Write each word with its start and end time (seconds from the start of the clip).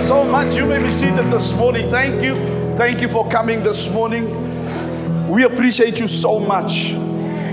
so 0.00 0.24
much. 0.24 0.54
You 0.54 0.64
may 0.64 0.82
be 0.82 0.88
seated 0.88 1.30
this 1.30 1.54
morning. 1.56 1.90
Thank 1.90 2.22
you. 2.22 2.34
Thank 2.76 3.02
you 3.02 3.08
for 3.08 3.28
coming 3.28 3.62
this 3.62 3.90
morning. 3.90 4.28
We 5.28 5.44
appreciate 5.44 6.00
you 6.00 6.06
so 6.06 6.38
much. 6.38 6.92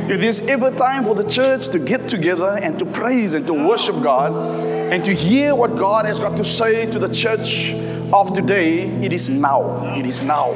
If 0.10 0.22
there's 0.22 0.48
ever 0.48 0.72
time 0.72 1.04
for 1.04 1.14
the 1.14 1.28
church 1.28 1.68
to 1.70 1.80
get 1.80 2.08
together 2.08 2.58
and 2.62 2.80
to 2.80 2.86
praise 2.86 3.34
and 3.34 3.46
to 3.48 3.54
worship 3.54 4.02
God 4.02 4.32
and 4.94 5.04
to 5.04 5.14
hear 5.14 5.54
what 5.56 5.76
God 5.76 6.06
has 6.06 6.20
got 6.20 6.38
to 6.38 6.44
say 6.46 6.90
to 6.90 6.98
the 6.98 7.10
church 7.10 7.74
of 8.14 8.34
today, 8.34 8.84
it 9.04 9.12
is 9.12 9.28
now. 9.28 9.96
It 9.98 10.06
is 10.06 10.22
now. 10.22 10.52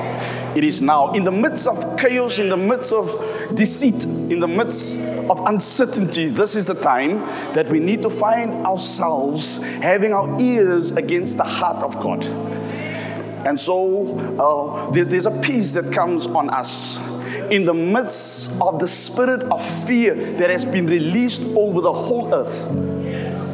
It 0.55 0.64
is 0.64 0.82
now. 0.82 1.12
In 1.12 1.26
the 1.26 1.32
midst 1.32 1.68
of 1.68 2.00
chaos, 2.00 2.39
in 2.39 2.48
the 2.48 2.58
midst 2.58 2.94
of 2.94 3.54
deceit, 3.54 4.05
in 4.05 4.39
the 4.39 4.48
midst 4.48 4.98
of 5.30 5.40
uncertainty, 5.46 6.28
this 6.28 6.56
is 6.56 6.66
the 6.66 6.74
time 6.74 7.20
that 7.54 7.70
we 7.70 7.80
need 7.80 8.02
to 8.02 8.10
find 8.10 8.66
ourselves 8.66 9.62
having 9.82 10.14
our 10.14 10.36
ears 10.40 10.92
against 10.92 11.38
the 11.38 11.43
heart 11.43 11.84
of 11.84 12.02
God. 12.02 12.25
And 13.46 13.60
so 13.60 14.18
uh, 14.39 14.92
there's, 14.92 15.10
there's 15.10 15.26
a 15.26 15.42
peace 15.42 15.74
that 15.74 15.92
comes 15.92 16.28
on 16.28 16.50
us 16.50 17.00
in 17.50 17.65
the 17.65 17.74
midst 17.74 18.62
of 18.62 18.79
the 18.79 18.88
spirit 18.88 19.42
of 19.52 19.65
fear 19.86 20.15
that 20.38 20.50
has 20.50 20.65
been 20.65 20.86
released 20.88 21.42
over 21.56 21.82
the 21.82 21.92
whole 21.92 22.34
earth. 22.34 22.68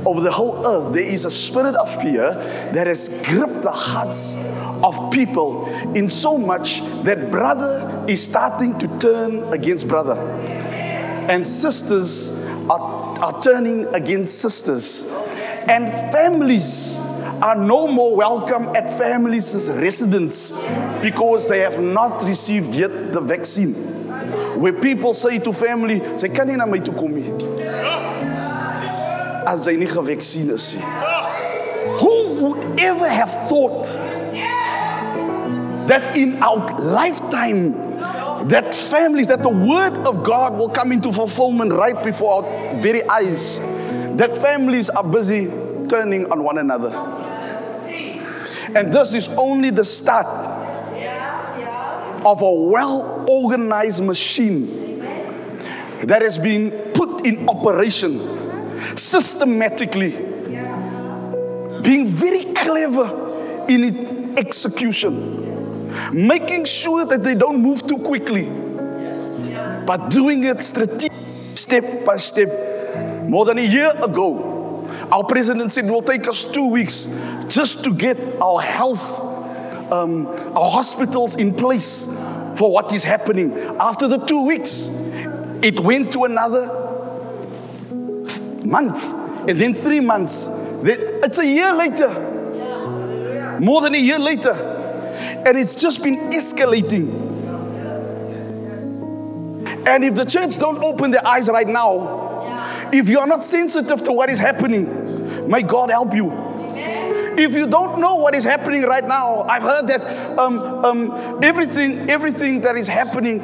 Over 0.06 0.22
the 0.22 0.32
whole 0.32 0.66
earth, 0.66 0.94
there 0.94 1.04
is 1.04 1.26
a 1.26 1.32
spirit 1.32 1.76
of 1.76 2.02
fear 2.02 2.34
that 2.74 2.88
has 2.88 3.22
gripped 3.26 3.64
the 3.64 3.72
hearts 3.72 4.36
of 4.84 5.12
people 5.12 5.68
in 5.96 6.10
so 6.10 6.38
much 6.38 6.82
that 7.04 7.32
brother 7.32 8.06
is 8.08 8.24
starting 8.24 8.78
to 8.80 9.00
turn 9.00 9.52
against 9.52 9.88
brother, 9.88 10.16
and 11.28 11.46
sisters 11.46 12.30
are, 12.70 12.80
are 13.20 13.42
turning 13.42 13.86
against 13.94 14.40
sisters, 14.40 15.10
and 15.68 15.88
families 16.12 16.96
are 17.42 17.56
no 17.56 17.88
more 17.88 18.16
welcome 18.16 18.76
at 18.76 18.90
families' 18.90 19.70
residence 19.72 20.52
because 21.02 21.48
they 21.48 21.60
have 21.60 21.82
not 21.82 22.24
received 22.24 22.74
yet 22.74 23.14
the 23.14 23.22
vaccine. 23.22 23.74
Where 24.60 24.74
people 24.74 25.14
say 25.14 25.38
to 25.40 25.54
family, 25.54 26.02
sy 26.18 26.30
kan 26.30 26.48
nie 26.48 26.56
na 26.56 26.66
my 26.66 26.80
toe. 26.80 26.98
As 29.48 29.68
hy 29.68 29.76
nie 29.78 29.86
gevaksin 29.86 30.50
nie. 30.50 30.82
Who 32.02 32.16
would 32.42 32.80
ever 32.80 33.08
have 33.08 33.32
thought 33.48 33.86
that 35.88 36.18
in 36.18 36.42
our 36.44 36.68
lifetime 36.80 37.87
that 38.46 38.74
families 38.74 39.28
that 39.28 39.42
the 39.42 39.50
word 39.50 39.94
of 40.08 40.24
God 40.24 40.54
will 40.54 40.70
come 40.70 40.92
into 40.92 41.12
fulfillment 41.12 41.72
right 41.74 42.02
before 42.04 42.44
our 42.44 42.80
very 42.80 43.04
eyes 43.10 43.60
that 44.18 44.36
families 44.36 44.90
are 44.90 45.04
busy 45.04 45.48
turning 45.88 46.32
on 46.32 46.44
one 46.44 46.58
another. 46.58 46.90
And 48.76 48.92
this 48.92 49.14
is 49.14 49.28
only 49.30 49.70
the 49.70 49.84
start 49.84 50.28
of 52.26 52.42
a 52.42 52.52
well 52.52 53.26
organized 53.30 54.04
machine 54.04 55.00
that 56.04 56.22
has 56.22 56.38
been 56.38 56.72
put 56.94 57.26
in 57.26 57.48
operation 57.48 58.20
systematically, 58.98 60.12
being 61.82 62.06
very 62.06 62.44
clever 62.54 63.66
in 63.70 63.84
its 63.84 64.12
execution, 64.40 65.57
making 66.12 66.66
sure 66.66 67.06
that 67.06 67.24
they 67.24 67.36
don't 67.36 67.62
move 67.62 67.86
too 67.86 67.98
quickly, 67.98 68.50
but 69.86 70.10
doing 70.10 70.44
it 70.44 70.62
strategic, 70.62 71.12
step 71.56 72.06
by 72.06 72.18
step. 72.18 72.50
More 73.30 73.46
than 73.46 73.58
a 73.58 73.66
year 73.66 73.92
ago, 74.02 74.88
our 75.12 75.24
president 75.24 75.72
said 75.72 75.86
it 75.86 75.92
will 75.92 76.02
take 76.02 76.28
us 76.28 76.44
two 76.44 76.68
weeks 76.70 77.08
just 77.48 77.84
to 77.84 77.94
get 77.94 78.18
our 78.42 78.62
health, 78.62 79.92
um, 79.92 80.28
our 80.28 80.72
hospitals 80.72 81.36
in 81.36 81.54
place 81.54 82.06
for 82.56 82.72
what 82.72 82.92
is 82.92 83.04
happening. 83.04 83.54
After 83.80 84.08
the 84.08 84.18
two 84.18 84.46
weeks, 84.46 84.88
it 85.62 85.80
went 85.80 86.12
to 86.14 86.24
another 86.26 86.68
month, 88.66 89.04
and 89.48 89.58
then 89.58 89.74
three 89.74 90.00
months. 90.00 90.48
Then 90.48 90.98
It's 91.24 91.40
a 91.40 91.46
year 91.46 91.74
later, 91.74 92.10
more 93.60 93.82
than 93.82 93.96
a 93.96 94.00
year 94.00 94.20
later, 94.20 94.54
and 95.48 95.58
it's 95.58 95.82
just 95.82 96.04
been 96.04 96.18
escalating. 96.32 97.08
And 99.88 100.04
if 100.04 100.16
the 100.16 100.26
church 100.26 100.58
don't 100.58 100.84
open 100.84 101.12
their 101.12 101.26
eyes 101.26 101.48
right 101.48 101.68
now, 101.68 102.90
if 102.92 103.08
you 103.08 103.20
are 103.20 103.28
not 103.28 103.46
sensitive 103.46 104.04
to 104.04 104.12
what 104.12 104.30
is 104.30 104.40
happening, 104.40 105.50
may 105.50 105.62
God 105.62 105.90
help 105.90 106.14
you. 106.14 106.34
If 107.40 107.56
you 107.56 107.66
don't 107.66 108.02
know 108.02 108.16
what 108.16 108.36
is 108.36 108.44
happening 108.44 108.82
right 108.82 109.06
now, 109.06 109.44
I've 109.44 109.64
heard 109.64 109.88
that 109.88 110.38
um, 110.38 110.60
um, 110.84 111.40
everything, 111.42 112.10
everything 112.10 112.62
that 112.62 112.76
is 112.76 112.90
happening, 112.90 113.42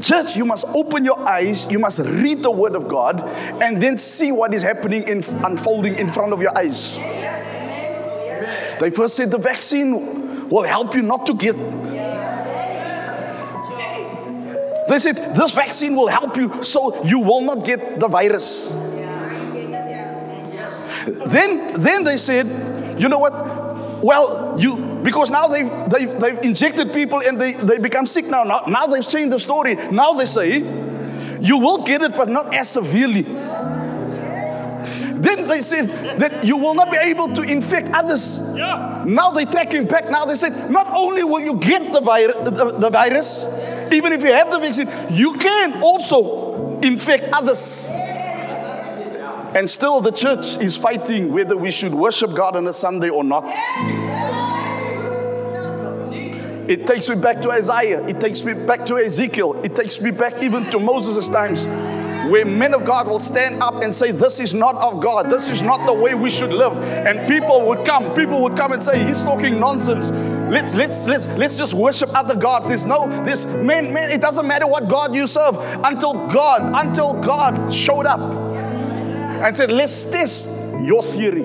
church, 0.00 0.36
you 0.36 0.46
must 0.46 0.66
open 0.68 1.04
your 1.04 1.28
eyes, 1.28 1.70
you 1.70 1.78
must 1.78 2.00
read 2.00 2.42
the 2.42 2.50
Word 2.50 2.74
of 2.74 2.88
God, 2.88 3.20
and 3.60 3.82
then 3.82 3.98
see 3.98 4.32
what 4.32 4.54
is 4.54 4.62
happening 4.62 5.02
in 5.02 5.22
unfolding 5.44 5.96
in 5.96 6.08
front 6.08 6.32
of 6.32 6.40
your 6.40 6.56
eyes. 6.56 6.96
They 8.80 8.90
first 8.90 9.16
said 9.16 9.30
the 9.30 9.38
vaccine 9.38 10.23
will 10.50 10.64
help 10.64 10.94
you 10.94 11.02
not 11.02 11.26
to 11.26 11.34
get. 11.34 11.56
They 14.86 14.98
said 14.98 15.34
this 15.34 15.54
vaccine 15.54 15.94
will 15.96 16.08
help 16.08 16.36
you 16.36 16.62
so 16.62 17.02
you 17.04 17.20
will 17.20 17.40
not 17.40 17.64
get 17.64 17.98
the 17.98 18.08
virus. 18.08 18.70
Then, 21.26 21.72
then 21.74 22.04
they 22.04 22.16
said, 22.16 22.46
you 22.98 23.08
know 23.08 23.18
what? 23.18 23.32
Well, 24.04 24.56
you 24.58 24.76
because 25.02 25.30
now 25.30 25.48
they've 25.48 25.70
they've, 25.88 26.20
they've 26.20 26.38
injected 26.42 26.92
people 26.92 27.22
and 27.22 27.40
they, 27.40 27.52
they 27.52 27.78
become 27.78 28.06
sick 28.06 28.26
now. 28.26 28.42
now. 28.44 28.64
Now 28.66 28.86
they've 28.86 29.06
changed 29.06 29.32
the 29.32 29.38
story. 29.38 29.76
Now 29.90 30.12
they 30.12 30.26
say, 30.26 30.58
you 31.40 31.58
will 31.58 31.84
get 31.84 32.02
it, 32.02 32.14
but 32.14 32.28
not 32.28 32.54
as 32.54 32.70
severely. 32.70 33.22
Then 35.24 35.46
they 35.46 35.62
said 35.62 35.88
that 36.18 36.44
you 36.44 36.56
will 36.56 36.74
not 36.74 36.90
be 36.90 36.98
able 36.98 37.34
to 37.34 37.42
infect 37.42 37.88
others. 37.92 38.38
Now 39.04 39.30
they're 39.30 39.46
tracking 39.46 39.86
back. 39.86 40.10
Now 40.10 40.24
they 40.24 40.34
said, 40.34 40.70
not 40.70 40.86
only 40.88 41.24
will 41.24 41.40
you 41.40 41.58
get 41.58 41.92
the, 41.92 42.00
vir- 42.00 42.44
the, 42.44 42.78
the 42.78 42.90
virus, 42.90 43.44
even 43.92 44.12
if 44.12 44.22
you 44.22 44.32
have 44.32 44.50
the 44.50 44.58
vaccine, 44.58 44.88
you 45.10 45.34
can 45.34 45.82
also 45.82 46.80
infect 46.80 47.28
others. 47.32 47.90
And 49.54 49.70
still, 49.70 50.00
the 50.00 50.10
church 50.10 50.56
is 50.58 50.76
fighting 50.76 51.32
whether 51.32 51.56
we 51.56 51.70
should 51.70 51.94
worship 51.94 52.34
God 52.34 52.56
on 52.56 52.66
a 52.66 52.72
Sunday 52.72 53.08
or 53.08 53.22
not. 53.22 53.44
It 56.66 56.86
takes 56.86 57.08
me 57.08 57.16
back 57.16 57.40
to 57.42 57.50
Isaiah. 57.52 58.04
It 58.06 58.18
takes 58.18 58.42
me 58.44 58.54
back 58.54 58.84
to 58.86 58.96
Ezekiel. 58.96 59.62
It 59.62 59.76
takes 59.76 60.00
me 60.00 60.10
back 60.10 60.42
even 60.42 60.64
to 60.70 60.78
Moses' 60.80 61.28
times, 61.28 61.66
where 62.30 62.44
men 62.44 62.74
of 62.74 62.84
God 62.84 63.08
will 63.08 63.18
stand 63.18 63.62
up 63.62 63.82
and 63.82 63.92
say, 63.92 64.10
This 64.10 64.40
is 64.40 64.54
not 64.54 64.76
of 64.76 65.00
God. 65.00 65.30
This 65.30 65.48
is 65.48 65.62
not 65.62 65.86
the 65.86 65.92
way 65.92 66.14
we 66.14 66.30
should 66.30 66.52
live. 66.52 66.76
And 66.78 67.28
people 67.28 67.66
would 67.68 67.84
come. 67.86 68.14
People 68.14 68.42
would 68.42 68.56
come 68.56 68.72
and 68.72 68.82
say, 68.82 69.04
He's 69.04 69.22
talking 69.24 69.58
nonsense. 69.58 70.10
Let's 70.50 70.74
let's 70.74 71.06
let's 71.06 71.26
let's 71.26 71.58
just 71.58 71.74
worship 71.74 72.14
other 72.14 72.36
gods. 72.36 72.66
There's 72.66 72.86
no 72.86 73.08
this 73.24 73.46
man, 73.46 73.92
man, 73.92 74.10
it 74.10 74.20
doesn't 74.20 74.46
matter 74.46 74.66
what 74.66 74.88
God 74.88 75.14
you 75.14 75.26
serve 75.26 75.56
until 75.84 76.12
God, 76.28 76.86
until 76.86 77.14
God 77.20 77.72
showed 77.72 78.06
up 78.06 78.20
and 78.20 79.56
said, 79.56 79.70
Let's 79.70 80.04
test 80.04 80.48
your 80.82 81.02
theory. 81.02 81.42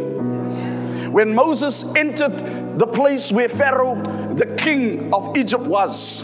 When 1.09 1.33
Moses 1.33 1.95
entered 1.95 2.77
the 2.77 2.87
place 2.87 3.31
where 3.31 3.49
Pharaoh, 3.49 3.95
the 3.95 4.55
king 4.57 5.13
of 5.13 5.35
Egypt, 5.35 5.63
was, 5.63 6.23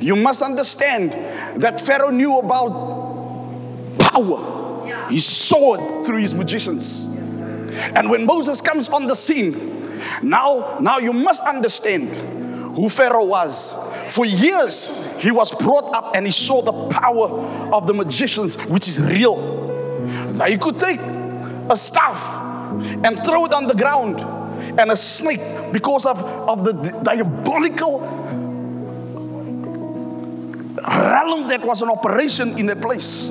you 0.00 0.16
must 0.16 0.40
understand 0.40 1.12
that 1.60 1.80
Pharaoh 1.80 2.10
knew 2.10 2.38
about 2.38 3.03
power. 4.14 5.10
He 5.10 5.18
it 5.18 6.06
through 6.06 6.18
his 6.18 6.34
magicians. 6.34 7.04
And 7.94 8.08
when 8.08 8.24
Moses 8.24 8.60
comes 8.60 8.88
on 8.88 9.06
the 9.06 9.14
scene, 9.14 9.74
now, 10.22 10.78
now 10.80 10.98
you 10.98 11.12
must 11.12 11.44
understand 11.44 12.10
who 12.76 12.88
Pharaoh 12.88 13.24
was. 13.24 13.76
For 14.08 14.24
years, 14.24 15.00
he 15.18 15.30
was 15.30 15.54
brought 15.54 15.92
up 15.94 16.14
and 16.14 16.26
he 16.26 16.32
saw 16.32 16.62
the 16.62 16.94
power 16.94 17.28
of 17.72 17.86
the 17.86 17.94
magicians, 17.94 18.56
which 18.66 18.88
is 18.88 19.02
real. 19.02 19.36
Now 20.34 20.46
you 20.46 20.58
could 20.58 20.78
take 20.78 21.00
a 21.00 21.76
staff 21.76 22.36
and 23.04 23.24
throw 23.24 23.44
it 23.46 23.54
on 23.54 23.66
the 23.66 23.74
ground 23.74 24.20
and 24.78 24.90
a 24.90 24.96
snake 24.96 25.40
because 25.72 26.06
of, 26.06 26.22
of 26.22 26.64
the 26.64 26.72
diabolical 27.02 28.00
realm 30.86 31.48
that 31.48 31.64
was 31.64 31.82
in 31.82 31.88
operation 31.88 32.58
in 32.58 32.66
that 32.66 32.80
place. 32.80 33.30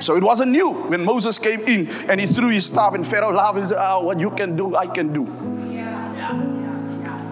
So 0.00 0.16
it 0.16 0.22
wasn't 0.22 0.52
new 0.52 0.72
when 0.72 1.04
Moses 1.04 1.38
came 1.38 1.60
in 1.60 1.88
and 2.08 2.20
he 2.20 2.26
threw 2.26 2.48
his 2.48 2.66
staff 2.66 2.94
and 2.94 3.06
Pharaoh 3.06 3.32
laughed 3.32 3.58
and 3.58 3.68
said, 3.68 3.78
oh, 3.80 4.02
what 4.02 4.20
you 4.20 4.30
can 4.30 4.56
do, 4.56 4.76
I 4.76 4.86
can 4.86 5.12
do. 5.12 5.24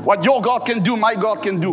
What 0.03 0.25
your 0.25 0.41
God 0.41 0.61
can 0.61 0.83
do, 0.83 0.97
my 0.97 1.15
God 1.15 1.43
can 1.43 1.59
do. 1.59 1.73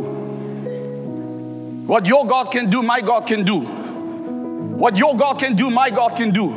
What 1.88 2.08
your 2.08 2.26
God 2.26 2.52
can 2.52 2.70
do, 2.70 2.82
my 2.82 3.02
God 3.02 3.28
can 3.28 3.44
do. 3.44 3.60
What 3.60 4.98
your 4.98 5.16
God 5.16 5.38
can 5.40 5.56
do, 5.56 5.70
my 5.70 5.90
God 5.90 6.16
can 6.16 6.32
do. 6.32 6.52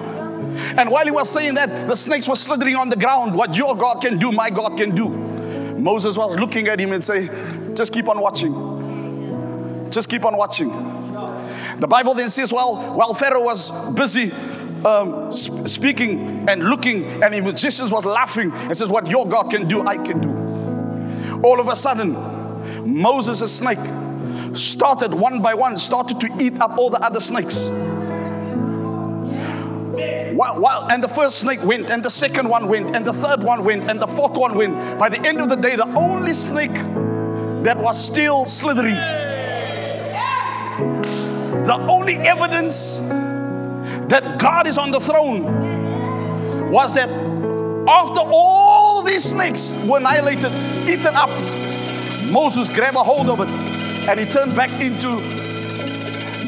And 0.79 0.91
while 0.91 1.05
he 1.05 1.11
was 1.11 1.31
saying 1.31 1.55
that, 1.55 1.87
the 1.87 1.94
snakes 1.94 2.29
were 2.29 2.37
slithering 2.37 2.77
on 2.77 2.88
the 2.88 2.97
ground. 2.97 3.35
What 3.35 3.56
your 3.56 3.77
God 3.77 4.00
can 4.00 4.19
do, 4.19 4.33
my 4.33 4.49
God 4.49 4.79
can 4.79 4.94
do. 4.94 5.11
Moses 5.77 6.17
was 6.17 6.38
looking 6.38 6.69
at 6.69 6.81
him 6.81 6.93
and 6.93 7.05
say, 7.05 7.29
just 7.75 7.93
keep 7.93 8.09
on 8.09 8.19
watching. 8.21 9.91
Just 9.91 10.09
keep 10.09 10.25
on 10.25 10.37
watching. 10.37 10.71
The 11.78 11.87
Bible 11.87 12.14
then 12.14 12.28
says, 12.28 12.52
while, 12.52 12.94
while 12.96 13.12
Pharaoh 13.14 13.43
was 13.43 13.70
busy 13.93 14.32
um, 14.84 15.32
sp- 15.32 15.67
speaking 15.67 16.49
and 16.49 16.64
looking, 16.64 17.05
and 17.23 17.34
the 17.34 17.40
magicians 17.40 17.93
was 17.93 18.06
laughing 18.06 18.52
and 18.52 18.76
says, 18.76 18.88
What 18.88 19.08
your 19.08 19.26
God 19.26 19.50
can 19.50 19.67
do, 19.67 19.84
I 19.84 19.96
can 19.96 20.20
do. 20.20 21.40
All 21.43 21.61
of 21.61 21.69
a 21.69 21.76
sudden, 21.76 22.12
Moses, 22.87 23.40
a 23.40 23.49
snake, 23.49 23.78
started 24.55 25.12
one 25.12 25.43
by 25.43 25.55
one, 25.55 25.76
started 25.76 26.20
to 26.20 26.31
eat 26.40 26.61
up 26.61 26.78
all 26.78 26.90
the 26.90 27.02
other 27.05 27.20
snakes. 27.20 27.69
While, 30.37 30.61
while, 30.61 30.87
and 30.90 31.02
the 31.02 31.08
first 31.08 31.38
snake 31.38 31.62
went, 31.64 31.90
and 31.90 32.05
the 32.05 32.11
second 32.11 32.49
one 32.49 32.69
went, 32.69 32.94
and 32.94 33.05
the 33.05 33.12
third 33.12 33.43
one 33.43 33.64
went, 33.64 33.90
and 33.90 34.00
the 34.00 34.06
fourth 34.06 34.37
one 34.37 34.55
went. 34.55 34.99
By 34.99 35.08
the 35.08 35.26
end 35.26 35.40
of 35.40 35.49
the 35.49 35.56
day, 35.56 35.76
the 35.76 35.88
only 35.94 36.34
snake 36.34 36.75
that 37.64 37.78
was 37.78 38.02
still 38.02 38.44
slithering, 38.44 38.96
the 41.66 41.74
only 41.90 42.14
evidence 42.14 42.98
that 44.08 44.38
God 44.38 44.66
is 44.66 44.78
on 44.78 44.92
the 44.92 45.00
throne 45.00 46.70
was 46.70 46.94
that 46.94 47.08
after 47.88 48.20
all 48.20 49.02
these 49.02 49.24
snakes 49.24 49.74
were 49.84 49.98
annihilated, 49.98 50.50
eaten 50.88 51.14
up, 51.14 51.28
Moses 52.32 52.74
grabbed 52.74 52.96
a 52.96 53.00
hold 53.00 53.28
of 53.28 53.40
it 53.40 53.48
and 54.08 54.20
he 54.20 54.26
turned 54.26 54.54
back 54.54 54.70
into. 54.80 55.20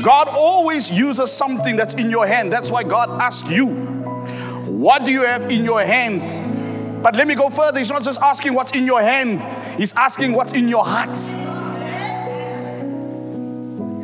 God 0.05 0.29
always 0.29 0.97
uses 0.97 1.33
something 1.33 1.75
that's 1.75 1.95
in 1.95 2.09
your 2.11 2.27
hand. 2.27 2.53
That's 2.53 2.71
why 2.71 2.85
God 2.85 3.11
asks 3.21 3.51
you, 3.51 3.67
What 3.67 5.05
do 5.05 5.11
you 5.11 5.23
have 5.23 5.51
in 5.51 5.65
your 5.65 5.83
hand? 5.83 7.03
But 7.03 7.17
let 7.17 7.27
me 7.27 7.35
go 7.35 7.51
further. 7.51 7.79
He's 7.79 7.91
not 7.91 8.03
just 8.03 8.21
asking 8.21 8.55
what's 8.55 8.73
in 8.73 8.87
your 8.87 9.03
hand, 9.03 9.41
He's 9.77 9.95
asking 9.95 10.33
what's 10.33 10.53
in 10.53 10.69
your 10.69 10.85
heart. 10.85 11.58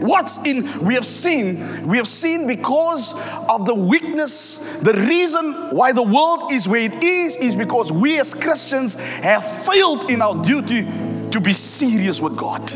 What's 0.05 0.45
in, 0.45 0.85
we 0.85 0.93
have 0.97 1.05
seen, 1.07 1.87
we 1.89 1.97
have 1.97 2.07
seen 2.07 2.47
because 2.47 3.15
of 3.49 3.65
the 3.65 3.75
weakness, 3.75 4.57
the 4.83 4.93
reason 4.93 5.75
why 5.75 5.93
the 5.93 6.03
world 6.03 6.53
is 6.53 6.69
where 6.69 6.83
it 6.83 7.03
is, 7.03 7.37
is 7.37 7.57
because 7.57 7.91
we 7.91 8.21
as 8.21 8.35
Christians 8.35 8.97
have 8.97 9.43
failed 9.65 10.11
in 10.11 10.21
our 10.21 10.45
duty 10.45 10.83
to 11.31 11.41
be 11.41 11.55
serious 11.55 12.21
with 12.21 12.37
God. 12.37 12.71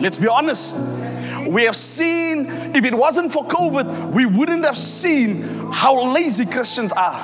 Let's 0.00 0.16
be 0.16 0.28
honest. 0.28 0.76
We 1.48 1.64
have 1.64 1.74
seen, 1.74 2.46
if 2.72 2.84
it 2.84 2.94
wasn't 2.94 3.32
for 3.32 3.44
COVID, 3.46 4.12
we 4.12 4.26
wouldn't 4.26 4.64
have 4.64 4.76
seen 4.76 5.42
how 5.72 6.14
lazy 6.14 6.46
Christians 6.46 6.92
are. 6.92 7.20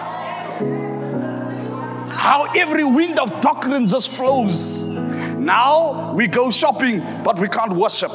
How 2.11 2.49
every 2.57 2.83
wind 2.83 3.21
of 3.21 3.41
doctrine 3.41 3.87
just 3.87 4.09
flows. 4.09 4.89
Now 4.89 6.15
we 6.15 6.27
go 6.27 6.51
shopping, 6.51 6.99
but 7.23 7.39
we 7.39 7.47
can't 7.47 7.73
worship. 7.73 8.11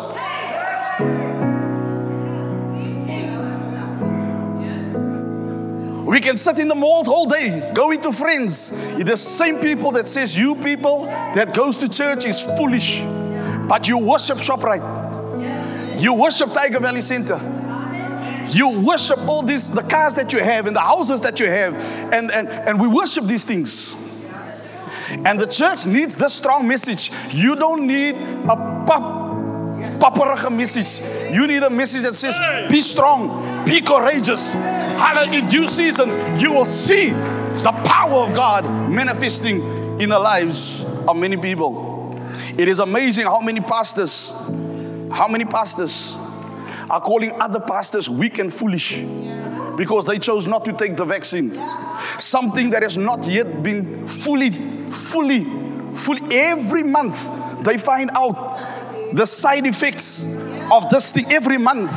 Can 6.21 6.37
sit 6.37 6.59
in 6.59 6.67
the 6.67 6.75
malls 6.75 7.07
all 7.07 7.25
day, 7.25 7.71
going 7.73 7.99
to 8.01 8.11
friends. 8.11 8.69
The 8.71 9.17
same 9.17 9.59
people 9.59 9.91
that 9.93 10.07
says 10.07 10.37
you 10.37 10.55
people 10.55 11.05
that 11.05 11.53
goes 11.53 11.77
to 11.77 11.89
church 11.89 12.25
is 12.25 12.41
foolish, 12.57 13.01
but 13.67 13.87
you 13.87 13.97
worship 13.97 14.37
Shoprite. 14.37 15.99
You 15.99 16.13
worship 16.13 16.49
Tyger 16.49 16.79
Valley 16.79 17.01
Center. 17.01 17.39
You 18.49 18.81
worship 18.81 19.17
all 19.27 19.41
these 19.41 19.71
the 19.71 19.81
cars 19.81 20.13
that 20.15 20.31
you 20.31 20.39
have 20.43 20.67
and 20.67 20.75
the 20.75 20.81
houses 20.81 21.21
that 21.21 21.39
you 21.39 21.47
have, 21.47 21.73
and 22.13 22.31
and 22.31 22.47
and 22.47 22.79
we 22.79 22.87
worship 22.87 23.25
these 23.25 23.43
things. 23.43 23.95
And 25.25 25.39
the 25.39 25.47
church 25.47 25.85
needs 25.85 26.15
this 26.17 26.33
strong 26.33 26.67
message. 26.67 27.11
You 27.31 27.55
don't 27.55 27.87
need 27.87 28.15
a 28.15 28.55
pop 28.85 29.31
paparige 29.99 30.51
message. 30.51 31.01
You 31.33 31.47
need 31.47 31.63
a 31.63 31.69
message 31.69 32.03
that 32.03 32.15
says, 32.15 32.39
be 32.69 32.81
strong, 32.81 33.65
be 33.65 33.81
courageous. 33.81 34.55
Hallelujah. 35.01 35.41
In 35.41 35.47
due 35.47 35.67
season, 35.67 36.39
you 36.39 36.51
will 36.51 36.63
see 36.63 37.09
the 37.09 37.71
power 37.85 38.27
of 38.27 38.35
God 38.35 38.63
manifesting 38.87 39.55
in 39.99 40.09
the 40.09 40.19
lives 40.19 40.83
of 41.07 41.17
many 41.17 41.37
people. 41.37 42.15
It 42.55 42.67
is 42.67 42.77
amazing 42.77 43.25
how 43.25 43.41
many 43.41 43.61
pastors, 43.61 44.29
how 45.11 45.27
many 45.27 45.45
pastors 45.45 46.15
are 46.87 47.01
calling 47.01 47.31
other 47.41 47.59
pastors 47.59 48.07
weak 48.09 48.37
and 48.37 48.53
foolish 48.53 48.99
because 49.75 50.05
they 50.05 50.19
chose 50.19 50.45
not 50.45 50.65
to 50.65 50.73
take 50.73 50.95
the 50.95 51.05
vaccine. 51.05 51.57
Something 52.19 52.69
that 52.69 52.83
has 52.83 52.95
not 52.95 53.25
yet 53.25 53.63
been 53.63 54.05
fully, 54.05 54.51
fully, 54.51 55.45
fully, 55.95 56.21
every 56.31 56.83
month 56.83 57.63
they 57.63 57.79
find 57.79 58.11
out 58.13 59.13
the 59.13 59.25
side 59.25 59.65
effects 59.65 60.23
of 60.71 60.89
this 60.91 61.11
thing 61.11 61.25
every 61.31 61.57
month 61.57 61.91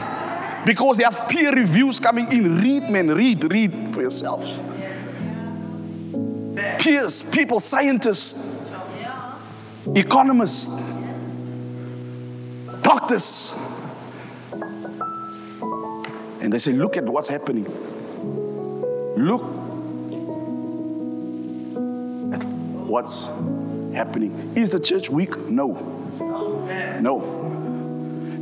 because 0.65 0.97
they 0.97 1.05
have 1.05 1.29
peer 1.29 1.53
reviews 1.53 2.01
coming 2.01 2.31
in. 2.33 2.61
Read, 2.61 2.91
man, 2.91 3.09
read, 3.09 3.51
read 3.53 3.95
for 3.95 4.03
yourselves. 4.03 4.59
Peers, 6.79 7.23
people, 7.31 7.61
scientists, 7.61 8.71
economists, 9.95 10.69
doctors. 12.83 13.59
And 16.41 16.53
they 16.53 16.59
say, 16.59 16.73
look 16.73 16.97
at 16.97 17.05
what's 17.05 17.29
happening. 17.29 17.65
Look 19.17 19.43
at 22.35 22.45
what's 22.87 23.27
happening. 23.95 24.33
Is 24.55 24.71
the 24.71 24.81
church 24.81 25.09
weak? 25.09 25.37
No. 25.49 25.73
No. 27.01 27.34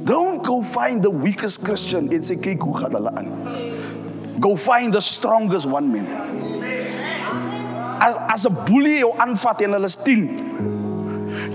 Don't 0.05 0.43
go 0.43 0.63
find 0.63 1.03
the 1.03 1.11
weakest 1.11 1.65
Christian 1.65 2.13
and 2.13 2.25
say, 2.25 2.37
kyk 2.37 2.61
aan. 2.61 4.41
Go 4.41 4.57
find 4.57 4.93
the 4.93 5.01
strongest 5.01 5.67
one 5.67 5.93
man. 5.93 6.07
As, 8.03 8.45
a 8.45 8.51
bully 8.51 8.99
jou 8.99 9.13
aanvat 9.15 9.63
en 9.63 9.77
hulle 9.77 9.87
is 9.87 9.97
10. 9.97 10.53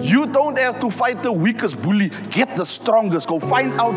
You 0.01 0.25
don't 0.27 0.57
have 0.57 0.79
to 0.79 0.89
fight 0.89 1.21
the 1.21 1.31
weakest 1.31 1.81
bully. 1.81 2.09
Get 2.31 2.55
the 2.55 2.65
strongest. 2.65 3.27
Go 3.27 3.39
find 3.39 3.73
out 3.81 3.91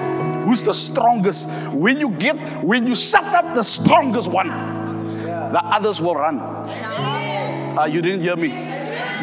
who's 0.45 0.65
the 0.65 0.75
strongest. 0.75 1.49
When 1.71 2.01
you 2.01 2.11
get, 2.11 2.37
when 2.65 2.87
you 2.87 2.97
set 2.97 3.25
up 3.35 3.55
the 3.55 3.63
strongest 3.63 4.31
one, 4.31 4.49
the 5.23 5.63
others 5.63 6.01
will 6.01 6.17
run. 6.17 6.41
Uh, 6.41 7.87
you 7.89 8.03
didn't 8.03 8.23
hear 8.23 8.37
me. 8.37 8.49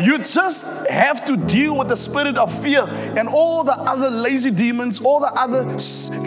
You 0.02 0.18
just 0.20 0.77
have 0.90 1.26
to 1.26 1.38
deal 1.38 1.78
with 1.78 1.88
the 1.90 1.96
spirit 1.96 2.38
of 2.38 2.54
fear 2.54 2.84
and 3.18 3.28
all 3.28 3.64
the 3.64 3.74
other 3.74 4.10
lazy 4.10 4.52
demons, 4.52 5.02
all 5.02 5.20
the 5.20 5.32
other 5.36 5.64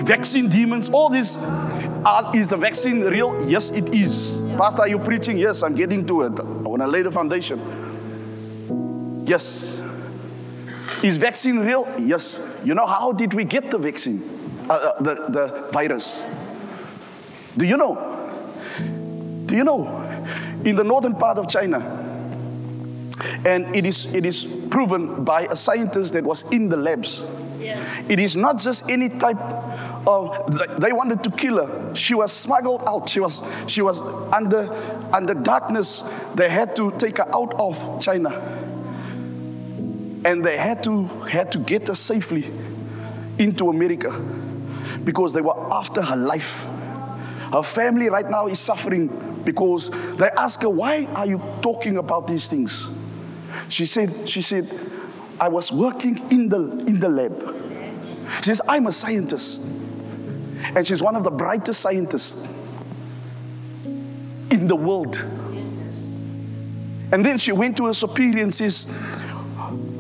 vaccine 0.05 0.49
demons, 0.49 0.89
all 0.89 1.09
this. 1.09 1.39
Uh, 2.03 2.33
is 2.35 2.49
the 2.49 2.57
vaccine 2.57 3.03
real? 3.03 3.37
Yes, 3.47 3.71
it 3.73 3.95
is. 3.95 4.41
Pastor, 4.57 4.83
are 4.83 4.89
you 4.89 4.99
preaching? 4.99 5.37
Yes, 5.37 5.63
I'm 5.63 5.75
getting 5.75 6.07
to 6.07 6.23
it. 6.23 6.41
I 6.41 6.43
want 6.43 6.81
to 6.81 6.89
lay 6.89 7.03
the 7.03 7.11
foundation. 7.11 7.61
Yes. 9.27 9.79
Is 11.03 11.19
vaccine 11.19 11.59
real? 11.59 11.87
Yes. 11.99 12.63
You 12.65 12.75
know, 12.75 12.87
how 12.87 13.13
did 13.13 13.35
we 13.35 13.45
get 13.45 13.71
the 13.71 13.79
vaccine? 13.79 14.23
Uh, 14.69 14.73
uh, 14.73 15.03
the, 15.03 15.15
the 15.15 15.69
virus. 15.73 16.23
Do 17.57 17.67
you 17.67 17.77
know? 17.77 17.97
Do 19.47 19.57
you 19.57 19.65
know? 19.65 19.87
In 20.65 20.77
the 20.77 20.85
northern 20.85 21.15
part 21.15 21.39
of 21.39 21.49
China, 21.49 21.79
and 23.45 23.75
it 23.75 23.87
is, 23.87 24.15
it 24.15 24.25
is 24.25 24.45
proven 24.71 25.25
by 25.25 25.43
a 25.43 25.57
scientist 25.57 26.13
that 26.15 26.25
was 26.25 26.51
in 26.53 26.69
the 26.69 26.77
labs. 26.77 27.27
Yes. 27.59 28.09
It 28.09 28.19
is 28.19 28.37
not 28.37 28.59
just 28.59 28.91
any 28.91 29.09
type 29.09 29.41
of, 30.07 30.81
they 30.81 30.93
wanted 30.93 31.23
to 31.25 31.31
kill 31.31 31.65
her. 31.65 31.95
She 31.95 32.15
was 32.15 32.33
smuggled 32.33 32.83
out. 32.87 33.09
She 33.09 33.21
was, 33.21 33.43
she 33.67 33.83
was 33.83 34.01
under, 34.33 34.69
under 35.13 35.35
darkness. 35.35 36.03
They 36.35 36.49
had 36.49 36.75
to 36.77 36.91
take 36.93 37.19
her 37.19 37.29
out 37.35 37.55
of 37.55 38.01
China. 38.01 38.31
And 40.25 40.45
they 40.45 40.57
had 40.57 40.83
to, 40.85 41.07
had 41.29 41.53
to 41.53 41.59
get 41.59 41.89
her 41.89 41.95
safely 41.95 42.45
into 43.39 43.69
America 43.69 44.11
because 45.05 45.33
they 45.33 45.41
were 45.41 45.57
after 45.73 46.03
her 46.03 46.17
life. 46.17 46.67
Her 47.53 47.63
family 47.63 48.09
right 48.11 48.29
now 48.29 48.47
is 48.47 48.59
suffering 48.59 49.09
because 49.45 49.91
they 50.17 50.29
ask 50.37 50.63
her, 50.63 50.69
Why 50.69 51.07
are 51.17 51.27
you 51.27 51.41
talking 51.63 51.97
about 51.97 52.27
these 52.27 52.49
things? 52.49 52.89
She 53.71 53.87
said, 53.87 54.29
she 54.29 54.43
said, 54.43 54.69
I 55.41 55.49
was 55.49 55.73
working 55.73 56.19
in 56.31 56.49
the, 56.49 56.59
in 56.87 56.99
the 56.99 57.09
lab. 57.09 57.33
She 58.39 58.43
says, 58.43 58.61
I'm 58.69 58.87
a 58.87 58.93
scientist. 58.93 59.65
And 60.75 60.87
she's 60.87 61.03
one 61.03 61.17
of 61.17 61.25
the 61.25 61.31
brightest 61.31 61.81
scientists 61.81 62.47
in 64.51 64.67
the 64.67 64.77
world. 64.77 65.25
And 67.13 67.25
then 67.25 67.39
she 67.39 67.53
went 67.53 67.77
to 67.79 67.87
her 67.87 67.93
superior 67.93 68.43
and 68.43 68.53
says, 68.53 68.93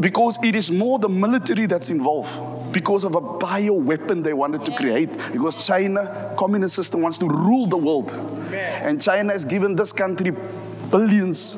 because 0.00 0.38
it 0.42 0.56
is 0.56 0.70
more 0.70 0.98
the 0.98 1.08
military 1.08 1.66
that's 1.66 1.90
involved, 1.90 2.72
because 2.72 3.04
of 3.04 3.14
a 3.14 3.20
bio 3.20 3.72
weapon 3.72 4.22
they 4.22 4.34
wanted 4.34 4.64
to 4.64 4.76
create, 4.76 5.10
because 5.32 5.66
China, 5.66 6.34
communist 6.36 6.74
system, 6.74 7.02
wants 7.02 7.18
to 7.18 7.26
rule 7.28 7.66
the 7.66 7.76
world. 7.76 8.10
And 8.82 9.00
China 9.00 9.32
has 9.32 9.44
given 9.44 9.76
this 9.76 9.92
country 9.92 10.32
billions 10.90 11.56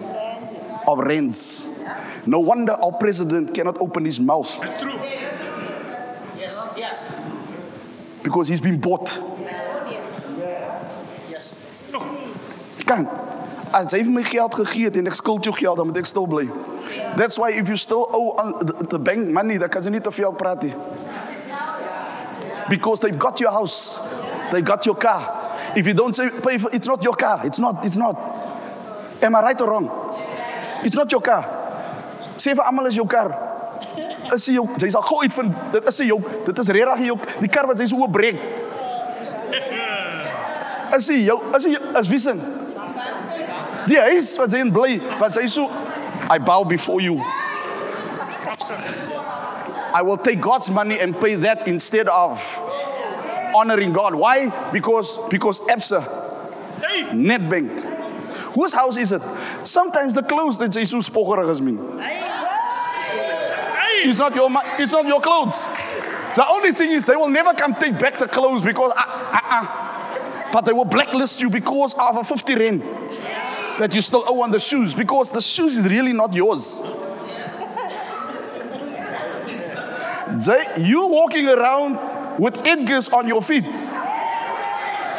of 0.86 0.98
rands 0.98 1.71
No 2.26 2.38
wonder 2.38 2.72
our 2.72 2.92
president 2.92 3.52
cannot 3.54 3.80
open 3.80 4.04
his 4.04 4.20
mouth. 4.20 4.60
That's 4.60 4.78
true. 4.80 4.92
Yes, 6.38 6.74
yes, 6.76 7.20
because 8.22 8.48
he's 8.48 8.60
been 8.60 8.78
bought. 8.78 9.08
yes. 11.30 11.90
Kan. 12.86 13.08
As 13.72 13.88
jy 13.88 14.02
vir 14.04 14.12
my 14.12 14.22
geld 14.22 14.54
gegee 14.54 14.84
het 14.90 14.96
en 15.00 15.08
ek 15.08 15.16
skuld 15.16 15.46
jou 15.48 15.54
geld, 15.56 15.78
dan 15.80 15.88
moet 15.88 16.02
ek 16.02 16.06
stil 16.06 16.26
bly. 16.28 16.44
That's 17.16 17.38
why 17.40 17.50
if 17.56 17.70
you 17.72 17.76
still 17.80 18.04
owe 18.12 18.36
the, 18.60 18.84
the 18.84 18.98
bank 18.98 19.30
money, 19.32 19.56
dan 19.56 19.72
kan 19.72 19.82
jy 19.82 19.94
nie 19.94 20.02
te 20.04 20.12
veel 20.12 20.34
praat 20.36 20.66
nie. 20.68 20.74
Because 22.68 23.00
they've 23.00 23.18
got 23.18 23.40
your 23.40 23.50
house. 23.50 23.96
They've 24.52 24.64
got 24.64 24.84
your 24.84 24.96
car. 24.96 25.24
If 25.74 25.86
you 25.86 25.94
don't 25.94 26.14
say 26.14 26.28
pay 26.44 26.58
for 26.58 26.68
it's 26.72 26.86
not 26.86 27.02
your 27.02 27.16
car. 27.16 27.40
It's 27.46 27.58
not 27.58 27.84
it's 27.84 27.96
not. 27.96 28.14
Am 29.22 29.34
I 29.34 29.40
right 29.40 29.60
or 29.62 29.70
wrong? 29.70 29.88
It's 30.84 30.96
not 30.96 31.10
your 31.10 31.22
car. 31.22 31.61
Sê 32.42 32.56
vir 32.58 32.66
almal 32.66 32.88
is 32.90 32.96
jou 32.98 33.06
kar. 33.06 33.30
Is 34.34 34.48
jy 34.48 34.56
jou 34.56 34.66
jy 34.80 34.90
sal 34.90 35.04
gou 35.06 35.20
uitvind 35.22 35.54
dit 35.74 35.88
is 35.92 36.00
jou 36.08 36.18
dit 36.46 36.62
is 36.62 36.70
regtig 36.74 37.06
jou 37.10 37.16
die 37.42 37.50
kar 37.52 37.68
wat 37.70 37.78
jy 37.78 37.86
so 37.90 38.02
oopbreek. 38.02 38.40
Is 40.96 41.08
hy 41.08 41.20
jou 41.28 41.38
is 41.56 41.68
hy 41.68 41.76
is 42.00 42.10
wie 42.10 42.18
se? 42.20 42.34
Die 43.86 44.00
huis 44.08 44.32
wat 44.40 44.52
jy 44.54 44.62
in 44.64 44.72
bly, 44.74 44.96
wat 45.20 45.38
jy 45.38 45.46
so 45.50 45.68
I 46.30 46.38
bow 46.38 46.64
before 46.64 47.00
you. 47.04 47.20
I 49.94 50.00
will 50.02 50.16
take 50.16 50.40
God's 50.40 50.70
money 50.70 50.98
and 50.98 51.18
pay 51.20 51.34
that 51.36 51.68
instead 51.68 52.08
of 52.08 52.40
honoring 53.54 53.92
God. 53.92 54.14
Why? 54.14 54.48
Because 54.72 55.18
because 55.30 55.60
EPSA, 55.68 56.02
Netbank. 57.12 57.90
Whose 58.54 58.74
house 58.74 58.96
is 58.96 59.12
it? 59.12 59.22
Sometimes 59.64 60.14
the 60.14 60.22
clothes 60.22 60.58
that 60.58 60.72
jy 60.72 60.84
so 60.86 60.98
spoggerig 60.98 61.48
is 61.50 61.60
mean. 61.60 61.78
It's 64.04 64.18
not 64.18 64.34
your 64.34 64.50
it's 64.78 64.92
not 64.92 65.06
your 65.06 65.20
clothes. 65.20 65.62
The 66.34 66.46
only 66.48 66.70
thing 66.72 66.90
is 66.90 67.06
they 67.06 67.16
will 67.16 67.28
never 67.28 67.52
come 67.52 67.74
take 67.74 67.98
back 67.98 68.18
the 68.18 68.26
clothes 68.26 68.62
because 68.62 68.92
ah, 68.96 69.30
ah, 69.32 69.40
ah. 69.50 70.50
but 70.52 70.62
they 70.64 70.72
will 70.72 70.84
blacklist 70.86 71.40
you 71.40 71.50
because 71.50 71.94
of 71.94 72.16
a 72.16 72.24
50 72.24 72.54
rand 72.54 72.82
that 73.78 73.94
you 73.94 74.00
still 74.00 74.24
owe 74.26 74.42
on 74.42 74.50
the 74.50 74.58
shoes 74.58 74.94
because 74.94 75.30
the 75.30 75.40
shoes 75.40 75.76
is 75.76 75.84
really 75.84 76.12
not 76.12 76.34
yours. 76.34 76.80
They, 80.46 80.64
you 80.78 81.06
walking 81.08 81.46
around 81.46 81.98
with 82.38 82.66
Edgar's 82.66 83.10
on 83.10 83.28
your 83.28 83.42
feet. 83.42 83.64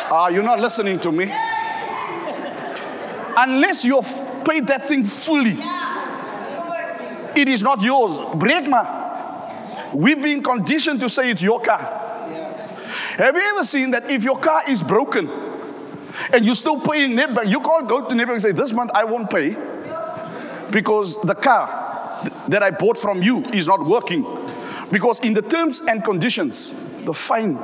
Ah, 0.09 0.29
you're 0.29 0.43
not 0.43 0.59
listening 0.59 0.99
to 1.01 1.11
me. 1.11 1.31
Unless 3.37 3.85
you've 3.85 4.43
paid 4.45 4.67
that 4.67 4.87
thing 4.87 5.03
fully. 5.03 5.57
It 7.35 7.47
is 7.47 7.63
not 7.63 7.81
yours. 7.81 8.11
Breekma. 8.35 9.93
We've 9.93 10.21
been 10.21 10.41
conditioned 10.41 10.99
to 11.01 11.09
say 11.09 11.29
it's 11.29 11.43
your 11.43 11.61
car. 11.61 11.79
Have 13.17 13.35
you 13.35 13.53
ever 13.55 13.63
seen 13.63 13.91
that 13.91 14.09
if 14.09 14.23
your 14.23 14.37
car 14.39 14.61
is 14.67 14.81
broken 14.81 15.29
and 16.31 16.45
you're 16.45 16.55
still 16.55 16.79
paying 16.79 17.11
Nedbank, 17.11 17.49
you 17.49 17.59
can't 17.59 17.87
go 17.87 18.07
to 18.07 18.15
Nedbank 18.15 18.33
and 18.33 18.41
say, 18.41 18.51
This 18.51 18.73
month 18.73 18.91
I 18.93 19.03
won't 19.03 19.29
pay 19.29 19.55
because 20.71 21.21
the 21.21 21.35
car 21.35 21.83
that 22.47 22.63
I 22.63 22.71
bought 22.71 22.97
from 22.97 23.21
you 23.21 23.43
is 23.53 23.67
not 23.67 23.85
working. 23.85 24.25
Because 24.91 25.19
in 25.19 25.33
the 25.33 25.41
terms 25.41 25.81
and 25.81 26.03
conditions, 26.03 26.73
the 27.05 27.13
fine 27.13 27.57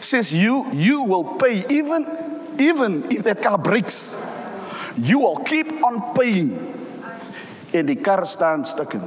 says 0.00 0.32
you 0.32 0.66
you 0.72 1.02
will 1.02 1.24
pay 1.34 1.64
even 1.68 2.06
even 2.58 3.04
if 3.10 3.24
that 3.24 3.42
car 3.42 3.58
breaks. 3.58 4.16
You 4.96 5.20
will 5.20 5.36
keep 5.36 5.82
on 5.82 6.14
paying 6.14 6.69
en 7.72 7.86
die 7.86 7.96
kar 7.96 8.26
staan 8.26 8.64
stukken. 8.64 9.02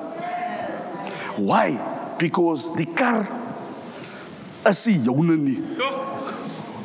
Why? 1.37 1.77
Because 2.17 2.71
die 2.77 2.87
kar 2.95 3.27
is 4.69 4.85
nie 4.87 4.99
joune 5.03 5.37
nie. 5.37 5.59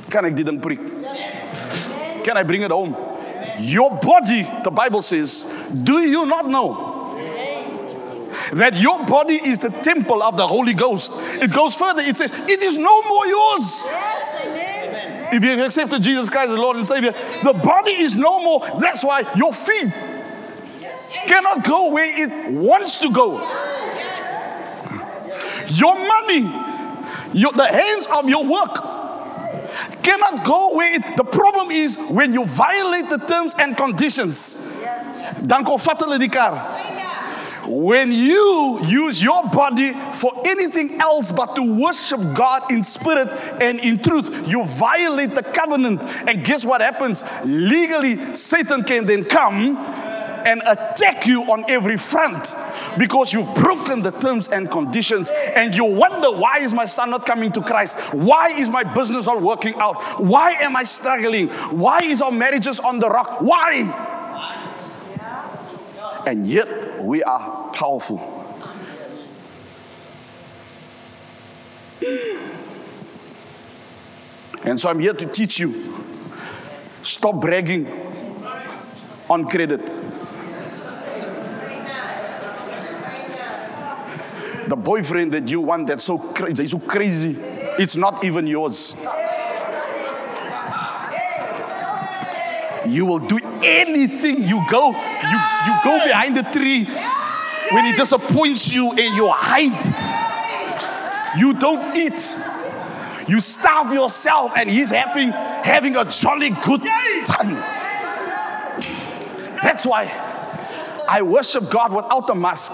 Kan 0.09 0.25
ek 0.25 0.37
dit 0.37 0.47
ding 0.47 0.61
preek? 0.61 0.81
Can 2.25 2.37
I 2.37 2.43
bring 2.43 2.63
it 2.63 2.71
home? 2.73 2.97
Your 3.61 3.91
body, 4.01 4.47
the 4.65 4.71
Bible 4.71 5.03
says, 5.03 5.45
do 5.83 5.99
you 6.01 6.27
not 6.27 6.47
know 6.47 6.87
that 8.53 8.77
your 8.77 9.05
body 9.05 9.35
is 9.35 9.59
the 9.59 9.71
temple 9.71 10.23
of 10.23 10.37
the 10.37 10.47
Holy 10.47 10.75
Ghost? 10.75 11.13
It 11.43 11.53
goes 11.53 11.77
further. 11.77 12.03
It 12.03 12.17
says, 12.17 12.33
it 12.33 12.63
is 12.63 12.79
no 12.79 13.03
more 13.03 13.27
yours. 13.27 13.85
If 15.31 15.45
you 15.45 15.51
have 15.51 15.67
accepted 15.67 16.03
Jesus 16.03 16.31
Christ 16.31 16.53
as 16.53 16.59
Lord 16.59 16.77
and 16.77 16.87
Savior, 16.87 17.13
the 17.43 17.53
body 17.53 17.93
is 17.93 18.17
no 18.17 18.41
more. 18.43 18.61
That's 18.81 19.05
why 19.05 19.31
your 19.37 19.53
feet 19.53 19.93
cannot 21.29 21.65
go 21.65 21.91
where 21.91 22.25
it 22.25 22.53
wants 22.55 22.99
to 22.99 23.11
go. 23.11 23.39
Your 25.69 25.95
money, 25.95 26.41
your, 27.33 27.53
the 27.53 27.67
hands 27.67 28.09
of 28.17 28.29
your 28.29 28.45
work 28.45 28.75
cannot 30.03 30.45
go 30.45 30.75
where 30.75 30.95
it. 30.95 31.17
The 31.17 31.25
problem 31.25 31.71
is 31.71 31.99
when 32.11 32.33
you 32.33 32.47
violate 32.47 33.11
the 33.11 33.19
terms 33.19 33.55
and 33.59 33.77
conditions. 33.77 34.65
When 37.67 38.11
you 38.13 38.81
use 38.87 39.23
your 39.23 39.43
body 39.51 39.93
for 39.93 40.33
anything 40.47 40.99
else 41.03 41.33
but 41.33 41.55
to 41.57 41.63
worship 41.79 42.21
God 42.35 42.73
in 42.73 42.83
spirit 42.83 43.29
and 43.61 43.79
in 43.81 43.99
truth, 43.99 44.49
you 44.49 44.65
violate 44.65 45.35
the 45.35 45.43
covenant. 45.43 46.01
And 46.27 46.43
guess 46.43 46.65
what 46.65 46.81
happens? 46.81 47.23
Legally, 47.45 48.35
Satan 48.35 48.85
can 48.85 49.05
then 49.05 49.25
come 49.25 49.77
and 50.47 50.63
attack 50.67 51.27
you 51.27 51.43
on 51.45 51.65
every 51.69 51.97
front 51.97 52.55
because 52.99 53.33
you've 53.33 53.53
broken 53.55 54.03
the 54.03 54.11
terms 54.11 54.49
and 54.49 54.71
conditions 54.71 55.31
and 55.55 55.75
you 55.75 55.85
wonder 55.85 56.31
why 56.31 56.59
is 56.59 56.73
my 56.73 56.85
son 56.85 57.11
not 57.11 57.27
coming 57.27 57.53
to 57.53 57.61
Christ? 57.61 58.01
Why 58.15 58.49
is 58.49 58.69
my 58.69 58.85
business 58.85 59.27
not 59.27 59.43
working 59.43 59.75
out? 59.77 60.21
Why 60.21 60.53
am 60.61 60.77
I 60.77 60.83
struggling? 60.85 61.49
Why 61.49 62.01
is 62.03 62.23
our 62.23 62.33
marriages 62.33 62.81
on 62.81 62.99
the 62.99 63.09
rock? 63.09 63.41
Why? 63.41 64.15
And 66.27 66.47
yet 66.47 67.03
we 67.03 67.23
are 67.23 67.71
powerful. 67.73 68.39
And 74.65 74.79
so 74.79 74.91
I'm 74.91 74.99
here 74.99 75.15
to 75.15 75.27
teach 75.27 75.59
you 75.59 75.95
stop 77.03 77.41
bragging 77.41 77.87
on 79.31 79.49
credit. 79.49 79.89
The 84.69 84.77
boyfriend 84.77 85.33
that 85.33 85.49
you 85.49 85.63
want 85.63 85.87
that's 85.87 86.05
so 86.05 86.19
crazy, 86.19 86.67
so 86.67 86.79
crazy, 86.79 87.37
it's 87.79 87.97
not 87.97 88.23
even 88.23 88.47
yours. 88.47 88.95
You 92.87 93.07
will 93.07 93.19
do 93.19 93.39
anything. 93.65 94.43
You 94.43 94.63
go, 94.69 94.91
you, 94.91 95.39
you 95.67 95.75
go 95.85 96.05
behind 96.05 96.37
the 96.37 96.43
tree 96.43 96.85
when 97.73 97.85
he 97.87 97.93
disappoints 97.93 98.75
you 98.75 98.91
and 98.91 99.17
you 99.17 99.31
hide. 99.31 99.85
You 101.39 101.55
don't 101.55 101.97
eat. 101.97 102.39
You 103.29 103.41
starve 103.41 103.93
yourself 103.93 104.53
and 104.57 104.71
he's 104.71 104.91
having, 104.91 105.31
having 105.31 105.97
a 105.97 106.05
jolly 106.05 106.51
good 106.51 106.83
time. 107.27 107.55
That's 109.63 109.87
why 109.87 110.11
I 111.09 111.23
worship 111.23 111.71
God 111.71 111.93
without 111.93 112.29
a 112.31 112.35
mask. 112.35 112.73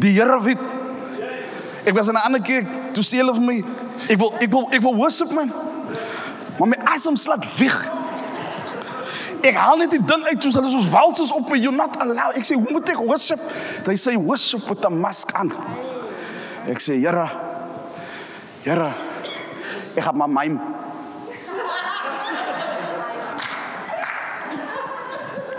Die 0.00 0.12
Here 0.16 0.40
weet. 0.42 0.58
Ek 1.84 1.94
was 1.94 2.08
in 2.08 2.14
'n 2.14 2.24
ander 2.24 2.42
kerk, 2.42 2.66
toe 2.92 3.04
sê 3.04 3.16
hulle 3.20 3.34
vir 3.34 3.42
my, 3.42 3.64
ek 4.08 4.18
wil 4.18 4.32
ek 4.40 4.50
wil 4.50 4.68
ek 4.70 4.82
wil 4.82 4.96
worship 4.96 5.30
man. 5.32 5.52
Maar 6.58 6.68
my 6.68 6.78
asem 6.92 7.16
slaat 7.16 7.44
weg. 7.58 7.76
Ek 9.40 9.54
haal 9.54 9.76
net 9.76 9.90
die 9.90 10.04
ding 10.04 10.24
uit 10.28 10.42
soos 10.42 10.54
hulle 10.54 10.68
soos 10.68 10.88
walses 10.92 11.32
op 11.32 11.48
my, 11.48 11.56
you're 11.56 11.76
not 11.76 11.96
allowed. 12.02 12.36
Ek 12.36 12.44
sê, 12.44 12.54
hoe 12.54 12.72
moet 12.72 12.88
ek 12.88 13.00
worship? 13.00 13.40
They 13.84 13.96
say 13.96 14.16
worship 14.16 14.68
with 14.68 14.84
a 14.84 14.90
mask 14.90 15.32
aan. 15.32 15.52
Ek 16.68 16.80
sê, 16.80 17.00
Here, 17.00 17.30
Here, 18.64 18.92
ek 19.96 20.04
gaan 20.04 20.16
maar 20.16 20.28
mime. 20.28 20.60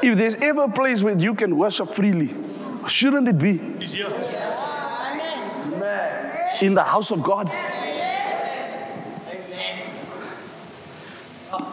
If 0.02 0.18
there's 0.18 0.36
ever 0.38 0.64
a 0.64 0.70
place 0.70 1.04
where 1.04 1.18
you 1.18 1.34
can 1.36 1.56
worship 1.56 1.90
freely, 1.90 2.34
shouldn't 2.88 3.28
it 3.28 3.38
be 3.38 3.60
in 6.62 6.74
the 6.74 6.84
house 6.84 7.12
of 7.12 7.24
God? 7.24 7.48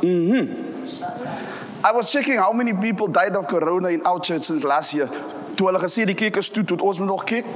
Mm-hmm. 0.03 1.85
I 1.85 1.93
was 1.93 2.11
checking 2.13 2.37
how 2.37 2.53
many 2.53 2.73
people 2.73 3.09
died 3.09 3.35
of 3.37 3.47
corona 3.47 3.89
in 3.89 4.03
our 4.03 4.21
church 4.21 4.43
since 4.43 4.65
last 4.65 4.95
year. 4.95 5.09
Toe 5.57 5.67
hulle 5.67 5.81
gesê 5.83 6.05
die 6.07 6.15
kerk 6.15 6.37
is 6.39 6.51
toe, 6.51 6.63
toe 6.63 6.79
ons 6.79 6.99
moet 7.03 7.09
nog 7.11 7.25
kyk. 7.27 7.47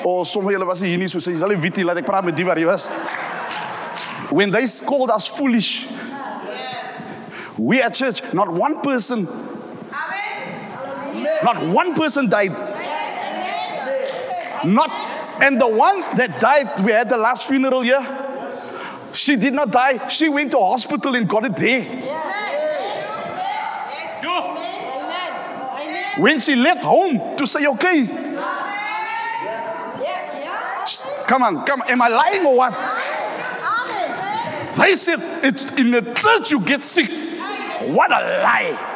Of 0.00 0.06
oh, 0.06 0.24
sommige 0.24 0.56
julle 0.56 0.66
was 0.68 0.80
hier 0.80 0.98
nie, 0.98 1.08
so 1.08 1.20
sê 1.20 1.34
hulle 1.36 1.56
weet 1.60 1.76
nie, 1.76 1.84
laat 1.84 2.00
ek 2.00 2.08
praat 2.08 2.24
met 2.24 2.36
die 2.36 2.46
wat 2.48 2.60
hier 2.60 2.70
was. 2.70 2.88
When 4.32 4.52
they 4.54 4.64
called 4.86 5.10
us 5.12 5.28
foolish, 5.28 5.86
we 7.58 7.82
at 7.82 7.94
church, 7.94 8.22
not 8.32 8.48
one 8.48 8.80
person 8.80 9.26
Not 11.42 11.66
one 11.66 11.94
person 11.94 12.28
died. 12.28 12.52
Not, 14.64 14.90
and 15.40 15.60
the 15.60 15.68
one 15.68 16.00
that 16.16 16.38
died, 16.38 16.84
we 16.84 16.92
had 16.92 17.08
the 17.08 17.16
last 17.16 17.48
funeral 17.48 17.80
here. 17.80 18.04
She 19.12 19.36
did 19.36 19.54
not 19.54 19.70
die. 19.70 20.08
She 20.08 20.28
went 20.28 20.50
to 20.52 20.58
hospital 20.58 21.14
and 21.14 21.28
got 21.28 21.44
it 21.46 21.56
there. 21.56 21.84
When 26.18 26.38
she 26.38 26.54
left 26.56 26.84
home 26.84 27.36
to 27.36 27.46
say, 27.46 27.66
okay, 27.66 28.06
come 31.26 31.42
on, 31.42 31.64
come 31.64 31.80
on. 31.80 31.90
Am 31.90 32.02
I 32.02 32.08
lying 32.08 32.44
or 32.44 32.56
what? 32.56 32.72
They 34.76 34.94
said 34.94 35.20
it, 35.44 35.80
in 35.80 35.90
the 35.90 36.02
church 36.14 36.50
you 36.50 36.60
get 36.60 36.84
sick. 36.84 37.10
What 37.88 38.10
a 38.12 38.42
lie. 38.42 38.89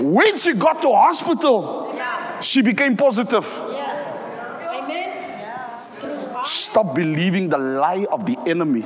When 0.00 0.36
she 0.36 0.54
got 0.54 0.82
to 0.82 0.92
hospital, 0.94 1.98
she 2.40 2.62
became 2.62 2.96
positive. 2.96 3.44
Stop 6.44 6.94
believing 6.94 7.48
the 7.48 7.58
lie 7.58 8.06
of 8.12 8.24
the 8.26 8.38
enemy. 8.46 8.84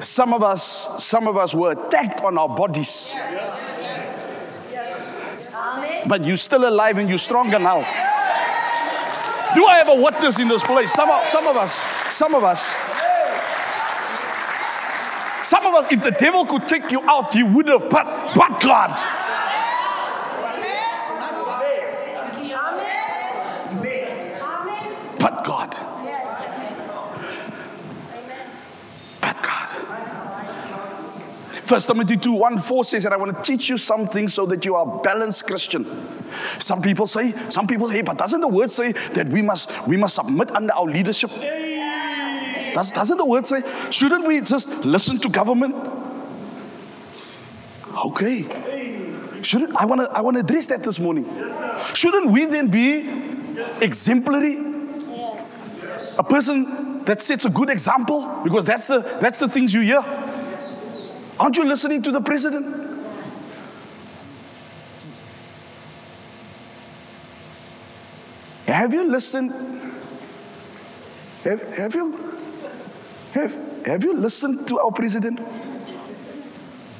Some 0.00 0.34
of 0.34 0.42
us, 0.42 1.04
some 1.04 1.26
of 1.26 1.36
us 1.36 1.54
were 1.54 1.72
attacked 1.72 2.22
on 2.22 2.38
our 2.38 2.48
bodies. 2.48 3.14
But 6.06 6.24
you're 6.24 6.36
still 6.36 6.68
alive 6.68 6.98
and 6.98 7.08
you're 7.08 7.18
stronger 7.18 7.58
now. 7.58 7.80
Do 9.54 9.66
I 9.66 9.78
have 9.78 9.88
a 9.88 10.02
witness 10.02 10.38
in 10.38 10.48
this 10.48 10.62
place? 10.62 10.92
Some 10.92 11.10
of, 11.10 11.24
some 11.26 11.46
of 11.46 11.56
us, 11.56 11.80
some 12.10 12.34
of 12.34 12.44
us, 12.44 12.74
some 15.48 15.64
of 15.64 15.72
us, 15.76 15.90
if 15.90 16.02
the 16.02 16.10
devil 16.10 16.44
could 16.44 16.68
take 16.68 16.90
you 16.92 17.00
out, 17.08 17.32
he 17.32 17.42
would 17.42 17.68
have, 17.68 17.88
but, 17.88 18.04
but 18.34 18.60
God. 18.60 18.90
But 25.18 25.44
God. 25.44 25.70
But 29.22 29.42
God. 29.42 29.68
First 31.64 31.86
Timothy 31.88 32.18
2 32.18 32.34
1 32.34 32.58
4 32.58 32.84
says 32.84 33.04
that 33.04 33.14
I 33.14 33.16
want 33.16 33.34
to 33.34 33.42
teach 33.42 33.70
you 33.70 33.78
something 33.78 34.28
so 34.28 34.44
that 34.44 34.66
you 34.66 34.74
are 34.74 34.86
a 34.86 34.98
balanced 35.00 35.46
Christian. 35.46 35.86
Some 36.58 36.82
people 36.82 37.06
say, 37.06 37.32
some 37.48 37.66
people 37.66 37.88
say, 37.88 38.02
but 38.02 38.18
doesn't 38.18 38.42
the 38.42 38.48
word 38.48 38.70
say 38.70 38.92
that 38.92 39.30
we 39.30 39.40
must 39.40 39.88
we 39.88 39.96
must 39.96 40.14
submit 40.16 40.50
under 40.50 40.74
our 40.74 40.84
leadership? 40.84 41.30
Does, 42.74 42.92
doesn't 42.92 43.16
the 43.16 43.24
word 43.24 43.46
say, 43.46 43.62
shouldn't 43.90 44.26
we 44.26 44.40
just 44.40 44.84
listen 44.84 45.18
to 45.20 45.28
government? 45.28 45.74
Okay. 48.04 48.44
Shouldn't 49.42 49.76
I 49.76 49.86
want 49.86 50.00
to 50.00 50.10
I 50.10 50.20
want 50.20 50.36
to 50.36 50.42
address 50.42 50.66
that 50.68 50.82
this 50.82 50.98
morning? 50.98 51.26
Shouldn't 51.94 52.30
we 52.30 52.44
then 52.46 52.68
be 52.68 53.08
exemplary? 53.80 54.56
Yes. 55.08 56.16
A 56.18 56.24
person 56.24 57.04
that 57.04 57.20
sets 57.20 57.44
a 57.44 57.50
good 57.50 57.70
example 57.70 58.40
because 58.44 58.66
that's 58.66 58.88
the 58.88 59.00
that's 59.20 59.38
the 59.38 59.48
things 59.48 59.72
you 59.74 59.80
hear. 59.80 60.04
Aren't 61.38 61.56
you 61.56 61.64
listening 61.64 62.02
to 62.02 62.10
the 62.10 62.20
president? 62.20 62.88
Have 68.66 68.92
you 68.92 69.10
listened? 69.10 69.50
Have, 71.44 71.76
have 71.78 71.94
you 71.94 72.37
have, 73.34 73.54
have 73.86 74.04
you 74.04 74.14
listened 74.16 74.66
to 74.68 74.78
our 74.78 74.90
president? 74.90 75.40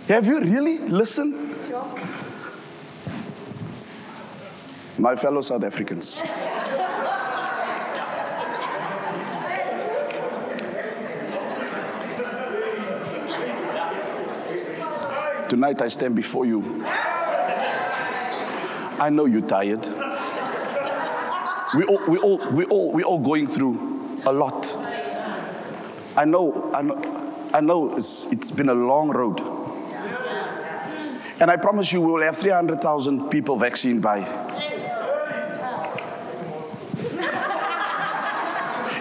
Have 0.09 0.27
you 0.27 0.41
really 0.41 0.79
listened? 0.79 1.35
My 4.99 5.14
fellow 5.14 5.41
South 5.41 5.64
Africans. 5.64 6.23
Tonight 15.49 15.81
I 15.81 15.88
stand 15.88 16.14
before 16.14 16.45
you. 16.45 16.62
I 19.01 19.09
know 19.11 19.27
you're 19.27 19.41
tired. 19.41 19.87
We 21.77 21.85
all, 21.85 22.01
we 22.09 22.19
all, 22.19 22.38
we 22.51 22.64
all, 22.64 22.93
we 22.93 23.03
all 23.03 23.19
going 23.19 23.47
through 23.47 24.21
a 24.27 24.33
lot. 24.33 24.88
I 26.18 26.24
know, 26.24 26.68
I 26.74 26.83
know, 26.83 27.50
I 27.54 27.61
know 27.61 27.96
it's, 27.96 28.24
it's 28.33 28.50
been 28.50 28.68
a 28.68 28.74
long 28.74 29.11
road. 29.11 29.38
And 31.40 31.48
I 31.48 31.57
promise 31.57 31.92
you 31.92 32.00
we 32.00 32.11
will 32.11 32.22
have 32.22 32.37
300,000 32.37 33.31
people 33.31 33.57
vaccinated 33.57 34.02
by. 34.02 34.18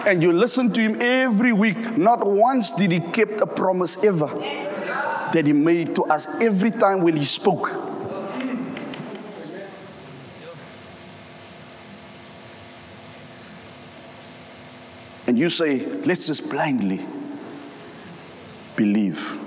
And 0.06 0.22
you 0.22 0.32
listen 0.32 0.72
to 0.74 0.80
him 0.80 1.02
every 1.02 1.52
week. 1.52 1.98
Not 1.98 2.24
once 2.24 2.70
did 2.70 2.92
he 2.92 3.00
keep 3.00 3.40
a 3.40 3.46
promise 3.46 4.04
ever 4.04 4.28
that 5.32 5.42
he 5.44 5.52
made 5.52 5.96
to 5.96 6.04
us 6.04 6.40
every 6.40 6.70
time 6.70 7.02
when 7.02 7.16
he 7.16 7.24
spoke. 7.24 7.87
And 15.28 15.38
you 15.38 15.48
say, 15.48 15.84
let's 16.04 16.26
just 16.26 16.50
blindly 16.50 17.00
believe 18.76 19.38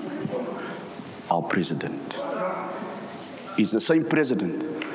our 1.30 1.41
president. 1.41 2.20
He's 3.58 3.72
the 3.72 3.82
same 3.82 4.06
president 4.06 4.86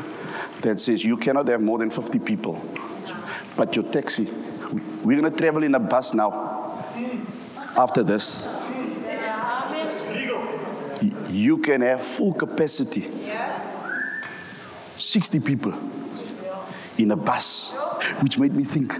that 0.62 0.80
says 0.80 1.04
you 1.04 1.18
cannot 1.18 1.48
have 1.48 1.60
more 1.60 1.78
than 1.78 1.90
50 1.90 2.20
people. 2.20 2.60
But 3.56 3.76
your 3.76 3.84
taxi, 3.90 4.24
we're 5.04 5.20
going 5.20 5.30
to 5.30 5.36
travel 5.36 5.62
in 5.62 5.74
a 5.74 5.80
bus 5.80 6.14
now 6.14 6.84
after 7.76 8.02
this 8.02 8.48
you 11.36 11.58
can 11.58 11.82
have 11.82 12.02
full 12.02 12.32
capacity. 12.32 13.02
60 14.98 15.40
people 15.40 15.74
in 16.96 17.10
a 17.10 17.16
bus, 17.16 17.74
which 18.20 18.38
made 18.38 18.54
me 18.54 18.64
think. 18.64 18.92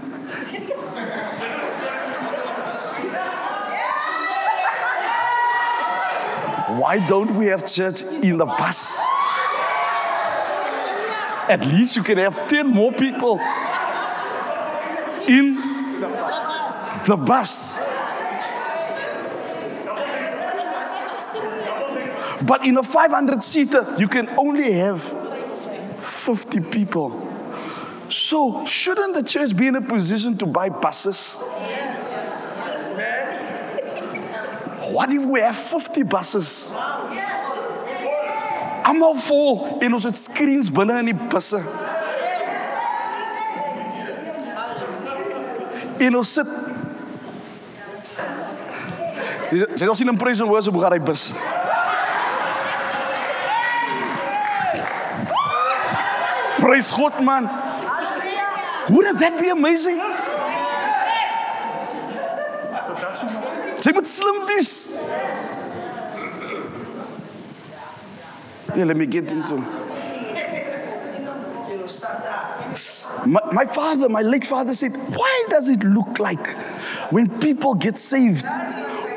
Why 6.77 6.99
don't 7.07 7.35
we 7.35 7.47
have 7.47 7.65
church 7.65 8.03
in 8.03 8.37
the 8.37 8.45
bus? 8.45 8.99
At 11.49 11.65
least 11.65 11.95
you 11.95 12.03
can 12.03 12.17
have 12.19 12.47
10 12.47 12.67
more 12.67 12.91
people 12.91 13.39
in 15.27 15.55
the 17.07 17.17
bus. 17.25 17.79
But 22.45 22.67
in 22.67 22.77
a 22.77 22.83
500 22.83 23.41
seater, 23.41 23.95
you 23.97 24.07
can 24.07 24.29
only 24.37 24.71
have 24.73 25.01
50 25.01 26.59
people. 26.59 27.23
So, 28.09 28.65
shouldn't 28.65 29.15
the 29.15 29.23
church 29.23 29.57
be 29.57 29.67
in 29.67 29.75
a 29.75 29.81
position 29.81 30.37
to 30.37 30.45
buy 30.45 30.69
buses? 30.69 31.43
If 35.27 35.33
we 35.33 35.41
have 35.41 35.57
50 35.57 36.03
buses? 36.03 36.71
Almal 38.87 39.15
vol 39.19 39.77
en 39.83 39.93
ons 39.93 40.05
het 40.07 40.15
screens 40.15 40.69
binne 40.71 41.01
in 41.01 41.09
die 41.09 41.15
busse. 41.27 41.59
En 45.99 46.15
ons 46.15 46.31
sit 46.31 46.53
Jy 49.47 49.63
jy 49.79 49.93
sien 49.95 50.09
'n 50.11 50.17
praise 50.17 50.41
and 50.41 50.49
worship 50.49 50.73
hoe 50.73 50.81
gaan 50.83 50.91
hy 50.95 50.99
bus. 50.99 51.33
Praise 56.59 56.91
God 56.91 57.19
man. 57.19 57.49
Wouldn't 58.89 59.19
that 59.19 59.35
be 59.39 59.49
amazing? 59.51 59.99
Sy 63.79 63.91
moet 63.91 64.07
slim 64.07 64.45
wees. 64.45 64.96
Yeah, 68.77 68.83
let 68.83 68.95
me 68.95 69.07
get 69.07 69.31
into 69.31 69.55
my, 73.25 73.41
my 73.51 73.65
father, 73.65 74.07
my 74.07 74.21
late 74.21 74.45
father 74.45 74.75
said, 74.75 74.91
Why 74.91 75.45
does 75.49 75.69
it 75.69 75.83
look 75.83 76.19
like 76.19 76.45
when 77.11 77.39
people 77.39 77.73
get 77.73 77.97
saved, 77.97 78.45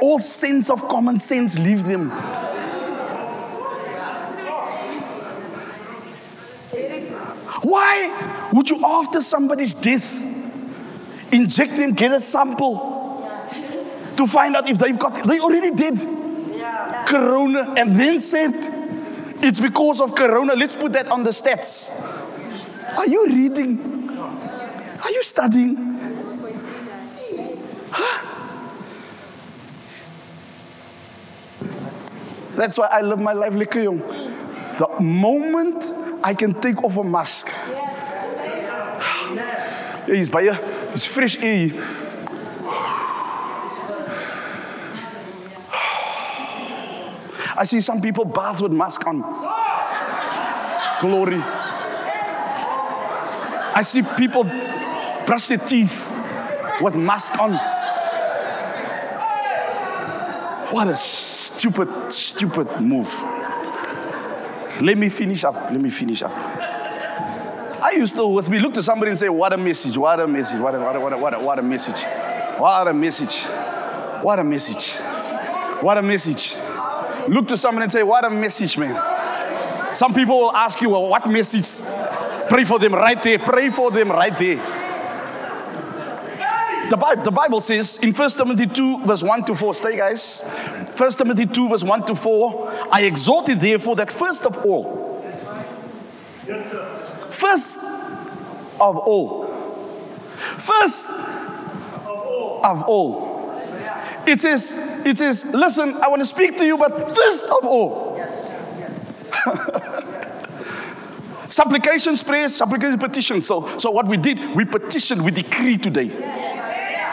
all 0.01 0.19
sense 0.19 0.71
of 0.71 0.81
common 0.89 1.21
sense 1.21 1.59
leave 1.59 1.85
them? 1.85 2.09
Why 7.63 8.49
would 8.55 8.71
you, 8.71 8.83
after 8.83 9.21
somebody's 9.21 9.75
death, 9.75 10.23
inject 11.35 11.77
them, 11.77 11.93
get 11.93 12.13
a 12.13 12.21
sample 12.21 13.29
to 14.17 14.27
find 14.27 14.57
out 14.57 14.71
if 14.71 14.79
they've 14.79 14.99
got, 14.99 15.27
they 15.29 15.39
already 15.39 15.71
did. 15.71 15.99
Corona 17.07 17.75
and 17.77 17.95
then 17.95 18.21
said, 18.21 18.70
It's 19.43 19.61
because 19.61 20.01
of 20.01 20.15
Corona. 20.15 20.55
Let's 20.55 20.77
put 20.77 20.93
that 20.93 21.09
on 21.09 21.25
the 21.25 21.31
stats. 21.31 21.91
Are 22.97 23.07
you 23.07 23.27
reading? 23.27 24.09
Are 24.11 25.11
you 25.11 25.23
studying? 25.23 25.77
Huh? 27.91 28.27
That's 32.55 32.77
why 32.77 32.89
I 32.93 33.01
live 33.01 33.21
my 33.21 33.33
life 33.33 33.55
lekker 33.55 33.85
jong. 33.85 34.03
The 34.79 34.89
moment 35.01 35.93
I 36.23 36.35
can 36.35 36.53
take 36.53 36.85
off 36.85 36.99
a 36.99 37.05
mask. 37.05 37.49
Ja, 37.71 37.79
He's 40.07 40.29
baie, 40.29 40.53
he's 40.93 41.07
fresh 41.07 41.39
air. 41.43 41.71
I 47.61 47.65
see 47.65 47.83
some 47.83 48.01
people 48.01 48.25
bath 48.25 48.63
with 48.63 48.73
mask 48.73 49.07
on. 49.07 49.21
Glory. 50.99 51.37
I 53.75 53.83
see 53.83 54.01
people 54.17 54.45
brush 55.27 55.49
their 55.49 55.59
teeth 55.59 56.11
with 56.81 56.97
mask 56.97 57.39
on. 57.39 57.53
What 60.73 60.89
a 60.89 60.97
stupid, 60.97 62.11
stupid 62.11 62.81
move. 62.81 63.13
Let 64.81 64.97
me 64.97 65.11
finish 65.11 65.45
up. 65.45 65.55
Let 65.55 65.83
me 65.83 65.91
finish 65.91 66.23
up. 66.23 66.33
I 66.33 67.93
used 67.95 68.15
to 68.15 68.27
with 68.27 68.49
me 68.49 68.59
look 68.59 68.73
to 68.73 68.83
somebody 68.83 69.11
and 69.11 69.19
say, 69.19 69.29
What 69.29 69.53
a 69.53 69.59
message, 69.59 69.99
what 69.99 70.19
a 70.19 70.27
message, 70.27 70.59
what 70.61 70.75
a, 70.75 70.79
what 70.79 70.97
a, 70.97 71.01
what 71.01 71.13
a, 71.13 71.19
what 71.19 71.35
a, 71.35 71.39
what 71.41 71.59
a 71.59 71.63
message. 71.63 72.03
What 72.59 72.89
a 72.89 72.95
message. 72.95 73.43
What 74.23 74.39
a 74.39 74.45
message. 74.45 74.97
What 75.83 75.99
a 75.99 76.03
message. 76.03 76.57
Look 77.31 77.47
to 77.47 77.57
someone 77.57 77.85
and 77.85 77.93
say, 77.93 78.03
What 78.03 78.25
a 78.25 78.31
message, 78.31 78.77
man. 78.77 79.95
Some 79.95 80.13
people 80.13 80.37
will 80.41 80.57
ask 80.57 80.81
you, 80.81 80.91
Well, 80.91 81.09
what 81.09 81.29
message? 81.29 81.87
Pray 82.49 82.65
for 82.65 82.81
them 82.81 82.93
right 82.93 83.23
there. 83.23 83.39
Pray 83.39 83.71
for 83.71 83.93
them 83.93 84.11
right 84.11 84.37
there. 84.37 84.57
The 86.91 86.97
Bible, 86.97 87.23
the 87.23 87.31
Bible 87.31 87.61
says 87.61 87.99
in 88.03 88.13
1 88.13 88.31
Timothy 88.31 88.67
2, 88.67 89.07
verse 89.07 89.23
1 89.23 89.45
to 89.45 89.55
4, 89.55 89.75
stay 89.75 89.97
guys. 89.97 90.41
1 90.97 91.11
Timothy 91.13 91.47
2, 91.47 91.69
verse 91.69 91.85
1 91.85 92.07
to 92.07 92.17
4, 92.17 92.73
I 92.91 93.03
exhort 93.05 93.47
you 93.47 93.55
therefore 93.55 93.95
that 93.95 94.11
first 94.11 94.45
of 94.45 94.67
all, 94.67 95.23
first 97.31 97.79
of 98.81 98.97
all, 98.99 99.47
first 100.59 101.09
of 101.11 102.83
all, 102.89 103.31
it 104.27 104.41
says, 104.41 104.90
it 105.07 105.19
says, 105.19 105.53
listen, 105.55 105.95
I 106.03 106.09
want 106.09 106.21
to 106.21 106.27
speak 106.27 106.57
to 106.59 106.65
you, 106.65 106.79
but 106.79 107.15
first 107.15 107.45
of 107.45 107.65
all, 107.65 108.19
supplications, 111.49 112.23
prayers, 112.23 112.55
supplications, 112.55 113.03
petitions. 113.03 113.47
So, 113.47 113.67
so 113.79 113.91
what 113.91 114.07
we 114.07 114.17
did, 114.17 114.39
we 114.55 114.65
petitioned, 114.65 115.25
we 115.25 115.31
decreed 115.31 115.83
today. 115.83 116.09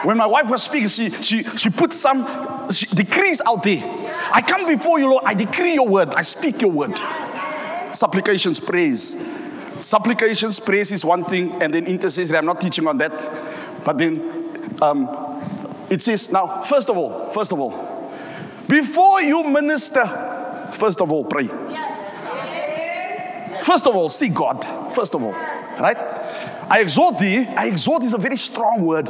When 0.04 0.16
my 0.16 0.26
wife 0.26 0.48
was 0.48 0.62
speaking, 0.62 0.88
she, 0.88 1.10
she, 1.10 1.42
she 1.42 1.70
put 1.70 1.92
some 1.92 2.70
she, 2.70 2.86
decrees 2.86 3.42
out 3.46 3.64
there. 3.64 3.82
I 4.32 4.42
come 4.42 4.66
before 4.66 5.00
you, 5.00 5.10
Lord. 5.10 5.24
I 5.26 5.34
decree 5.34 5.74
your 5.74 5.88
word. 5.88 6.10
I 6.10 6.20
speak 6.20 6.60
your 6.60 6.70
word. 6.70 6.96
Supplications, 7.92 8.60
praise. 8.60 9.16
Supplications, 9.80 10.60
praise 10.60 10.92
is 10.92 11.04
one 11.04 11.24
thing, 11.24 11.50
and 11.62 11.74
then 11.74 11.86
intercessory. 11.86 12.38
I'm 12.38 12.46
not 12.46 12.60
teaching 12.60 12.86
on 12.86 12.98
that. 12.98 13.12
But 13.84 13.98
then 13.98 14.20
um, 14.82 15.06
it 15.90 16.02
says, 16.02 16.32
now, 16.32 16.62
first 16.62 16.90
of 16.90 16.96
all, 16.96 17.30
first 17.32 17.52
of 17.52 17.60
all, 17.60 17.70
before 18.68 19.22
you 19.22 19.44
minister, 19.44 20.04
first 20.72 21.00
of 21.00 21.10
all, 21.10 21.24
pray. 21.24 21.44
Yes. 21.44 22.16
First 23.64 23.86
of 23.86 23.94
all, 23.94 24.08
see 24.08 24.28
God. 24.28 24.64
First 24.94 25.14
of 25.14 25.22
all, 25.22 25.32
right? 25.32 25.96
I 26.70 26.80
exhort 26.80 27.18
thee. 27.18 27.46
I 27.46 27.66
exhort 27.66 28.02
is 28.02 28.14
a 28.14 28.18
very 28.18 28.36
strong 28.36 28.82
word. 28.82 29.08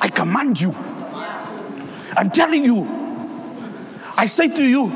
I 0.00 0.08
command 0.08 0.60
you. 0.60 0.74
I'm 2.16 2.30
telling 2.30 2.64
you. 2.64 2.86
I 4.16 4.26
say 4.26 4.48
to 4.48 4.64
you, 4.64 4.86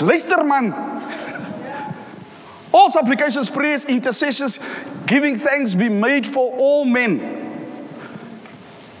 luister 0.00 0.42
man. 0.42 0.72
All 2.74 2.90
supplications, 2.90 3.48
prayers, 3.48 3.84
intercessions, 3.84 4.58
giving 5.06 5.38
thanks 5.38 5.74
be 5.74 5.88
made 5.88 6.26
for 6.26 6.52
all 6.58 6.84
men. 6.84 7.31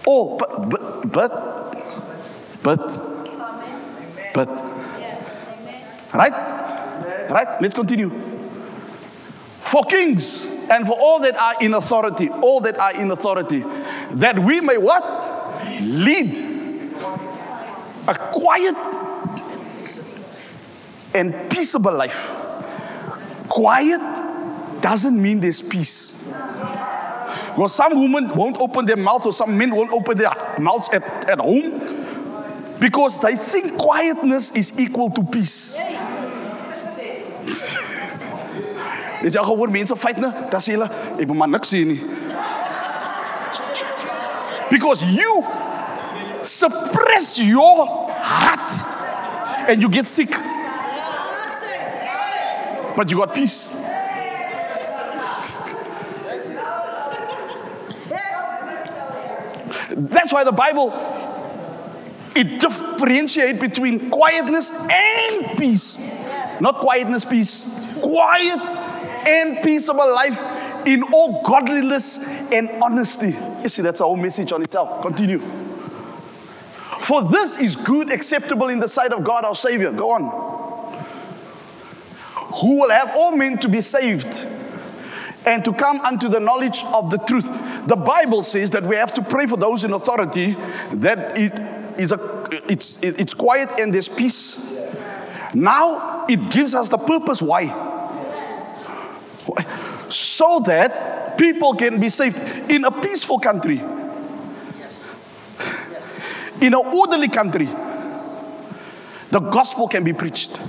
Oh, 0.06 0.36
but, 0.36 0.68
but, 0.68 1.12
but, 1.12 1.32
but, 2.62 2.98
but, 4.34 4.48
right? 6.14 7.28
Right? 7.30 7.62
Let's 7.62 7.74
continue. 7.74 8.10
For 9.60 9.84
kings 9.84 10.44
and 10.70 10.86
for 10.86 10.98
all 10.98 11.20
that 11.20 11.36
are 11.36 11.54
in 11.60 11.74
authority, 11.74 12.28
all 12.28 12.60
that 12.60 12.78
are 12.78 12.94
in 12.94 13.10
authority, 13.10 13.64
that 14.12 14.38
we 14.38 14.60
may 14.60 14.76
what? 14.76 15.02
Lead 15.80 16.52
a 18.08 18.14
quiet 18.14 18.74
and 21.14 21.50
peaceable 21.50 21.94
life. 21.94 22.34
Quiet 23.48 24.00
doesn't 24.80 25.20
mean 25.20 25.40
there's 25.40 25.62
peace. 25.62 26.32
Because 27.54 27.74
some 27.74 28.00
women 28.00 28.28
won't 28.34 28.58
open 28.60 28.86
their 28.86 28.96
mouth 28.96 29.26
or 29.26 29.32
some 29.32 29.56
men 29.56 29.74
won't 29.74 29.92
open 29.92 30.16
their 30.16 30.32
mouths 30.58 30.88
at, 30.92 31.02
at 31.28 31.38
home 31.38 31.78
because 32.80 33.20
they 33.20 33.36
think 33.36 33.78
quietness 33.78 34.56
is 34.56 34.80
equal 34.80 35.10
to 35.10 35.22
peace. 35.22 35.76
Is 39.22 39.36
jy 39.36 39.42
gehoor 39.46 39.70
mense 39.70 39.94
fight 39.94 40.18
nou? 40.18 40.32
Dan 40.50 40.62
sê 40.62 40.74
hulle, 40.74 40.88
ek 41.22 41.28
wil 41.30 41.38
maar 41.38 41.50
niks 41.52 41.70
sê 41.70 41.84
nie. 41.86 42.00
Because 44.72 45.04
you 45.06 45.44
suppress 46.42 47.38
your 47.38 47.86
heart 48.18 48.90
and 49.68 49.82
you 49.82 49.88
get 49.88 50.08
sick. 50.08 50.30
But 52.96 53.10
you 53.10 53.18
got 53.18 53.34
peace. 53.34 53.81
Why 60.32 60.44
the 60.44 60.52
Bible 60.52 60.90
it 62.34 62.60
differentiate 62.60 63.60
between 63.60 64.10
quietness 64.10 64.70
and 64.70 65.58
peace. 65.58 66.60
Not 66.60 66.76
quietness, 66.76 67.24
peace. 67.24 67.78
Quiet 68.00 68.58
and 69.28 69.62
peaceable 69.62 70.12
life 70.14 70.40
in 70.86 71.02
all 71.12 71.42
godliness 71.42 72.26
and 72.50 72.70
honesty. 72.82 73.36
You 73.62 73.68
see, 73.68 73.82
that's 73.82 74.00
our 74.00 74.06
whole 74.06 74.16
message 74.16 74.52
on 74.52 74.62
itself. 74.62 75.02
Continue. 75.02 75.38
For 75.38 77.22
this 77.22 77.60
is 77.60 77.76
good, 77.76 78.10
acceptable 78.10 78.68
in 78.68 78.78
the 78.78 78.88
sight 78.88 79.12
of 79.12 79.24
God 79.24 79.44
our 79.44 79.54
Savior. 79.54 79.92
Go 79.92 80.12
on. 80.12 80.22
Who 82.60 82.80
will 82.80 82.90
have 82.90 83.12
all 83.14 83.36
men 83.36 83.58
to 83.58 83.68
be 83.68 83.80
saved 83.80 84.48
and 85.46 85.64
to 85.64 85.72
come 85.72 86.00
unto 86.00 86.28
the 86.28 86.40
knowledge 86.40 86.84
of 86.84 87.10
the 87.10 87.18
truth. 87.18 87.46
The 87.86 87.96
Bible 87.96 88.42
says 88.42 88.70
that 88.70 88.84
we 88.84 88.96
have 88.96 89.12
to 89.14 89.22
pray 89.22 89.46
for 89.46 89.56
those 89.56 89.84
in 89.84 89.92
authority 89.92 90.56
that 90.94 91.38
it 91.38 91.52
is 91.98 92.12
a 92.12 92.48
it's 92.68 93.02
it's 93.02 93.34
quiet 93.34 93.68
and 93.78 93.92
there's 93.94 94.08
peace. 94.08 94.72
Now 95.54 96.26
it 96.28 96.50
gives 96.50 96.74
us 96.74 96.88
the 96.88 96.98
purpose 96.98 97.42
why. 97.42 97.66
So 100.08 100.60
that 100.66 101.38
people 101.38 101.74
can 101.74 101.98
be 101.98 102.08
saved 102.08 102.36
in 102.70 102.84
a 102.84 102.90
peaceful 102.90 103.38
country. 103.38 103.78
In 106.60 106.74
an 106.74 106.82
orderly 106.94 107.28
country. 107.28 107.68
The 109.30 109.40
gospel 109.40 109.88
can 109.88 110.04
be 110.04 110.12
preached. 110.12 110.60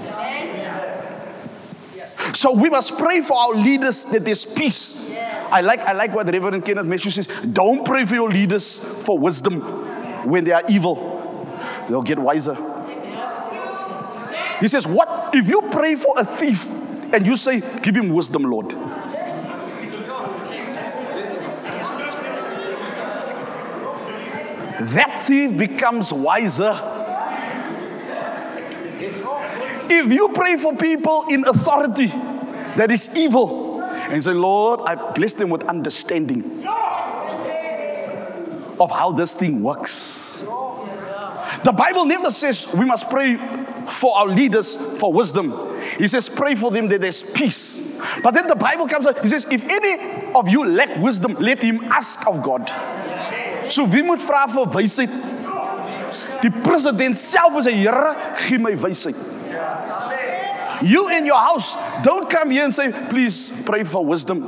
So 2.32 2.54
we 2.54 2.70
must 2.70 2.98
pray 2.98 3.22
for 3.22 3.38
our 3.38 3.54
leaders 3.54 4.06
that 4.06 4.24
there's 4.24 4.46
peace. 4.46 5.14
I 5.52 5.62
like, 5.62 5.82
I 5.82 5.94
like 5.94 6.14
what 6.14 6.32
Reverend 6.32 6.66
Kenneth 6.66 6.88
Meshoe 6.88 7.12
says. 7.12 7.28
Don't 7.46 7.86
pray 7.86 8.06
for 8.06 8.16
your 8.16 8.30
leaders 8.30 8.78
for 9.04 9.20
wisdom 9.20 9.62
when 10.28 10.46
they 10.46 10.52
are 10.52 10.64
evil. 10.70 10.96
They'll 11.88 12.02
get 12.02 12.18
wiser. 12.18 12.56
He 14.60 14.68
says, 14.68 14.88
What 14.88 15.32
if 15.34 15.48
you 15.48 15.62
pray 15.72 15.96
for 15.96 16.14
a 16.18 16.26
thief 16.26 16.72
and 17.14 17.28
you 17.28 17.36
say, 17.36 17.62
Give 17.82 17.96
him 17.96 18.10
wisdom, 18.10 18.44
Lord? 18.44 18.74
That 24.80 25.22
thief 25.26 25.58
becomes 25.58 26.12
wiser. 26.12 26.93
If 30.04 30.12
you 30.12 30.30
pray 30.30 30.58
for 30.58 30.76
people 30.76 31.26
in 31.30 31.46
authority 31.48 32.08
that 32.76 32.92
is 32.92 33.18
evil 33.18 33.82
and 33.82 34.22
say, 34.22 34.34
Lord, 34.34 34.82
I 34.86 34.96
bless 35.13 35.34
them 35.34 35.50
with 35.50 35.63
understanding 35.63 36.44
of 38.80 38.92
how 38.92 39.13
this 39.13 39.34
thing 39.34 39.63
works. 39.63 40.44
The 41.63 41.72
Bible 41.72 42.06
never 42.06 42.30
says 42.30 42.76
we 42.78 42.84
must 42.84 43.10
pray 43.10 43.38
for 43.88 44.18
our 44.18 44.26
leaders 44.26 44.76
for 45.00 45.13
wisdom. 45.13 45.54
He 45.98 46.08
says, 46.08 46.28
pray 46.28 46.56
for 46.56 46.70
them 46.70 46.89
that 46.89 47.00
there's 47.00 47.24
peace. 47.24 48.02
But 48.22 48.34
then 48.34 48.48
the 48.48 48.58
Bible 48.58 48.88
comes 48.88 49.08
out, 49.08 49.22
he 49.22 49.30
says, 49.30 49.48
if 49.50 49.63
any 49.63 50.34
of 50.36 50.50
you 50.50 50.66
lack 50.66 50.98
wisdom, 50.98 51.36
let 51.39 51.62
him 51.62 51.82
ask 51.86 52.28
of 52.28 52.44
God. 52.44 52.70
So 53.70 53.86
wie 53.86 54.02
moet 54.04 54.20
vra 54.20 54.48
vir 54.52 54.68
wysheid? 54.68 55.10
Die 56.44 56.50
president 56.62 57.18
self 57.18 57.56
is 57.58 57.68
'n 57.68 57.74
Here, 57.74 58.16
gee 58.48 58.58
my 58.58 58.76
wysheid. 58.76 59.16
You 60.84 61.10
in 61.17 61.26
your 61.26 61.39
house, 61.39 61.76
don't 62.04 62.30
come 62.30 62.52
here 62.52 62.65
and 62.65 62.74
say, 62.74 62.91
please 63.10 63.63
pray 63.65 63.84
for 63.84 64.06
wisdom. 64.06 64.43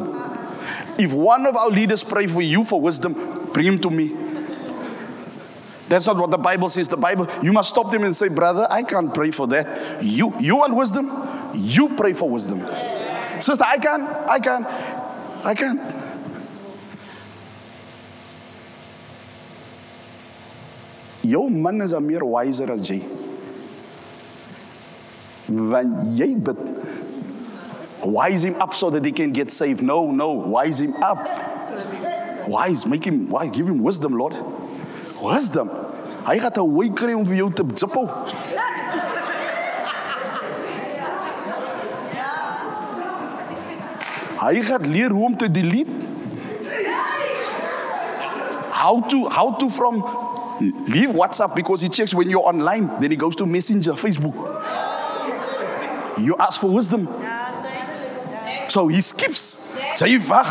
If 0.99 1.13
one 1.13 1.45
of 1.45 1.55
our 1.55 1.69
leaders 1.69 2.03
pray 2.03 2.27
for 2.27 2.41
you 2.41 2.63
for 2.63 2.79
wisdom, 2.81 3.13
bring 3.53 3.67
him 3.67 3.79
to 3.79 3.89
me. 3.89 4.13
That's 5.87 6.07
not 6.07 6.17
what 6.17 6.31
the 6.31 6.37
Bible 6.37 6.69
says. 6.69 6.89
The 6.89 6.97
Bible, 6.97 7.27
you 7.43 7.53
must 7.53 7.69
stop 7.69 7.91
them 7.91 8.03
and 8.03 8.15
say, 8.15 8.27
brother, 8.27 8.67
I 8.69 8.83
can't 8.83 9.13
pray 9.13 9.31
for 9.31 9.47
that. 9.47 10.03
You, 10.03 10.33
you 10.39 10.57
want 10.57 10.75
wisdom? 10.75 11.11
You 11.53 11.89
pray 11.89 12.13
for 12.13 12.29
wisdom. 12.29 12.59
Sister, 13.21 13.63
I 13.65 13.77
can, 13.77 14.01
I 14.01 14.39
can, 14.39 14.65
I 15.45 15.53
can. 15.53 15.95
Jou 21.23 21.49
man 21.49 21.81
is 21.81 21.93
meer 21.99 22.23
wiser 22.23 22.71
as 22.71 22.81
jy. 22.87 23.24
Jy 25.47 26.35
bid 26.35 26.57
wise 28.05 28.43
him 28.43 28.61
up 28.61 28.73
so 28.73 28.89
that 28.89 29.03
he 29.03 29.11
can 29.11 29.31
get 29.31 29.51
saved. 29.51 29.81
No, 29.81 30.11
no, 30.11 30.31
wise 30.31 30.79
him 30.79 30.93
up. 31.01 31.19
Wise, 32.47 32.85
make 32.85 33.05
him 33.05 33.29
wise, 33.29 33.51
give 33.51 33.67
him 33.67 33.79
wisdom, 33.79 34.13
Lord. 34.13 34.37
Wisdom. 35.21 35.69
Hy 36.25 36.37
gaan 36.39 36.53
'n 36.57 36.73
wy 36.73 36.89
kry 36.89 37.13
om 37.13 37.25
vir 37.25 37.35
jou 37.35 37.51
te 37.53 37.63
zippel. 37.73 38.09
Hy 44.39 44.61
gaan 44.61 44.89
leer 44.89 45.11
hoe 45.11 45.25
om 45.25 45.37
te 45.37 45.51
delete. 45.51 45.89
How 48.71 48.99
to 48.99 49.29
how 49.29 49.51
to 49.57 49.69
from 49.69 50.03
leave 50.87 51.09
WhatsApp 51.09 51.55
because 51.55 51.81
he 51.81 51.89
checks 51.89 52.13
when 52.13 52.29
you're 52.29 52.45
online. 52.45 52.89
Then 52.99 53.09
he 53.11 53.17
goes 53.17 53.35
to 53.35 53.45
Messenger, 53.45 53.93
Facebook. 53.93 54.35
You 56.17 56.35
ask 56.37 56.59
for 56.59 56.71
wisdom. 56.71 57.07
So 58.69 58.87
he 58.87 59.01
skips. 59.01 59.77
Jy 59.99 60.19
wag. 60.27 60.49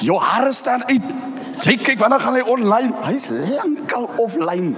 Jou 0.00 0.18
hare 0.20 0.52
staan 0.52 0.84
uit. 0.88 1.02
Jy 1.66 1.76
kyk 1.82 1.98
wanneer 1.98 2.20
gaan 2.20 2.36
hy 2.36 2.44
online? 2.46 2.92
Hy's 3.06 3.28
lankal 3.30 4.08
offline. 4.22 4.76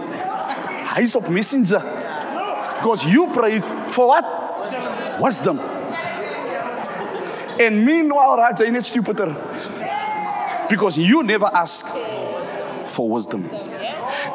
Hy's 0.95 1.17
op 1.19 1.29
Messenger. 1.29 1.83
Because 2.79 3.05
you 3.05 3.29
pray 3.35 3.61
for 3.91 4.07
what? 4.07 4.25
Wisdom. 5.21 5.59
And 7.59 7.85
meanwhile, 7.85 8.55
jy 8.55 8.71
net 8.71 8.87
stupider. 8.87 9.35
Because 10.69 10.99
you 10.99 11.23
never 11.23 11.51
ask 11.53 11.87
for 12.87 13.09
wisdom. 13.11 13.45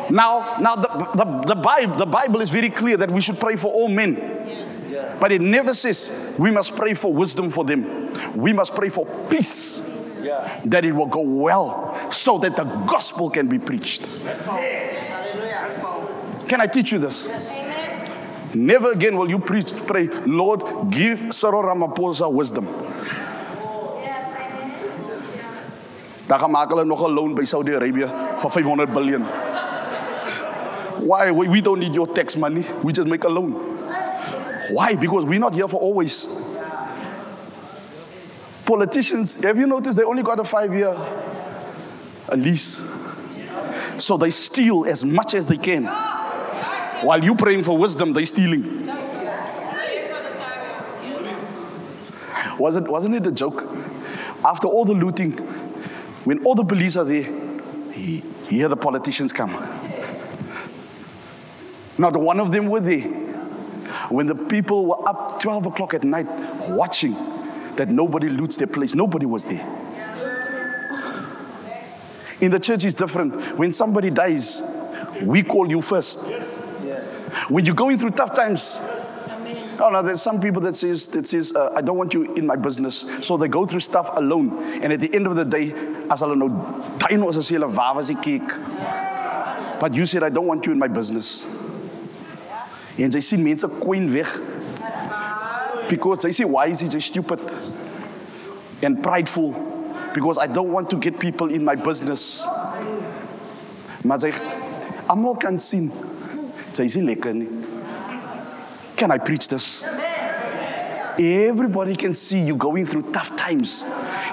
Now, 0.09 0.57
now 0.59 0.75
the, 0.75 0.89
the, 1.15 1.53
the, 1.53 1.55
Bible, 1.55 1.95
the 1.95 2.05
Bible 2.05 2.41
is 2.41 2.51
very 2.51 2.69
clear 2.69 2.97
that 2.97 3.09
we 3.11 3.21
should 3.21 3.39
pray 3.39 3.55
for 3.55 3.71
all 3.71 3.87
men. 3.87 4.32
But 5.19 5.31
it 5.31 5.41
never 5.41 5.73
says 5.73 6.35
we 6.37 6.51
must 6.51 6.75
pray 6.75 6.93
for 6.93 7.13
wisdom 7.13 7.49
for 7.49 7.63
them. 7.63 8.11
We 8.35 8.53
must 8.53 8.75
pray 8.75 8.89
for 8.89 9.05
peace. 9.29 9.79
That 10.69 10.85
it 10.85 10.93
will 10.93 11.07
go 11.07 11.21
well 11.21 11.95
so 12.09 12.37
that 12.39 12.55
the 12.55 12.63
gospel 12.87 13.29
can 13.29 13.47
be 13.47 13.59
preached. 13.59 14.23
Can 16.47 16.61
I 16.61 16.67
teach 16.67 16.91
you 16.91 16.99
this? 16.99 17.27
Never 18.55 18.91
again 18.91 19.17
will 19.17 19.29
you 19.29 19.39
preach, 19.39 19.73
pray, 19.87 20.07
Lord, 20.25 20.61
give 20.91 21.33
Cyril 21.33 21.63
Ramaphosa 21.63 22.31
wisdom. 22.31 22.67
Dan 26.27 26.39
gaan 26.39 26.51
maak 26.51 26.69
hulle 26.71 26.85
nog 26.85 27.03
'n 27.03 27.13
loan 27.13 27.35
by 27.35 27.43
Saudi-Arabië 27.43 28.07
van 28.39 28.51
500 28.51 28.93
billion. 28.93 29.23
Why? 31.03 31.31
We 31.31 31.61
don't 31.61 31.79
need 31.79 31.93
your 31.95 32.07
tax 32.07 32.35
money. 32.37 32.63
We 32.83 32.93
just 32.93 33.07
make 33.07 33.23
a 33.25 33.29
loan. 33.29 33.72
Why? 34.73 34.95
Because 34.95 35.23
we're 35.23 35.39
not 35.39 35.53
here 35.53 35.67
for 35.67 35.79
always. 35.79 36.25
Politicians, 38.65 39.43
have 39.43 39.57
you 39.59 39.67
noticed 39.67 39.97
they 39.97 40.03
only 40.03 40.23
got 40.23 40.39
a 40.39 40.43
five 40.43 40.73
year 40.73 40.95
lease? 42.35 42.77
So 44.01 44.17
they 44.17 44.31
steal 44.31 44.85
as 44.87 45.05
much 45.05 45.35
as 45.35 45.47
they 45.47 45.57
can. 45.57 45.85
While 45.85 47.23
you 47.23 47.35
praying 47.35 47.63
for 47.63 47.77
wisdom, 47.77 48.13
they're 48.13 48.25
stealing. 48.25 48.87
Was 52.57 52.75
it, 52.75 52.89
wasn't 52.89 53.15
it 53.15 53.27
a 53.27 53.31
joke? 53.31 53.67
After 54.43 54.67
all 54.67 54.85
the 54.85 54.93
looting, 54.93 55.33
when 56.23 56.43
all 56.45 56.55
the 56.55 56.63
police 56.63 56.97
are 56.97 57.03
there, 57.03 57.29
he, 57.91 58.23
here 58.47 58.69
the 58.69 58.77
politicians 58.77 59.31
come. 59.33 59.51
Not 61.99 62.17
one 62.17 62.39
of 62.39 62.51
them 62.51 62.67
were 62.67 62.79
there. 62.79 63.22
When 64.09 64.27
the 64.27 64.35
people 64.35 64.85
were 64.85 65.07
up 65.07 65.39
12 65.41 65.67
o'clock 65.67 65.93
at 65.93 66.03
night 66.03 66.27
watching 66.69 67.13
that 67.75 67.89
nobody 67.89 68.29
loots 68.29 68.57
their 68.57 68.67
place, 68.67 68.95
nobody 68.95 69.25
was 69.25 69.45
there. 69.45 69.65
In 72.41 72.51
the 72.51 72.59
church, 72.59 72.83
it's 72.83 72.93
different. 72.93 73.57
When 73.57 73.71
somebody 73.71 74.09
dies, 74.09 74.61
we 75.21 75.43
call 75.43 75.69
you 75.69 75.81
first. 75.81 76.29
When 77.49 77.65
you're 77.65 77.75
going 77.75 77.97
through 77.97 78.11
tough 78.11 78.35
times, 78.35 78.79
Oh 79.79 79.89
no, 79.89 80.01
there's 80.01 80.21
some 80.21 80.39
people 80.39 80.61
that 80.61 80.75
says 80.75 81.07
that 81.09 81.25
says 81.25 81.53
uh, 81.55 81.73
I 81.75 81.81
don't 81.81 81.97
want 81.97 82.13
you 82.13 82.31
in 82.35 82.45
my 82.45 82.55
business, 82.55 83.09
so 83.25 83.37
they 83.37 83.47
go 83.47 83.65
through 83.65 83.79
stuff 83.79 84.11
alone. 84.15 84.55
And 84.83 84.93
at 84.93 84.99
the 84.99 85.13
end 85.13 85.25
of 85.25 85.35
the 85.35 85.43
day, 85.43 85.73
as 86.11 86.21
hulle 86.21 86.37
nou 86.37 86.49
tuin 87.01 87.25
was 87.25 87.37
as 87.37 87.49
hulle 87.49 87.67
waar 87.67 87.95
was 87.95 88.09
die. 88.09 88.39
But 89.81 89.93
you 89.93 90.05
said 90.05 90.23
I 90.23 90.29
don't 90.29 90.45
want 90.45 90.65
you 90.65 90.71
in 90.71 90.79
my 90.79 90.87
business. 90.87 91.45
En 92.97 93.09
jy 93.09 93.21
sien 93.21 93.41
mense 93.43 93.67
kwyn 93.79 94.09
weg. 94.13 94.29
Because 95.89 96.19
they 96.19 96.31
say 96.31 96.45
why 96.45 96.67
is 96.67 96.79
he 96.79 96.87
just 96.87 97.07
stupid 97.07 97.39
and 98.81 99.01
prideful 99.01 99.53
because 100.13 100.37
I 100.37 100.47
don't 100.47 100.71
want 100.71 100.89
to 100.91 100.97
get 100.97 101.19
people 101.19 101.51
in 101.53 101.65
my 101.65 101.75
business. 101.75 102.45
Maar 104.03 104.19
sy 104.19 104.31
almal 105.07 105.37
kan 105.39 105.59
sien. 105.59 105.89
Sy 106.73 106.87
is 106.89 106.97
lekker 107.01 107.33
nie. 107.33 107.49
Can 108.95 109.11
I 109.11 109.17
preach 109.17 109.47
this? 109.47 109.83
Everybody 111.17 111.95
can 111.95 112.13
see 112.13 112.39
you 112.39 112.55
going 112.55 112.85
through 112.85 113.11
tough 113.11 113.35
times. 113.37 113.85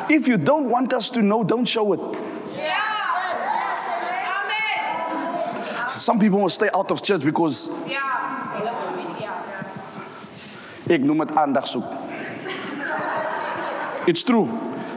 If 0.08 0.26
you 0.28 0.36
don't 0.36 0.68
want 0.68 0.92
us 0.92 1.10
to 1.10 1.22
know, 1.22 1.44
don't 1.44 1.66
show 1.66 1.92
it. 1.92 2.00
Some 5.88 6.18
people 6.18 6.40
will 6.40 6.48
stay 6.48 6.70
out 6.74 6.90
of 6.90 7.02
church 7.02 7.24
because 7.24 7.70
ek 10.88 11.04
noem 11.04 11.26
aandag. 11.34 11.66
It's 14.06 14.24
true. 14.24 14.48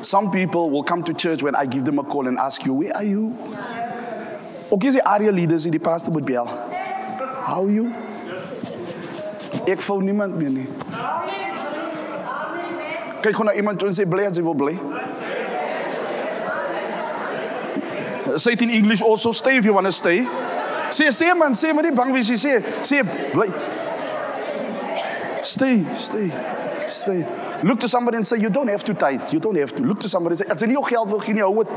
Some 0.02 0.32
people 0.32 0.70
will 0.70 0.84
come 0.84 1.04
to 1.04 1.14
church 1.14 1.44
when 1.44 1.56
I 1.56 1.66
give 1.66 1.86
them 1.86 2.00
a 2.00 2.04
call 2.04 2.28
and 2.28 2.38
ask 2.38 2.66
you, 2.66 2.74
Where 2.74 2.96
are 2.96 3.04
you? 3.04 3.36
Okay, 4.72 4.90
the 4.90 5.08
area 5.08 5.32
leaders, 5.32 5.66
in 5.66 5.72
die 5.72 5.80
pastor 5.80 6.12
moet 6.12 6.26
bel. 6.26 6.48
How 7.46 7.64
are 7.64 7.72
you? 7.72 7.94
Ek 9.68 9.82
vou 9.82 10.02
niemand 10.02 10.36
meer 10.36 10.50
nie. 10.50 10.68
Kyk 13.24 13.36
gewoon 13.36 13.46
na 13.46 13.54
iemand 13.56 13.80
toe 13.80 13.88
en 13.88 13.96
sê 13.96 14.04
bly 14.10 14.26
as 14.28 14.40
jy 14.40 14.44
wil. 14.44 14.74
Say 18.38 18.54
it 18.54 18.62
in 18.62 18.70
English 18.70 19.02
also, 19.02 19.32
stay 19.32 19.58
if 19.58 19.66
you 19.66 19.74
want 19.74 19.86
to 19.86 19.92
stay. 19.92 20.26
Sê 20.90 21.08
sê 21.12 21.34
man, 21.38 21.54
sê 21.54 21.74
maar 21.74 21.84
nie 21.84 21.94
bang 21.96 22.12
wees 22.12 22.30
nie, 22.30 22.38
sê 22.38 22.60
sê 22.84 23.04
bly. 23.32 23.48
Stay, 25.44 25.84
stay, 25.94 26.30
stay. 26.88 27.26
Look 27.64 27.82
to 27.82 27.88
somebody 27.88 28.18
and 28.18 28.26
say 28.26 28.38
you 28.38 28.50
don't 28.50 28.70
have 28.70 28.84
to 28.86 28.94
tithe. 28.94 29.32
You 29.32 29.40
don't 29.40 29.58
have 29.58 29.74
to. 29.76 29.84
Look 29.84 30.00
to 30.00 30.10
somebody 30.10 30.34
and 30.34 30.40
say 30.40 30.46
as 30.50 30.62
nie 30.64 30.74
jou 30.74 30.84
geld 30.88 31.12
wil 31.12 31.20
gee 31.20 31.34
nie, 31.34 31.44
hou 31.44 31.64
dit. 31.64 31.72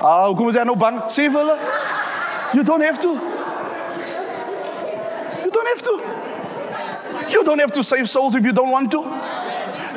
Ah, 0.00 0.26
hoe 0.26 0.36
kom 0.36 0.50
jy 0.50 0.62
nou 0.64 0.76
bang? 0.78 1.00
Sê 1.10 1.26
vir 1.28 1.42
hulle. 1.42 1.58
You 2.54 2.62
don't 2.62 2.82
have 2.86 2.98
to. 3.02 3.10
You 5.42 5.50
don't 5.50 5.68
have 5.72 5.82
to. 5.88 5.94
You 7.30 7.44
don't 7.44 7.58
have 7.58 7.72
to 7.72 7.82
save 7.82 8.08
souls 8.08 8.34
if 8.34 8.44
you 8.44 8.52
don't 8.52 8.70
want 8.70 8.90
to. 8.92 9.02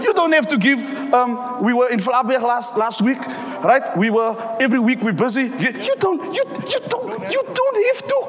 You 0.01 0.13
don't 0.13 0.33
have 0.33 0.47
to 0.49 0.57
give. 0.57 0.81
Um, 1.13 1.38
we 1.62 1.73
were 1.73 1.89
in 1.89 1.99
Flaberg 1.99 2.41
last 2.41 2.77
last 2.77 3.01
week, 3.01 3.21
right? 3.63 3.95
We 3.95 4.09
were 4.09 4.36
every 4.59 4.79
week 4.79 5.01
we're 5.01 5.13
busy. 5.13 5.43
You, 5.43 5.69
you 5.69 5.95
don't. 5.99 6.33
You 6.33 6.43
you 6.73 6.79
don't. 6.89 7.31
You 7.31 7.43
don't 7.45 7.77
have 7.88 8.07
to 8.09 8.23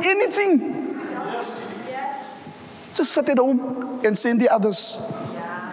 do 0.00 0.96
Yes. 1.88 2.90
Just 2.94 3.12
sit 3.12 3.28
at 3.28 3.38
home 3.38 4.00
and 4.04 4.16
send 4.16 4.40
the 4.40 4.48
others 4.48 5.00
Yeah. 5.32 5.72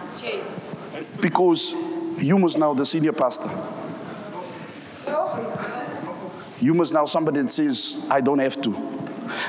because 1.20 1.74
you 2.18 2.38
must 2.38 2.58
now 2.58 2.74
the 2.74 2.84
senior 2.84 3.12
pastor. 3.12 3.50
You 6.60 6.74
must 6.74 6.92
now 6.92 7.04
somebody 7.04 7.40
that 7.40 7.50
says, 7.50 8.06
I 8.10 8.20
don't 8.20 8.40
have 8.40 8.60
to. 8.62 8.70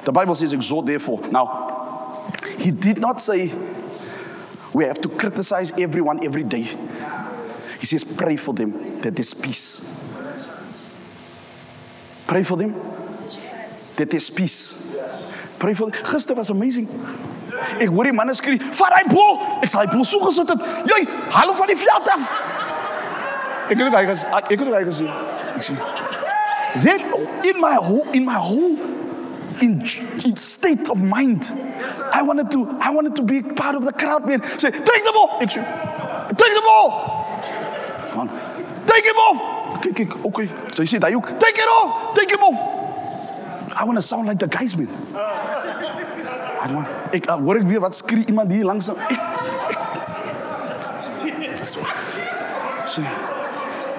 The 0.06 0.12
Bible 0.12 0.36
says, 0.36 0.54
exhort 0.54 0.86
therefore. 0.86 1.20
Now, 1.32 2.32
he 2.58 2.70
did 2.72 3.00
not 3.00 3.20
say 3.20 3.52
we 4.74 4.84
have 4.84 5.02
to 5.02 5.10
criticize 5.10 5.72
everyone 5.80 6.24
every 6.24 6.44
day. 6.44 6.62
He 7.80 7.86
says, 7.86 8.04
pray 8.04 8.36
for 8.36 8.54
them 8.54 9.00
that 9.00 9.16
there's 9.16 9.34
peace. 9.34 9.82
Pray 12.28 12.44
for 12.44 12.58
them 12.58 12.76
that 14.00 14.10
there's 14.10 14.30
peace. 14.30 14.96
Pray 15.60 15.74
for. 15.74 15.92
Gister 15.92 16.36
was 16.36 16.50
amazing. 16.50 16.88
Ek 17.80 17.90
hoor 17.92 18.08
die 18.08 18.16
manne 18.16 18.34
skree, 18.34 18.60
"Vat 18.60 18.94
hy 18.96 19.04
bol!" 19.12 19.40
Ek 19.62 19.68
sê 19.70 19.80
hy 19.84 19.88
bol 19.92 20.06
so 20.06 20.20
gesit 20.24 20.48
het. 20.48 20.62
Jy, 20.88 21.08
haal 21.36 21.48
hom 21.52 21.58
van 21.58 21.68
die 21.68 21.76
veld 21.76 22.10
af. 22.10 22.22
Ek 23.70 23.78
het 23.78 23.94
hy 23.94 24.06
gesê, 24.08 24.26
ek 24.34 24.50
het 24.50 24.68
hy. 24.68 24.84
Ek 25.56 25.64
sê, 25.64 25.76
Then 26.80 27.02
in 27.44 27.60
my 27.60 27.76
whole 27.76 28.06
in 28.14 28.26
my 28.26 28.38
whole 28.38 28.78
in, 29.60 29.82
in 30.24 30.36
state 30.38 30.88
of 30.90 31.02
mind, 31.02 31.52
I 32.14 32.22
wanted 32.22 32.52
to 32.52 32.78
I 32.80 32.92
wanted 32.92 33.16
to 33.18 33.24
be 33.24 33.42
part 33.42 33.76
of 33.76 33.84
the 33.84 33.92
crowd 33.92 34.26
man. 34.26 34.42
Say, 34.58 34.72
take 34.72 35.04
the 35.04 35.12
ball. 35.14 35.40
Ek 35.42 35.50
sê, 35.50 35.66
take 36.30 36.54
the 36.56 36.64
ball. 36.64 36.88
Take 38.86 39.06
him 39.06 39.18
off. 39.18 39.82
Kyk, 39.82 39.96
kyk, 39.96 40.26
okay. 40.26 40.48
So 40.74 40.84
hy 40.84 40.88
sê 40.88 41.00
daai 41.00 41.16
ook, 41.16 41.28
take 41.40 41.58
it 41.60 41.70
off. 41.70 42.16
Take 42.16 42.32
him 42.32 42.44
off. 42.48 42.69
I 43.80 43.86
want 43.86 43.98
to 43.98 44.02
sound 44.02 44.28
like 44.28 44.40
the 44.40 44.48
guys 44.48 44.76
man. 44.76 44.90
I 45.16 46.68
want, 46.74 46.88
ek 47.16 47.30
uh, 47.32 47.38
hoor 47.40 47.62
ek 47.62 47.68
weer 47.70 47.80
wat 47.80 47.96
skree 47.96 48.26
iemand 48.28 48.52
hier 48.52 48.68
langs. 48.68 48.90
Ek, 48.92 48.98
ek. 49.08 49.16
So, 51.64 51.80
so, 52.84 53.02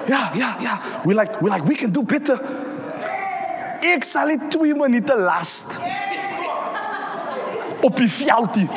ja, 0.05 0.19
ja, 0.37 0.51
ja. 0.61 0.77
We 1.03 1.15
like 1.17 1.41
we 1.41 1.49
like 1.49 1.65
we 1.65 1.73
can 1.73 1.89
do 1.89 2.03
better. 2.05 2.37
Ek 3.81 4.05
sal 4.05 4.29
dit 4.35 4.51
2 4.53 4.77
minute 4.77 5.17
last. 5.17 5.73
Op 7.81 7.97
die 7.97 8.11
veldie. 8.21 8.69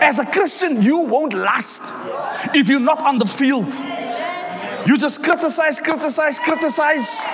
As 0.00 0.18
a 0.18 0.24
Christian, 0.24 0.80
you 0.80 1.04
won't 1.04 1.36
last 1.36 1.82
if 2.56 2.68
you're 2.72 2.80
not 2.80 3.04
on 3.04 3.20
the 3.20 3.28
field. 3.28 3.68
You 4.88 4.96
just 4.96 5.22
criticize, 5.22 5.80
criticize, 5.80 6.40
criticize. 6.40 7.33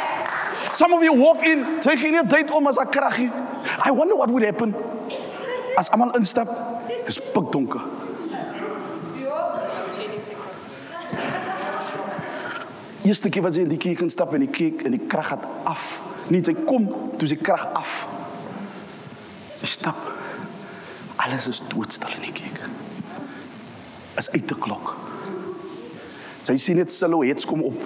Some 0.73 0.95
of 0.95 1.03
you 1.03 1.15
walk 1.15 1.45
in, 1.47 1.65
sy 1.83 1.97
gee 1.99 2.13
nie 2.15 2.23
tyd 2.31 2.51
om 2.55 2.67
as 2.67 2.79
'n 2.79 2.91
kraggie. 2.91 3.31
I 3.85 3.91
wonder 3.91 4.17
what 4.17 4.31
would 4.31 4.45
happen 4.45 4.75
as 5.77 5.91
almal 5.91 6.13
instap. 6.17 6.49
Dis 7.07 7.21
pikdonker. 7.21 7.81
Eerste 13.03 13.31
keer 13.33 13.43
wat 13.43 13.55
sy 13.57 13.65
in 13.65 13.73
die 13.73 13.81
kerk 13.81 14.03
instap 14.05 14.35
en 14.37 14.45
die 14.45 14.53
kerk 14.53 14.85
en 14.85 14.93
die 14.93 15.07
krag 15.09 15.31
het 15.31 15.45
af. 15.65 16.03
Nie 16.29 16.43
sy 16.45 16.55
kom, 16.55 16.87
toe 17.19 17.29
sy 17.29 17.39
krag 17.41 17.65
af. 17.75 18.07
Sy 19.57 19.67
stap. 19.67 19.97
Alles 21.17 21.49
is 21.49 21.63
doodstil 21.73 22.13
in 22.19 22.29
die 22.29 22.33
kerk. 22.33 22.61
Is 24.21 24.31
uit 24.31 24.47
die 24.47 24.59
klok. 24.59 24.97
Sy 26.45 26.57
sien 26.61 26.77
net 26.77 26.93
silhouettes 26.93 27.49
kom 27.49 27.65
op. 27.65 27.81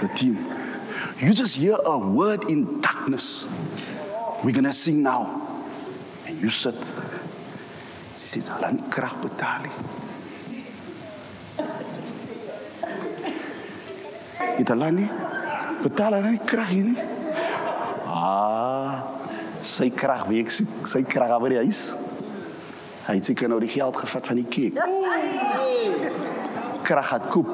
The 0.00 0.08
team. 0.14 0.51
You 1.22 1.32
just 1.32 1.56
hear 1.56 1.76
a 1.86 1.98
word 1.98 2.50
in 2.50 2.80
darkness. 2.80 3.46
We're 4.42 4.50
going 4.50 4.64
to 4.64 4.72
sing 4.72 5.04
now. 5.04 5.40
And 6.26 6.40
you 6.42 6.50
sit. 6.50 6.74
Sy 8.16 8.40
sê, 8.40 8.48
"Hulle 8.48 8.66
het 8.74 8.88
krag 8.90 9.14
betaal 9.22 9.62
nie." 9.62 9.70
Het 14.58 14.68
hulle 14.68 14.90
nie 14.90 15.08
betaal 15.82 16.12
hulle 16.12 16.30
nie 16.30 16.44
krag 16.44 16.68
hier 16.68 16.84
nie? 16.84 16.98
Ah, 18.06 19.02
sy 19.62 19.90
krag 19.90 20.26
week 20.26 20.50
sy, 20.50 20.66
sy 20.84 21.02
krag 21.02 21.30
oor 21.38 21.48
die 21.48 21.62
huis. 21.62 21.94
Hy 23.06 23.14
het 23.14 23.24
seker 23.24 23.48
nou 23.48 23.60
die 23.62 23.70
geld 23.70 23.96
gevat 23.96 24.26
van 24.26 24.36
die 24.42 24.44
kerk. 24.44 24.74
Krag 26.82 27.10
het 27.10 27.30
koop. 27.30 27.50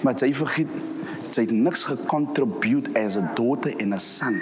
Maar 0.00 0.18
sy 0.18 0.32
vergiet 0.32 0.89
sy 1.34 1.46
het 1.46 1.54
niks 1.54 1.84
gecontribute 1.84 2.92
as 2.98 3.16
a 3.16 3.24
daughter 3.34 3.74
en 3.78 3.94
'n 3.94 3.98
son. 3.98 4.40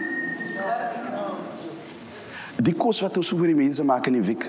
Die 2.56 2.74
kos 2.74 3.00
wat 3.00 3.16
ons 3.16 3.28
vir 3.28 3.46
die 3.46 3.54
mense 3.54 3.84
maak 3.84 4.06
in 4.06 4.12
die 4.18 4.22
week. 4.22 4.48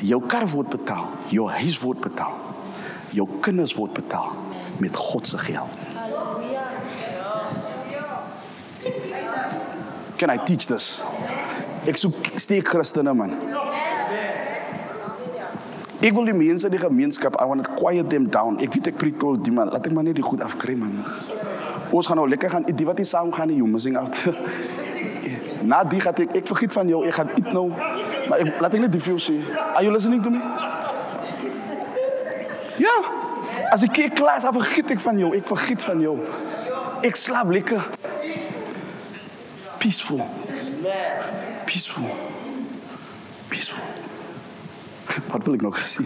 Jou 0.00 0.22
kar 0.26 0.48
word 0.48 0.68
betaal, 0.68 1.08
jou 1.28 1.48
huis 1.50 1.80
word 1.82 2.00
betaal. 2.00 2.32
Jou 3.10 3.28
kinders 3.40 3.74
word 3.74 3.92
betaal 3.92 4.32
met 4.78 4.96
God 4.96 5.26
se 5.26 5.38
geld. 5.38 5.78
Can 10.16 10.30
I 10.30 10.38
teach 10.44 10.66
this? 10.66 11.00
Ek 11.86 11.96
soek 11.96 12.14
steek 12.38 12.68
Christene 12.68 13.14
man. 13.14 13.51
Ek 16.02 16.16
wil 16.16 16.26
die 16.26 16.34
mense 16.34 16.66
in 16.66 16.74
die 16.74 16.80
gemeenskap, 16.82 17.36
I 17.40 17.44
want 17.46 17.62
to 17.62 17.70
quiet 17.78 18.10
them 18.10 18.26
down. 18.26 18.56
Ek 18.58 18.74
weet 18.74 18.88
ek 18.90 18.96
preek 18.98 19.20
die 19.46 19.52
man, 19.54 19.70
laat 19.70 19.86
ek 19.86 19.94
maar 19.94 20.02
net 20.02 20.18
die 20.18 20.24
goed 20.26 20.42
afkry 20.42 20.74
man. 20.74 20.96
Ons 21.94 22.08
gaan 22.10 22.18
nou 22.18 22.26
lekker 22.26 22.50
gaan 22.50 22.66
die 22.66 22.86
wat 22.88 22.98
nie 22.98 23.06
saam 23.06 23.30
gaan 23.32 23.52
nie, 23.52 23.60
you 23.60 23.68
missing 23.70 23.94
out. 24.00 24.16
Na 25.70 25.84
die 25.86 26.00
gaat 26.02 26.18
ek 26.24 26.34
ek 26.40 26.50
vergiet 26.50 26.74
van 26.74 26.90
jou, 26.90 27.04
ek 27.06 27.14
gaan 27.20 27.30
eet 27.36 27.52
nou. 27.54 27.68
Maar 28.26 28.42
ek, 28.42 28.50
laat 28.64 28.74
ek 28.74 28.82
net 28.88 28.94
die 28.96 29.02
veel 29.04 29.20
sê. 29.22 29.36
Are 29.76 29.84
you 29.86 29.94
listening 29.94 30.24
to 30.26 30.34
me? 30.34 30.42
Ja. 32.82 32.96
As 33.70 33.86
ek 33.86 33.94
kyk 34.00 34.18
klas 34.18 34.48
af 34.48 34.58
vergiet 34.58 34.90
ek 34.96 35.06
van 35.06 35.22
jou, 35.22 35.30
ek 35.38 35.46
vergiet 35.52 35.86
van 35.86 36.02
jou. 36.02 36.16
Ek 37.06 37.18
slaap 37.18 37.54
lekker. 37.54 37.86
Peaceful. 39.78 40.26
Peaceful. 41.66 42.10
Peaceful. 43.50 43.91
Wat 45.30 45.44
wil 45.44 45.54
ek 45.54 45.62
nog 45.62 45.78
gesê? 45.78 46.04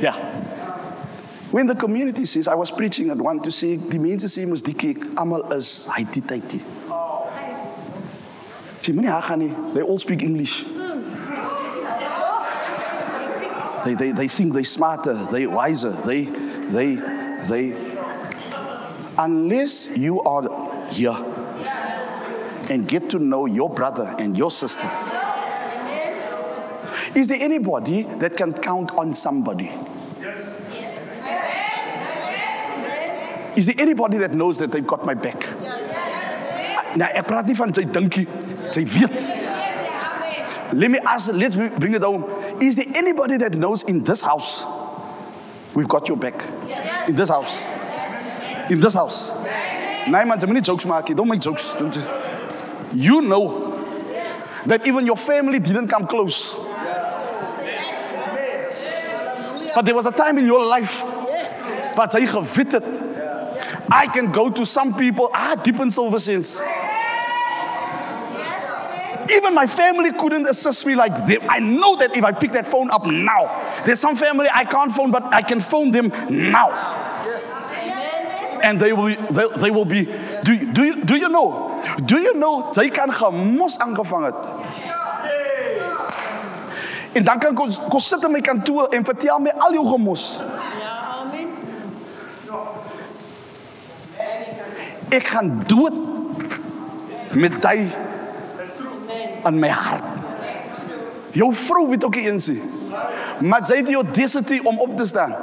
ja. 0.00 0.14
When 1.50 1.66
the 1.66 1.74
community 1.74 2.24
says 2.24 2.48
I 2.48 2.54
was 2.54 2.70
preaching 2.70 3.10
at 3.10 3.20
one 3.20 3.40
to 3.40 3.50
say 3.50 3.76
die 3.76 3.98
mense 3.98 4.28
sê 4.32 4.46
mos 4.48 4.62
die 4.62 4.72
kerk 4.74 5.04
almal 5.16 5.52
is 5.52 5.86
hyty 5.86 6.22
tyty. 6.24 6.60
Sien 8.80 8.96
moenie 8.96 9.10
haar. 9.10 9.36
They 9.74 9.82
all 9.82 9.98
speak 9.98 10.22
English. 10.22 10.64
They, 13.84 13.94
they, 13.94 14.12
they 14.12 14.28
think 14.28 14.52
they're 14.52 14.64
smarter, 14.64 15.14
they're 15.30 15.50
wiser, 15.50 15.90
they, 15.90 16.24
they, 16.24 16.94
they. 17.48 17.74
Unless 19.18 19.96
you 19.96 20.22
are 20.22 20.48
here 20.90 21.16
and 22.70 22.86
get 22.86 23.10
to 23.10 23.18
know 23.18 23.46
your 23.46 23.68
brother 23.68 24.14
and 24.18 24.38
your 24.38 24.50
sister. 24.50 24.88
Is 27.14 27.28
there 27.28 27.38
anybody 27.40 28.02
that 28.18 28.36
can 28.36 28.52
count 28.52 28.90
on 28.92 29.14
somebody? 29.14 29.70
Yes. 30.20 30.60
Is 33.54 33.66
there 33.66 33.74
anybody 33.78 34.18
that 34.18 34.32
knows 34.32 34.58
that 34.58 34.72
they've 34.72 34.86
got 34.86 35.04
my 35.04 35.14
back? 35.14 35.46
Nou, 36.96 37.08
ek 37.08 37.24
praat 37.24 37.48
nie 37.48 37.56
van 37.56 37.70
sy 37.72 37.86
dinkie, 37.88 38.26
sy 38.72 38.82
weet. 38.84 39.16
Let 40.72 40.90
me 40.92 40.98
ask, 41.04 41.32
let's 41.32 41.56
bring 41.56 41.94
it 41.94 42.02
home. 42.02 42.24
Is 42.60 42.76
there 42.76 42.88
anybody 42.96 43.36
that 43.38 43.54
knows 43.54 43.82
in 43.84 44.02
this 44.04 44.22
house 44.22 44.64
we've 45.74 45.88
got 45.88 46.08
your 46.08 46.16
back? 46.16 46.36
Yes. 46.68 47.08
In 47.08 47.14
this 47.14 47.28
house. 47.28 47.68
In 48.70 48.80
this 48.80 48.94
house. 48.94 49.32
Nee 50.08 50.24
man, 50.24 50.40
jy 50.40 50.48
moenie 50.50 50.64
jokes 50.64 50.88
maak 50.88 51.08
nie. 51.08 51.16
Don't 51.16 51.28
make 51.28 51.40
jokes. 51.40 51.72
Don't 51.78 51.96
you? 51.96 52.02
you 52.92 53.22
know 53.22 53.72
that 54.66 54.86
even 54.86 55.06
your 55.06 55.16
family 55.16 55.58
didn't 55.58 55.88
come 55.88 56.06
close. 56.06 56.56
But 59.74 59.84
there 59.84 59.94
was 59.94 60.06
a 60.06 60.12
time 60.12 60.38
in 60.38 60.46
your 60.46 60.64
life 60.64 61.02
wat 61.96 62.12
jy 62.14 62.26
gewet 62.26 62.72
het. 62.72 62.84
I 63.90 64.06
can 64.06 64.30
go 64.32 64.48
to 64.50 64.64
some 64.64 64.94
people, 64.94 65.28
ah, 65.34 65.54
deep 65.62 65.78
in 65.80 65.90
silver 65.90 66.18
sense. 66.18 66.60
Even 69.36 69.54
my 69.54 69.66
family 69.66 70.12
couldn't 70.12 70.46
assist 70.48 70.84
me 70.86 70.94
like 70.94 71.14
them. 71.26 71.40
I 71.48 71.58
know 71.60 71.96
that 71.96 72.16
if 72.16 72.24
I 72.24 72.32
pick 72.32 72.52
that 72.52 72.66
phone 72.66 72.90
up 72.90 73.06
now, 73.06 73.46
there's 73.84 74.00
some 74.00 74.16
family 74.16 74.48
I 74.52 74.64
can't 74.64 74.92
phone, 74.92 75.10
but 75.10 75.22
I 75.32 75.42
can 75.42 75.60
phone 75.60 75.90
them 75.90 76.08
now. 76.28 76.68
Yes. 77.24 77.76
And 78.62 78.80
they 78.80 78.92
will 78.92 79.06
be, 79.06 79.14
they, 79.14 79.46
they 79.60 79.70
will 79.70 79.84
be 79.84 80.04
do, 80.44 80.52
you- 80.54 80.72
do, 80.72 80.82
you, 80.84 81.04
do 81.04 81.16
you 81.16 81.28
know? 81.28 81.82
Do 82.04 82.18
you 82.18 82.34
know, 82.36 82.70
jy 82.72 82.88
kan 82.90 83.10
gemos 83.10 83.78
aangevang 83.78 84.24
het. 84.30 85.01
En 87.12 87.24
dan 87.24 87.38
kan 87.38 87.52
ek 87.52 87.88
kom 87.88 88.00
sit 88.00 88.24
in 88.24 88.32
my 88.32 88.40
kantoor 88.40 88.88
en 88.96 89.04
vertel 89.04 89.40
my 89.44 89.52
al 89.58 89.76
jou 89.76 89.84
gemos. 89.86 90.40
Ek 95.12 95.28
gaan 95.28 95.50
dood 95.68 95.98
met 97.36 97.58
jy 97.60 97.76
aan 99.44 99.58
my 99.60 99.68
hart. 99.68 100.08
Jou 101.36 101.52
vrou 101.56 101.88
weet 101.88 102.04
ook 102.04 102.16
eens 102.16 102.48
nie. 102.52 102.62
Maar 103.40 103.64
jy 103.68 103.76
het 103.82 103.88
die 103.88 103.96
audacity 103.96 104.60
om 104.64 104.80
op 104.80 104.96
te 104.96 105.04
staan 105.08 105.36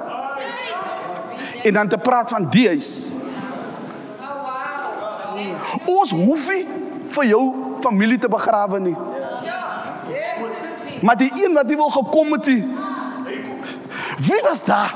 en 1.63 1.73
dan 1.73 1.87
te 1.87 1.97
praat 1.97 2.29
van 2.29 2.49
die 2.49 2.67
huis. 2.67 3.09
Ons 5.85 6.11
hoef 6.11 6.49
nie 6.49 6.65
vir 7.09 7.25
jou 7.25 7.43
familie 7.83 8.17
te 8.17 8.29
begrawe 8.29 8.79
nie. 8.79 8.95
Maar 11.01 11.17
die 11.17 11.31
een 11.45 11.53
wat 11.53 11.69
jy 11.69 11.75
wil 11.75 11.89
gekom 11.89 12.31
het, 12.31 12.45
nie, 12.45 12.65
wie 14.25 14.41
was 14.47 14.63
daar? 14.63 14.93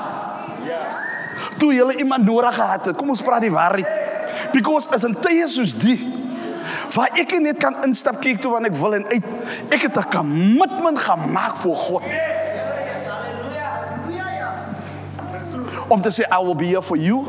Toe 1.58 1.74
jy 1.74 1.96
iemand 1.96 2.24
nodig 2.24 2.54
gehad 2.54 2.84
het. 2.84 2.96
Kom 2.96 3.08
ons 3.08 3.22
praat 3.22 3.44
die 3.44 3.52
waarheid. 3.52 3.88
Because 4.52 4.90
as 4.92 5.04
in 5.04 5.16
tye 5.20 5.46
soos 5.48 5.74
die 5.78 5.98
waar 6.94 7.10
ek 7.18 7.32
nie 7.34 7.48
net 7.48 7.58
kan 7.58 7.74
instap 7.86 8.20
kyk 8.22 8.38
toe 8.42 8.52
wanneer 8.52 8.70
ek 8.70 8.78
wil 8.78 8.94
en 8.94 9.06
uit. 9.10 9.26
Ek 9.74 9.86
het 9.88 9.96
'n 9.98 10.10
commitment 10.10 10.98
gemaak 10.98 11.56
vir 11.56 11.74
God. 11.74 12.02
Om 15.88 16.00
te 16.00 16.10
sê 16.10 16.22
I 16.30 16.38
will 16.44 16.54
be 16.54 16.66
here 16.66 16.82
for 16.82 16.96
you 16.96 17.26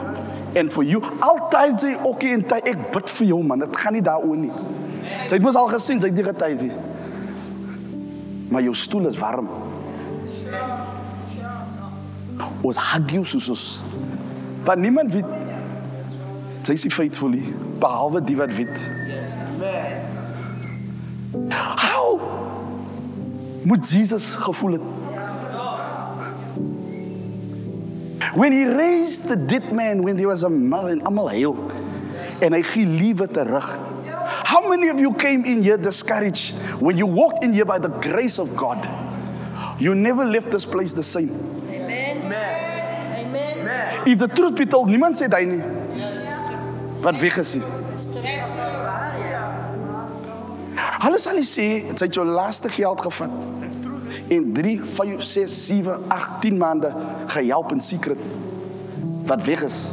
and 0.55 0.73
for 0.73 0.83
you. 0.83 1.01
Altyd 1.19 1.81
sê 1.81 1.97
okay 2.03 2.33
en 2.33 2.45
ty 2.45 2.55
ek 2.63 2.91
bid 2.91 3.09
vir 3.09 3.27
jou 3.27 3.43
man. 3.43 3.59
Dit 3.59 3.77
gaan 3.77 3.93
nie 3.93 4.01
daaroor 4.01 4.37
nie. 4.37 4.51
Sy 5.27 5.35
het 5.35 5.41
mos 5.41 5.55
al 5.55 5.67
gesien, 5.67 5.99
sy 5.99 6.07
het 6.07 6.15
die 6.15 6.23
getyd 6.23 6.61
nie. 6.61 6.71
Maar 8.47 8.61
jou 8.61 8.75
stoel 8.75 9.07
is 9.07 9.17
warm. 9.17 9.49
Ons 12.61 12.77
hug 12.93 13.11
jou 13.11 13.25
soos 13.25 13.49
ons. 13.49 13.65
Want 14.65 14.81
niemand 14.81 15.11
weet 15.13 15.33
sy 16.65 16.73
is 16.73 16.93
faithful 16.93 17.35
behalwe 17.77 18.23
die 18.25 18.37
wat 18.37 18.53
weet. 18.57 18.73
How 21.53 22.21
moet 23.69 23.89
Jesus 23.89 24.31
gevoel 24.41 24.79
het? 24.79 24.87
When 28.35 28.51
he 28.51 28.65
raised 28.65 29.29
the 29.29 29.37
dead 29.37 29.71
man 29.71 30.03
when 30.03 30.17
there 30.17 30.27
was 30.27 30.43
a 30.43 30.49
mother 30.49 30.89
in 30.89 31.05
almal 31.05 31.29
heel 31.29 31.55
en 32.41 32.53
hy 32.53 32.61
gee 32.65 32.85
liewe 32.85 33.27
terug. 33.31 33.69
How 34.45 34.69
many 34.69 34.89
of 34.89 34.99
you 34.99 35.11
came 35.11 35.43
in 35.43 35.63
here 35.63 35.75
discouraged 35.75 36.53
when 36.79 36.97
you 36.97 37.07
walked 37.07 37.43
in 37.43 37.51
here 37.51 37.65
by 37.65 37.79
the 37.79 37.89
grace 37.89 38.37
of 38.37 38.55
God? 38.55 38.77
You 39.79 39.95
never 39.95 40.23
left 40.23 40.51
this 40.51 40.65
place 40.65 40.93
the 40.93 41.01
same. 41.01 41.33
If 44.05 44.19
the 44.19 44.27
truth 44.27 44.55
be 44.55 44.67
told, 44.67 44.87
niemand 44.93 45.17
sê 45.17 45.25
hy 45.33 45.41
nie. 45.49 45.63
Wat 47.01 47.17
weg 47.17 47.39
is 47.41 47.55
hy? 47.57 47.63
Hulle 51.01 51.19
sal 51.25 51.41
nie 51.41 51.49
sê 51.49 51.65
jy 51.65 51.97
het 51.97 52.13
jou 52.13 52.25
laaste 52.29 52.69
geld 52.69 53.01
gevat. 53.01 53.33
En 54.29 54.49
3, 54.53 54.77
5, 54.93 55.25
6, 55.25 55.59
7, 55.73 55.99
8, 56.13 56.41
10 56.45 56.61
maande 56.61 56.93
gehelp 57.33 57.73
in 57.73 57.81
secret. 57.81 58.21
Wat 59.25 59.41
weg 59.49 59.65
is. 59.65 59.87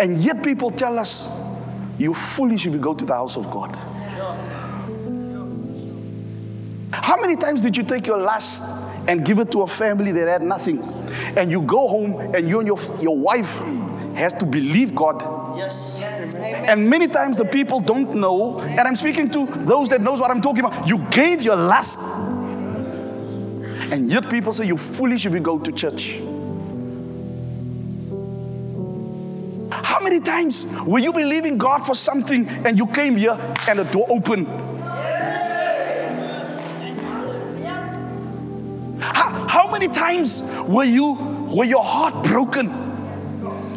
And 0.00 0.16
yet 0.18 0.42
people 0.42 0.70
tell 0.70 0.98
us 0.98 1.28
you're 1.98 2.14
foolish 2.14 2.66
if 2.66 2.72
you 2.74 2.80
go 2.80 2.94
to 2.94 3.04
the 3.04 3.14
house 3.14 3.36
of 3.36 3.50
God. 3.50 3.76
How 6.92 7.20
many 7.20 7.36
times 7.36 7.60
did 7.60 7.76
you 7.76 7.82
take 7.82 8.06
your 8.06 8.18
last 8.18 8.64
and 9.08 9.24
give 9.24 9.38
it 9.38 9.50
to 9.52 9.62
a 9.62 9.66
family 9.66 10.12
that 10.12 10.28
had 10.28 10.42
nothing? 10.42 10.82
And 11.36 11.50
you 11.50 11.62
go 11.62 11.88
home 11.88 12.18
and 12.34 12.48
you 12.48 12.60
and 12.60 12.66
your, 12.66 12.78
your 13.00 13.16
wife 13.18 13.60
has 14.14 14.32
to 14.34 14.46
believe 14.46 14.94
God 14.94 15.22
Yes. 15.56 16.00
and 16.02 16.88
many 16.90 17.06
times 17.06 17.36
the 17.36 17.44
people 17.44 17.80
don't 17.80 18.16
know, 18.16 18.58
and 18.58 18.80
I'm 18.80 18.96
speaking 18.96 19.28
to 19.30 19.46
those 19.46 19.88
that 19.90 20.00
knows 20.00 20.20
what 20.20 20.30
I'm 20.30 20.40
talking 20.40 20.64
about. 20.64 20.88
You 20.88 20.98
gave 21.10 21.42
your 21.42 21.56
last. 21.56 22.00
And 23.92 24.10
yet 24.12 24.28
people 24.28 24.52
say 24.52 24.66
you're 24.66 24.76
foolish 24.76 25.26
if 25.26 25.32
you 25.32 25.40
go 25.40 25.58
to 25.58 25.70
church. 25.72 26.20
Many 30.14 30.24
times 30.24 30.72
were 30.86 31.00
you 31.00 31.12
believing 31.12 31.58
God 31.58 31.78
for 31.84 31.94
something 31.94 32.46
and 32.64 32.78
you 32.78 32.86
came 32.86 33.16
here 33.16 33.36
and 33.68 33.80
the 33.80 33.84
door 33.84 34.06
opened? 34.08 34.46
How, 39.00 39.48
how 39.48 39.70
many 39.72 39.88
times 39.88 40.42
were 40.68 40.84
you 40.84 41.14
were 41.50 41.64
your 41.64 41.82
heart 41.82 42.24
broken? 42.24 42.82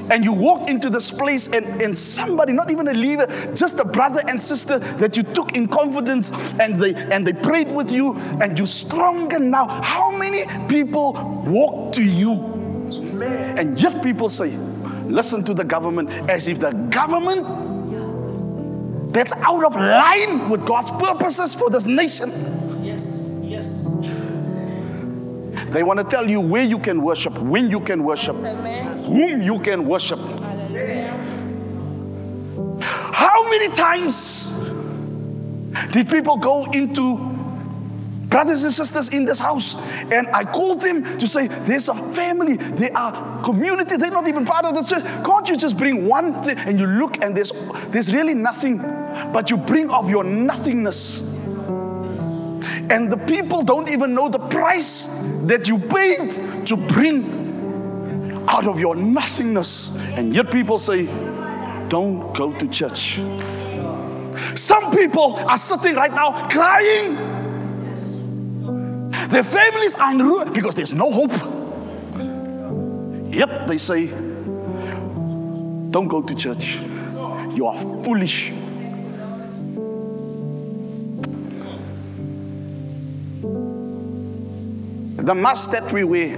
and 0.10 0.24
you 0.24 0.32
walk 0.32 0.70
into 0.70 0.90
this 0.90 1.12
place 1.12 1.50
and, 1.50 1.66
and 1.82 1.98
somebody 1.98 2.54
not 2.54 2.72
even 2.72 2.88
a 2.88 2.94
leader 2.94 3.28
just 3.54 3.78
a 3.78 3.84
brother 3.84 4.22
and 4.30 4.42
sister 4.42 4.80
that 4.80 5.18
you 5.18 5.24
took 5.24 5.58
in 5.58 5.68
confidence 5.68 6.54
and 6.62 6.82
they 6.82 6.96
and 7.14 7.28
they 7.28 7.34
prayed 7.34 7.70
with 7.76 7.92
you 7.92 8.16
and 8.40 8.58
you're 8.58 8.66
stronger 8.66 9.38
now 9.38 9.68
how 9.84 10.10
many 10.12 10.46
people 10.70 11.12
walk 11.46 11.92
to 11.94 12.02
you 12.02 12.36
and 13.58 13.78
yet 13.82 14.02
people 14.02 14.30
say 14.30 14.50
listen 15.10 15.44
to 15.44 15.54
the 15.54 15.64
government 15.64 16.10
as 16.30 16.48
if 16.48 16.60
the 16.60 16.72
government 16.90 17.46
that's 19.14 19.34
out 19.34 19.64
of 19.64 19.76
line 19.76 20.50
with 20.50 20.66
god's 20.66 20.92
purposes 20.92 21.56
for 21.56 21.70
this 21.70 21.86
nation 21.88 22.30
Yes. 22.84 23.26
Yes. 23.42 23.88
they 25.72 25.84
want 25.84 26.00
to 26.00 26.06
tell 26.06 26.30
you 26.30 26.40
where 26.42 26.64
you 26.64 26.80
can 26.80 27.02
worship 27.02 27.38
when 27.40 27.70
you 27.70 27.80
can 27.80 28.04
worship 28.04 28.36
whom 28.36 29.42
you 29.42 29.60
can 29.60 29.86
worship. 29.88 30.20
How 32.82 33.44
many 33.50 33.70
times 33.70 34.48
did 35.92 36.10
people 36.10 36.38
go 36.38 36.66
into 36.72 37.18
brothers 38.38 38.64
and 38.64 38.72
sisters 38.72 39.10
in 39.10 39.26
this 39.26 39.40
house 39.40 39.82
and 40.12 40.28
I 40.28 40.44
called 40.44 40.80
them 40.82 41.18
to 41.18 41.26
say, 41.26 41.48
There's 41.48 41.90
a 41.90 41.96
family, 41.96 42.58
they 42.58 42.92
are 42.92 43.44
community, 43.44 43.98
they're 43.98 44.12
not 44.12 44.28
even 44.28 44.46
part 44.46 44.64
of 44.64 44.76
the 44.76 44.84
church. 44.84 45.04
Can't 45.26 45.50
you 45.50 45.58
just 45.58 45.76
bring 45.76 46.08
one 46.08 46.36
thing 46.44 46.56
and 46.60 46.80
you 46.80 46.86
look 46.86 47.24
and 47.24 47.36
there's, 47.36 47.52
there's 47.88 48.14
really 48.14 48.36
nothing, 48.36 48.78
but 49.34 49.50
you 49.50 49.58
bring 49.58 49.90
of 49.90 50.12
your 50.12 50.24
nothingness. 50.24 51.22
And 52.92 53.12
the 53.12 53.18
people 53.26 53.64
don't 53.64 53.90
even 53.90 54.14
know 54.14 54.30
the 54.30 54.38
price 54.38 55.24
that 55.46 55.68
you 55.68 55.80
paid 55.80 56.68
to 56.68 56.78
bring 56.78 58.46
out 58.48 58.68
of 58.68 58.80
your 58.80 58.96
nothingness. 58.96 59.98
And 60.16 60.32
yet 60.32 60.52
people 60.52 60.78
say, 60.78 61.08
don't 61.90 62.36
go 62.36 62.54
to 62.54 62.68
church. 62.70 63.20
Some 64.54 64.92
people 64.92 65.38
are 65.38 65.58
sitting 65.58 65.96
right 65.96 66.14
now 66.14 66.48
crying. 66.50 67.27
Their 69.30 69.44
families 69.44 69.96
are 69.96 70.12
in 70.12 70.20
ruin 70.20 70.54
because 70.54 70.76
there's 70.76 70.94
no 70.94 71.12
hope. 71.12 71.32
Yet 73.34 73.68
they 73.68 73.78
say, 73.78 74.08
don't 75.92 76.08
go 76.08 76.22
to 76.22 76.36
church. 76.36 76.80
You 77.54 77.68
are 77.68 77.78
foolish. 78.04 78.52
The 85.18 85.36
mask 85.36 85.72
that 85.72 85.92
we 85.92 86.06
wear 86.06 86.38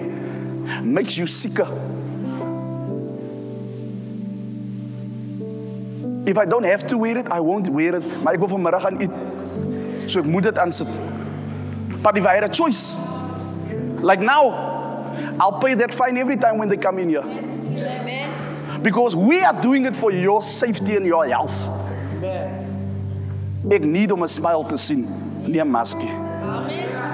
makes 0.82 1.18
you 1.18 1.28
sicker. 1.28 1.68
If 6.26 6.38
I 6.38 6.46
don't 6.46 6.64
have 6.64 6.86
to 6.88 6.98
wear 6.98 7.18
it, 7.18 7.28
I 7.32 7.40
won't 7.40 7.70
wear 7.70 7.96
it. 7.96 8.24
Maar 8.24 8.34
ek 8.34 8.40
wil 8.40 8.48
vanmiddag 8.48 8.82
gaan 8.82 8.98
eet. 9.02 9.14
So 10.06 10.20
ek 10.20 10.26
moet 10.26 10.44
dit 10.44 10.58
aansit. 10.58 10.90
But 12.02 12.18
if 12.18 12.26
I 12.26 12.36
had 12.36 12.43
a 12.43 12.50
choice, 12.50 12.95
like 14.02 14.22
now, 14.22 14.50
I'll 15.39 15.60
pay 15.60 15.74
that 15.76 15.93
fine 15.93 16.18
every 16.18 16.38
time 16.38 16.58
when 16.58 16.70
they 16.70 16.78
come 16.78 17.00
in 17.00 17.10
here. 17.10 17.24
Because 18.82 19.16
we 19.16 19.41
are 19.41 19.62
doing 19.62 19.86
it 19.86 19.95
for 19.95 20.12
your 20.12 20.41
safety 20.41 20.95
and 20.95 21.06
your 21.06 21.26
health. 21.26 21.68
Ek 23.72 23.84
need 23.84 24.12
'n 24.12 24.28
smile 24.28 24.64
te 24.64 24.78
sien, 24.78 25.06
nie 25.47 25.60
'n 25.60 25.70
maskie. 25.70 26.10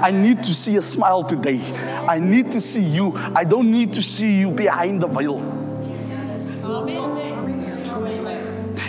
I 0.01 0.11
need 0.11 0.43
to 0.43 0.53
see 0.53 0.77
a 0.77 0.81
smile 0.81 1.23
today. 1.23 1.59
I 2.07 2.19
need 2.19 2.51
to 2.51 2.61
see 2.61 2.83
you. 2.83 3.13
I 3.35 3.43
don't 3.43 3.71
need 3.71 3.93
to 3.93 4.01
see 4.01 4.39
you 4.41 4.51
behind 4.51 5.01
the 5.01 5.07
veil. 5.07 5.41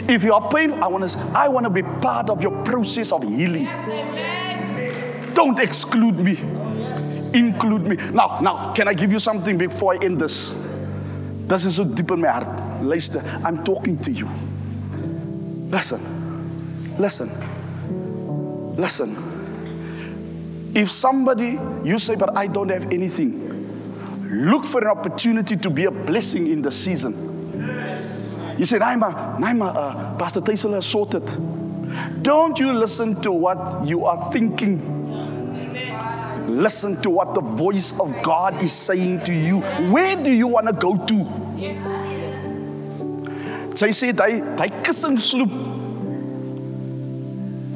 If 0.09 0.23
you 0.23 0.35
are 0.35 0.49
painful, 0.49 0.85
I 0.85 0.87
want 0.89 1.09
to 1.09 1.19
I 1.35 1.49
want 1.49 1.65
to 1.65 1.71
be 1.71 1.83
part 1.83 2.31
of 2.31 2.43
your 2.43 2.63
process 2.63 3.13
of 3.13 3.23
healing. 3.23 3.67
Don't 5.37 5.59
exclude 5.59 6.19
me. 6.19 6.39
Include 7.39 7.87
me. 7.87 7.97
Now, 8.13 8.41
now, 8.41 8.73
can 8.73 8.89
I 8.89 8.95
give 8.95 9.13
you 9.13 9.19
something 9.19 9.59
before 9.59 9.93
I 9.93 9.99
end 10.03 10.19
this? 10.19 10.55
This 11.47 11.67
is 11.67 11.77
so 11.77 11.85
deep 11.85 12.11
in 12.11 12.23
my 12.23 12.29
heart. 12.29 12.83
Luister, 12.83 13.21
I'm 13.45 13.63
talking 13.63 13.99
to 13.99 14.11
you. 14.11 14.27
Listen. 15.71 16.01
Listen. 16.99 17.31
Listen. 18.77 20.73
If 20.75 20.91
somebody, 20.91 21.59
you 21.85 21.99
say, 21.99 22.17
but 22.17 22.35
I 22.35 22.47
don't 22.47 22.71
have 22.71 22.91
anything, 22.91 24.51
look 24.51 24.65
for 24.65 24.81
an 24.81 24.89
opportunity 24.89 25.57
to 25.57 25.69
be 25.69 25.85
a 25.85 25.91
blessing 25.91 26.47
in 26.47 26.63
the 26.63 26.71
season. 26.71 27.13
You 28.59 28.65
say, 28.65 28.79
Naima, 28.79 29.37
Naima, 29.37 29.75
uh, 29.77 30.17
Pastor 30.17 30.41
Taisel 30.41 30.73
has 30.73 30.87
sorted. 30.87 31.25
Don't 32.23 32.59
you 32.59 32.73
listen 32.73 33.21
to 33.21 33.33
what 33.33 33.87
you 33.87 34.07
are 34.07 34.33
thinking. 34.33 34.96
Listen 36.57 37.01
to 37.03 37.11
what 37.11 37.35
the 37.35 37.41
voice 37.41 37.99
of 38.01 38.11
God 38.23 38.63
is 38.63 38.73
saying 38.73 39.21
to 39.25 39.33
you. 39.33 39.61
Where 39.93 40.17
do 40.17 40.31
you 40.31 40.49
want 40.49 40.67
to 40.67 40.73
go 40.73 40.97
to? 40.97 41.17
Yes. 41.57 41.87
Yes. 41.87 42.51
Sy 43.77 43.93
sê 43.93 44.13
hy 44.17 44.41
hy 44.57 44.69
kussing 44.81 45.19
sloep. 45.21 45.53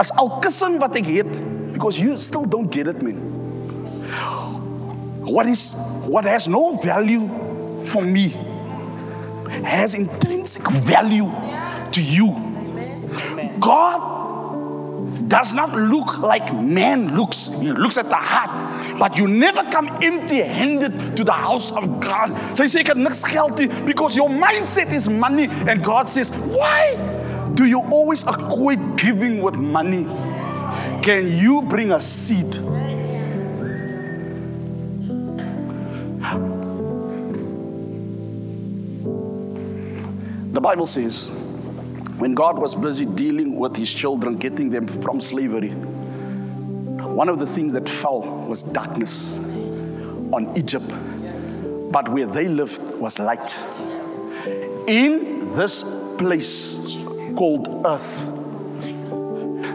As 0.01 0.11
al 0.17 0.41
kussing 0.41 0.81
wat 0.81 0.97
ek 0.97 1.11
het 1.13 1.33
because 1.75 2.01
you 2.01 2.17
still 2.17 2.49
don't 2.49 2.73
get 2.73 2.89
it 2.89 3.03
man. 3.05 3.21
What 5.29 5.47
is 5.47 5.77
what 6.09 6.25
has 6.25 6.49
no 6.49 6.77
value 6.81 7.29
for 7.85 8.03
me 8.03 8.33
has 9.65 9.95
intrinsic 9.95 10.65
value 10.71 11.29
to 11.93 12.01
you. 12.03 12.33
God 13.61 14.10
does 15.31 15.55
not 15.55 15.73
look 15.73 16.19
like 16.19 16.53
man 16.53 17.17
looks. 17.17 17.47
He 17.61 17.71
looks 17.71 17.97
at 17.97 18.09
the 18.11 18.17
heart. 18.17 18.99
But 18.99 19.17
you 19.17 19.29
never 19.29 19.63
come 19.71 19.89
empty 20.03 20.43
handed 20.43 21.17
to 21.17 21.25
the 21.25 21.33
house 21.33 21.71
of 21.73 22.01
God. 22.03 22.35
Sy 22.59 22.67
sê 22.67 22.83
ek 22.83 22.93
het 22.93 23.01
niks 23.01 23.23
geld 23.31 23.63
because 23.87 24.19
your 24.19 24.29
mindset 24.29 24.93
is 24.93 25.09
money 25.09 25.47
and 25.71 25.81
God 25.87 26.11
says, 26.11 26.35
"Why 26.35 26.99
do 27.55 27.65
you 27.65 27.81
always 27.95 28.27
equate 28.27 28.83
giving 28.99 29.41
with 29.41 29.57
money? 29.57 30.05
Can 31.01 31.31
you 31.31 31.63
bring 31.63 31.93
a 31.93 32.01
seed?" 32.01 32.59
The 40.53 40.61
Bible 40.61 40.87
says, 40.87 41.33
when 42.21 42.35
God 42.35 42.59
was 42.59 42.75
busy 42.75 43.07
dealing 43.07 43.57
with 43.57 43.75
his 43.75 43.93
children, 43.93 44.37
getting 44.37 44.69
them 44.69 44.87
from 44.87 45.23
slavery, 45.23 45.71
one 45.71 47.31
of 47.31 47.39
the 47.39 47.47
things 47.47 47.73
that 47.73 47.89
fell 47.89 48.21
was 48.47 48.63
darkness 48.63 49.33
on 49.33 50.53
Egypt. 50.55 50.87
But 51.91 52.11
where 52.11 52.27
they 52.27 52.47
lived 52.47 52.83
was 53.01 53.19
light. 53.19 53.59
In 54.87 55.57
this 55.57 55.83
place 56.19 57.07
called 57.37 57.87
earth, 57.87 58.29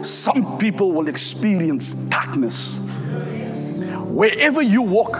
some 0.06 0.56
people 0.58 0.92
will 0.92 1.08
experience 1.08 1.94
darkness. 1.94 2.78
Wherever 4.04 4.62
you 4.62 4.82
walk, 4.82 5.18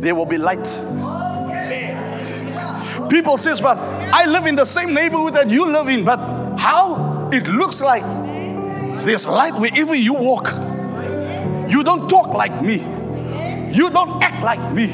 there 0.00 0.14
will 0.14 0.26
be 0.26 0.38
light. 0.38 0.80
People 3.10 3.36
says, 3.36 3.60
but 3.60 3.97
I 4.12 4.26
live 4.26 4.46
in 4.46 4.56
the 4.56 4.64
same 4.64 4.94
neighborhood 4.94 5.34
that 5.34 5.48
you 5.48 5.66
live 5.66 5.88
in, 5.88 6.04
but 6.04 6.18
how 6.58 7.28
it 7.32 7.46
looks 7.48 7.80
like 7.80 8.02
there's 9.04 9.26
light 9.26 9.54
wherever 9.54 9.94
you 9.94 10.14
walk. 10.14 10.52
You 11.68 11.82
don't 11.84 12.08
talk 12.08 12.28
like 12.28 12.62
me. 12.62 12.76
You 13.70 13.90
don't 13.90 14.22
act 14.22 14.42
like 14.42 14.72
me. 14.72 14.86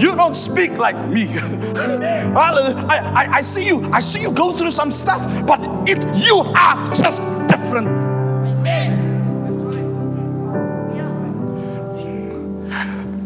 You 0.00 0.16
don't 0.16 0.34
speak 0.34 0.72
like 0.78 0.96
me. 1.08 1.26
I, 1.36 3.12
I, 3.14 3.28
I 3.34 3.40
see 3.42 3.66
you. 3.66 3.82
I 3.92 4.00
see 4.00 4.22
you 4.22 4.32
go 4.32 4.52
through 4.52 4.70
some 4.70 4.90
stuff, 4.90 5.20
but 5.46 5.60
it 5.88 6.02
you 6.16 6.38
are 6.56 6.86
just 6.86 7.20
different. 7.48 8.10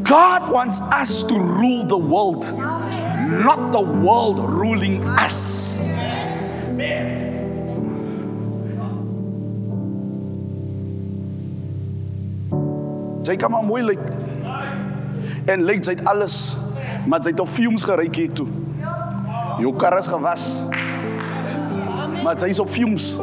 God 0.04 0.52
wants 0.52 0.80
us 0.80 1.22
to 1.24 1.34
rule 1.34 1.84
the 1.84 1.96
world, 1.96 2.44
not 3.42 3.72
the 3.72 3.80
world 3.80 4.38
ruling 4.38 5.02
us. 5.18 5.74
Sy 13.24 13.36
kan 13.40 13.50
maar 13.50 13.64
mooi 13.64 13.82
lyk. 13.82 14.02
En 15.48 15.64
lyk 15.64 15.84
sy 15.84 15.96
het 15.96 16.04
alles, 16.08 16.56
maar 17.08 17.24
sy 17.24 17.32
het 17.32 17.40
op 17.40 17.48
fumes 17.48 17.84
geryk 17.86 18.16
hier 18.20 18.32
toe. 18.36 18.46
Jou 19.60 19.72
kar 19.80 19.96
is 19.98 20.08
gewas. 20.12 20.44
Maar 22.24 22.38
sy 22.40 22.50
is 22.52 22.60
op 22.60 22.68
fumes. 22.72 23.14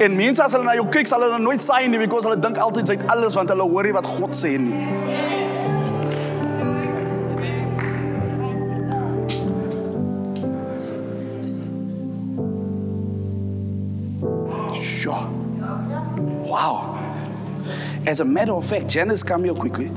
En 0.00 0.16
mense 0.16 0.42
as 0.42 0.54
hulle 0.56 0.64
na 0.64 0.74
jou 0.78 0.86
kyk, 0.90 1.06
sal 1.10 1.22
hulle 1.26 1.38
nooit 1.42 1.62
saai 1.62 1.86
nie 1.92 2.00
because 2.00 2.26
hulle 2.26 2.40
dink 2.40 2.58
altyd 2.58 2.88
sy 2.88 2.98
het 2.98 3.10
alles 3.12 3.36
want 3.38 3.52
hulle 3.52 3.66
hoor 3.68 3.86
nie 3.86 3.94
wat 3.94 4.08
God 4.08 4.34
sê 4.38 4.56
nie. 4.58 5.39
As 18.06 18.20
a 18.20 18.24
matter 18.24 18.52
of 18.52 18.64
fact, 18.66 18.88
Janice, 18.88 19.22
come 19.22 19.44
here 19.44 19.54
quickly. 19.54 19.88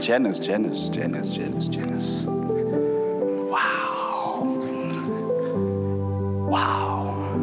Janice, 0.00 0.38
Janice, 0.38 0.88
Janice, 0.88 1.34
Janice, 1.34 1.68
Janice. 1.68 2.22
Wow. 3.50 4.42
Wow. 6.48 7.36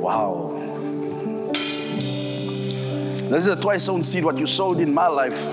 Wow. 0.00 0.50
This 3.28 3.46
is 3.46 3.46
a 3.48 3.56
twice 3.56 3.84
sown 3.84 4.02
seed, 4.02 4.24
what 4.24 4.38
you 4.38 4.46
sowed 4.46 4.80
in 4.80 4.92
my 4.92 5.06
life. 5.06 5.46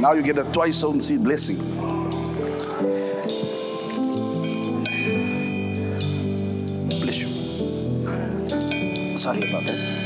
Now 0.00 0.12
you 0.12 0.22
get 0.22 0.36
a 0.38 0.44
twice 0.44 0.76
sown 0.78 1.00
seed 1.00 1.22
blessing. 1.22 1.58
Bless 6.88 7.20
you. 7.20 7.28
Sorry 9.16 9.38
about 9.48 9.62
that. 9.64 10.01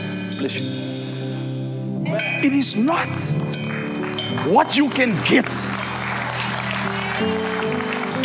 It 2.45 2.53
is 2.53 2.77
not 2.77 3.09
what 4.53 4.77
you 4.77 4.91
can 4.91 5.17
get, 5.25 5.47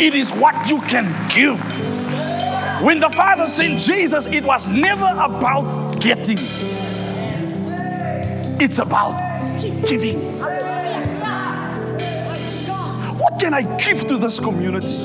it 0.00 0.14
is 0.14 0.30
what 0.32 0.68
you 0.68 0.80
can 0.82 1.06
give. 1.34 1.58
When 2.82 3.00
the 3.00 3.08
Father 3.08 3.46
sent 3.46 3.80
Jesus, 3.80 4.26
it 4.26 4.44
was 4.44 4.68
never 4.68 5.06
about 5.06 6.00
getting, 6.00 6.36
it's 8.60 8.78
about 8.78 9.16
giving. 9.86 10.20
What 13.18 13.40
can 13.40 13.54
I 13.54 13.62
give 13.78 14.06
to 14.08 14.18
this 14.18 14.38
community? 14.38 15.00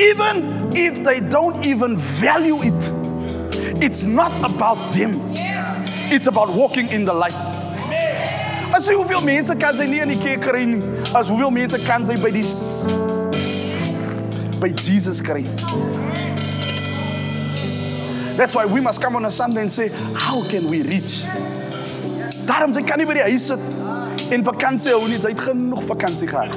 Even 0.00 0.70
if 0.72 1.04
they 1.04 1.20
don't 1.20 1.66
even 1.66 1.98
value 1.98 2.56
it, 2.62 3.82
it's 3.82 4.04
not 4.04 4.32
about 4.38 4.76
them. 4.94 5.34
It's 6.10 6.26
about 6.26 6.48
walking 6.54 6.88
in 6.88 7.04
the 7.04 7.12
light. 7.12 7.36
As 8.72 8.86
jy 8.88 8.94
hoeveel 8.96 9.20
mense 9.24 9.52
kan 9.60 9.74
sy 9.76 9.84
nie 9.90 9.98
in 10.00 10.08
die 10.08 10.16
kerk 10.16 10.40
kry 10.46 10.62
nie, 10.64 10.80
as 11.16 11.28
hoeveel 11.28 11.50
mense 11.52 11.76
kan 11.84 12.04
sy 12.04 12.16
by 12.20 12.30
die 12.32 12.44
by 14.62 14.70
Jesus 14.72 15.20
kry. 15.20 15.42
That's 18.38 18.54
why 18.54 18.64
we 18.64 18.80
must 18.80 19.02
come 19.02 19.16
on 19.16 19.24
a 19.26 19.30
Sunday 19.30 19.60
and 19.62 19.72
say, 19.72 19.88
how 20.14 20.42
can 20.48 20.66
we 20.66 20.80
reach? 20.80 21.24
Daarom 22.48 22.72
sy 22.72 22.86
kan 22.88 22.96
nie 23.02 23.08
by 23.08 23.18
die 23.20 23.26
huis 23.28 23.50
sit 23.52 24.32
en 24.32 24.44
vakansie 24.48 24.94
hou 24.96 25.04
nie, 25.08 25.20
sy 25.20 25.34
het 25.34 25.44
genoeg 25.50 25.84
vakansie 25.88 26.28
gehad. 26.30 26.56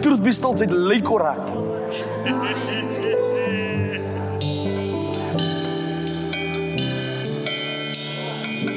Truth 0.00 0.24
be 0.24 0.32
told, 0.32 0.60
sy 0.60 0.70
het 0.70 0.76
lyk 0.76 1.12
oor 1.12 1.28
raak. 1.28 2.73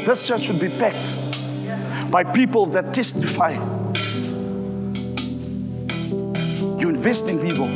This 0.08 0.26
church 0.26 0.44
should 0.44 0.62
be 0.62 0.70
packed 0.70 2.10
by 2.10 2.24
people 2.24 2.66
that 2.68 2.94
testify. 2.94 3.52
You 6.80 6.88
invest 6.88 7.28
in 7.28 7.42
people. 7.42 7.68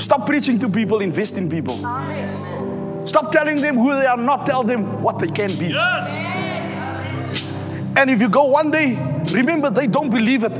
Stop 0.00 0.26
preaching 0.26 0.58
to 0.58 0.68
people, 0.68 1.00
invest 1.00 1.38
in 1.38 1.48
people. 1.48 1.76
Stop 3.06 3.30
telling 3.30 3.60
them 3.60 3.76
who 3.76 3.92
they 4.00 4.06
are 4.06 4.16
not, 4.16 4.46
tell 4.46 4.64
them 4.64 5.00
what 5.00 5.20
they 5.20 5.28
can 5.28 5.56
be. 5.60 5.72
And 7.96 8.10
if 8.10 8.20
you 8.20 8.28
go 8.28 8.46
one 8.46 8.72
day, 8.72 8.96
remember 9.32 9.70
they 9.70 9.86
don't 9.86 10.10
believe 10.10 10.42
it. 10.42 10.50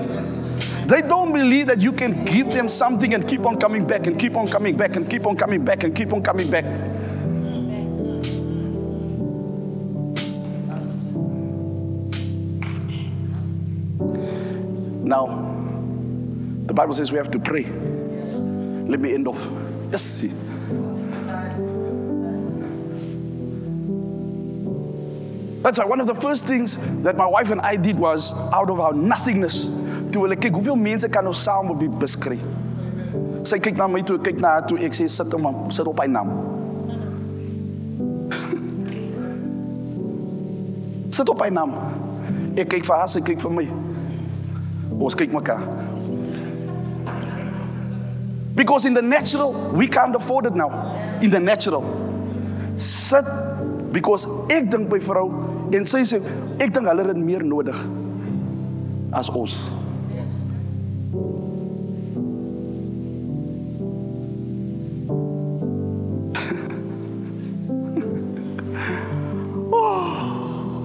They 0.86 1.00
don't 1.00 1.32
believe 1.32 1.66
that 1.66 1.80
you 1.80 1.90
can 1.92 2.24
give 2.24 2.52
them 2.52 2.68
something 2.68 3.14
and 3.14 3.26
keep 3.26 3.44
on 3.46 3.58
coming 3.58 3.84
back 3.84 4.06
and 4.06 4.16
keep 4.16 4.36
on 4.36 4.46
coming 4.46 4.76
back 4.76 4.94
and 4.94 5.10
keep 5.10 5.26
on 5.26 5.36
coming 5.36 5.64
back 5.64 5.82
and 5.82 5.92
keep 5.92 6.12
on 6.12 6.22
coming 6.22 6.48
back. 6.48 6.99
Now, 15.10 15.26
the 16.66 16.72
Bible 16.72 16.94
says 16.94 17.10
we 17.10 17.18
have 17.18 17.32
to 17.32 17.40
pray. 17.40 17.64
Let 17.64 19.00
me 19.00 19.12
end 19.12 19.26
off. 19.26 19.50
Yes, 19.90 20.02
see. 20.02 20.28
That's 25.62 25.78
why 25.80 25.86
one 25.86 26.00
of 26.00 26.06
the 26.06 26.14
first 26.14 26.46
things 26.46 26.76
that 27.02 27.16
my 27.16 27.26
wife 27.26 27.50
and 27.50 27.60
I 27.60 27.74
did 27.74 27.98
was 27.98 28.32
out 28.54 28.70
of 28.70 28.78
our 28.78 28.94
nothingness. 28.94 29.64
Toe 30.14 30.22
hulle 30.22 30.38
kyk 30.38 30.54
hoeveel 30.54 30.78
mense 30.78 31.10
kan 31.10 31.26
ons 31.26 31.42
saam 31.42 31.74
op 31.74 31.82
die 31.82 31.90
bus 31.90 32.14
kry. 32.14 32.38
Sy 33.42 33.58
kyk 33.58 33.74
na 33.82 33.90
my 33.90 34.06
toe, 34.06 34.22
kyk 34.22 34.38
na 34.38 34.54
haar 34.54 34.62
toe, 34.70 34.78
ek 34.78 34.94
sê 34.94 35.10
sit 35.10 35.26
hom 35.34 35.74
sit 35.74 35.90
op 35.90 35.98
hy 35.98 36.06
naam. 36.06 36.30
Sit 41.18 41.26
op 41.34 41.42
hy 41.42 41.50
naam. 41.50 41.74
Ek 42.54 42.70
kyk 42.70 42.86
vir 42.86 43.02
haar, 43.02 43.10
sy 43.10 43.26
kyk 43.26 43.42
vir 43.42 43.58
my. 43.58 43.89
Kyk 45.00 45.32
mekaar. 45.32 45.60
Because 48.54 48.84
in 48.84 48.92
the 48.92 49.02
natural, 49.02 49.52
we 49.72 49.88
can't 49.88 50.14
afford 50.14 50.46
it 50.46 50.54
now. 50.54 50.94
In 51.22 51.30
the 51.30 51.40
natural. 51.40 51.82
Sit 52.76 53.24
because 53.92 54.26
ek 54.50 54.70
dink 54.70 54.88
by 54.90 54.98
vrou 55.02 55.30
en 55.74 55.86
sy 55.88 56.02
sê 56.06 56.20
ek 56.60 56.70
dink 56.74 56.86
hulle 56.86 57.04
het 57.04 57.14
dit 57.14 57.22
meer 57.24 57.44
nodig 57.44 57.76
as 59.12 59.30
ons. 59.32 59.70
Oh. 69.72 70.82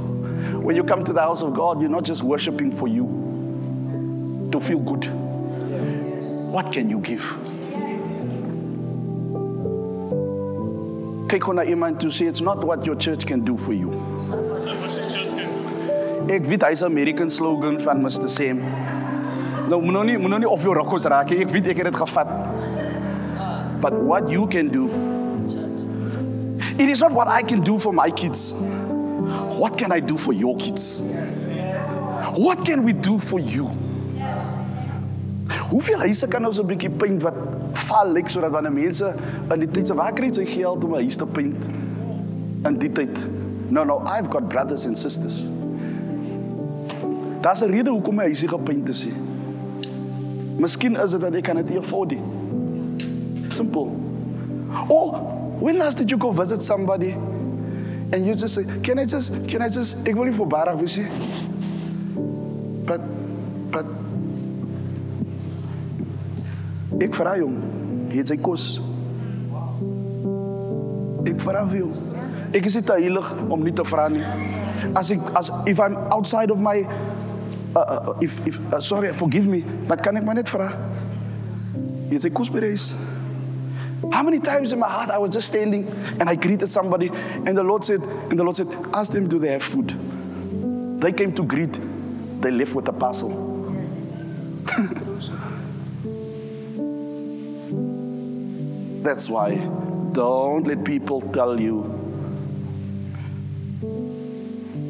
When 0.62 0.76
you 0.76 0.84
come 0.84 1.04
to 1.04 1.12
the 1.12 1.22
house 1.22 1.42
of 1.42 1.54
God, 1.54 1.82
you're 1.82 1.90
not 1.90 2.06
just 2.06 2.24
worshiping 2.24 2.72
for 2.72 2.88
you 2.88 3.35
to 4.56 4.62
feel 4.62 4.80
good. 4.80 5.06
What 6.52 6.72
can 6.72 6.90
you 6.90 7.00
give? 7.00 7.26
Kyk 11.28 11.42
gewoon 11.44 11.60
na 11.60 11.66
iemand 11.68 12.00
toe 12.00 12.12
sê 12.14 12.30
it's 12.32 12.40
not 12.40 12.64
what 12.64 12.86
your 12.88 12.96
church 12.96 13.26
can 13.28 13.44
do 13.44 13.58
for 13.58 13.74
you. 13.74 13.92
Ek 16.32 16.48
weet 16.48 16.64
hy's 16.64 16.84
American 16.88 17.30
slogan 17.30 17.82
van 17.84 18.00
Mr. 18.00 18.30
Sam. 18.32 18.64
Nou 19.68 19.82
moet 19.82 20.06
nie 20.06 20.18
moet 20.22 20.46
of 20.48 20.64
jou 20.64 20.76
rokkos 20.78 21.10
raak 21.12 21.34
nie. 21.34 21.42
Ek 21.44 21.52
weet 21.52 21.74
ek 21.74 21.84
het 21.84 21.92
dit 21.92 22.00
gevat. 22.00 22.32
But 23.82 24.00
what 24.00 24.32
you 24.32 24.48
can 24.48 24.72
do 24.72 24.88
It 26.76 26.90
is 26.90 27.02
not 27.02 27.12
what 27.12 27.28
I 27.28 27.42
can 27.42 27.62
do 27.64 27.80
for 27.80 27.94
my 27.94 28.12
kids. 28.12 28.54
What 29.60 29.78
can 29.78 29.92
I 29.92 30.00
do 30.00 30.18
for 30.18 30.34
your 30.34 30.56
kids? 30.58 31.02
What 32.36 32.66
can 32.66 32.84
we 32.84 32.94
do 32.94 33.18
for 33.20 33.40
you? 33.40 33.72
Hoeveel 35.70 36.00
huise 36.00 36.28
kan 36.28 36.46
ons 36.46 36.60
'n 36.60 36.68
bietjie 36.68 36.90
paint 36.90 37.22
wat 37.22 37.34
val 37.72 38.12
lyk 38.12 38.30
sodat 38.30 38.52
wanneer 38.52 38.72
mense 38.72 39.14
in 39.54 39.60
die 39.60 39.72
tyd 39.72 39.88
se 39.88 39.94
waar 39.94 40.14
kry 40.14 40.30
jy 40.30 40.46
geld 40.46 40.84
om 40.84 40.94
'n 40.94 41.02
huis 41.02 41.16
te 41.16 41.26
paint? 41.26 41.56
In 42.66 42.78
die 42.78 42.92
tyd. 42.92 43.18
No 43.70 43.84
no, 43.84 44.02
I've 44.06 44.30
got 44.30 44.48
brothers 44.50 44.86
and 44.86 44.98
sisters. 44.98 45.50
Daar's 47.42 47.62
'n 47.62 47.72
rede 47.72 47.90
hoekom 47.90 48.16
my 48.16 48.24
huisie 48.24 48.48
gepaint 48.48 48.90
is. 48.90 49.08
Miskien 50.58 50.96
is 50.96 51.12
dit 51.12 51.22
dat 51.22 51.36
ek 51.36 51.44
kan 51.44 51.56
dit 51.56 51.70
nie 51.70 51.78
afford 51.78 52.12
nie. 52.12 52.22
Simple. 53.50 53.88
Oh, 54.88 55.18
when 55.60 55.78
last 55.78 55.98
did 55.98 56.10
you 56.10 56.20
go 56.20 56.32
visit 56.32 56.64
somebody 56.64 57.16
and 58.12 58.26
you 58.26 58.36
just 58.36 58.54
say, 58.54 58.64
"Can 58.82 59.00
I 59.00 59.06
just 59.06 59.32
can 59.48 59.62
I 59.62 59.70
just 59.70 60.08
ek 60.08 60.16
wil 60.16 60.26
nie 60.26 60.34
voorbarig 60.34 60.80
wees 60.80 60.98
nie." 60.98 61.08
But 62.86 63.02
ek 67.02 67.16
vra 67.16 67.36
hom, 67.40 67.58
het 68.14 68.32
sy 68.32 68.38
kos. 68.42 68.68
Ek 71.26 71.42
vra 71.44 71.66
vir 71.70 71.86
hom. 71.86 72.14
Ek 72.56 72.68
is 72.70 72.78
nie 72.78 72.86
te 72.88 73.00
heilig 73.00 73.32
om 73.50 73.64
nie 73.66 73.74
te 73.76 73.84
vra 73.88 74.08
nie. 74.12 74.24
As 74.96 75.12
ek 75.12 75.24
as 75.36 75.52
if 75.66 75.82
I'm 75.82 75.98
outside 76.14 76.54
of 76.54 76.62
my 76.62 76.78
uh, 77.76 78.14
if 78.22 78.40
if 78.48 78.60
uh, 78.72 78.80
sorry, 78.80 79.12
forgive 79.14 79.48
me, 79.48 79.64
but 79.88 80.02
kan 80.02 80.16
ek 80.16 80.24
maar 80.28 80.38
net 80.38 80.52
vra? 80.52 80.70
Het 82.12 82.22
sy 82.22 82.32
kos 82.32 82.52
by 82.54 82.64
die 82.64 82.72
huis? 82.76 82.94
How 84.12 84.24
many 84.24 84.40
times 84.40 84.72
in 84.72 84.80
my 84.80 84.88
heart 84.88 85.10
I 85.10 85.18
was 85.18 85.32
just 85.32 85.48
standing 85.48 85.88
and 86.20 86.30
I 86.30 86.36
greeted 86.36 86.70
somebody 86.70 87.10
and 87.46 87.58
the 87.58 87.64
Lord 87.64 87.84
said, 87.84 88.02
and 88.30 88.38
the 88.40 88.44
Lord 88.44 88.56
said, 88.56 88.68
ask 88.94 89.12
them, 89.12 89.28
do 89.28 89.40
they 89.40 89.52
have 89.52 89.64
food? 89.64 89.90
They 91.02 91.12
came 91.12 91.34
to 91.34 91.44
greet, 91.44 91.80
they 92.42 92.52
left 92.52 92.76
with 92.76 92.88
a 92.88 92.94
parcel. 92.94 93.32
That's 99.06 99.30
why 99.30 99.54
don't 100.14 100.66
let 100.66 100.84
people 100.84 101.22
tell 101.22 101.62
you, 101.62 101.84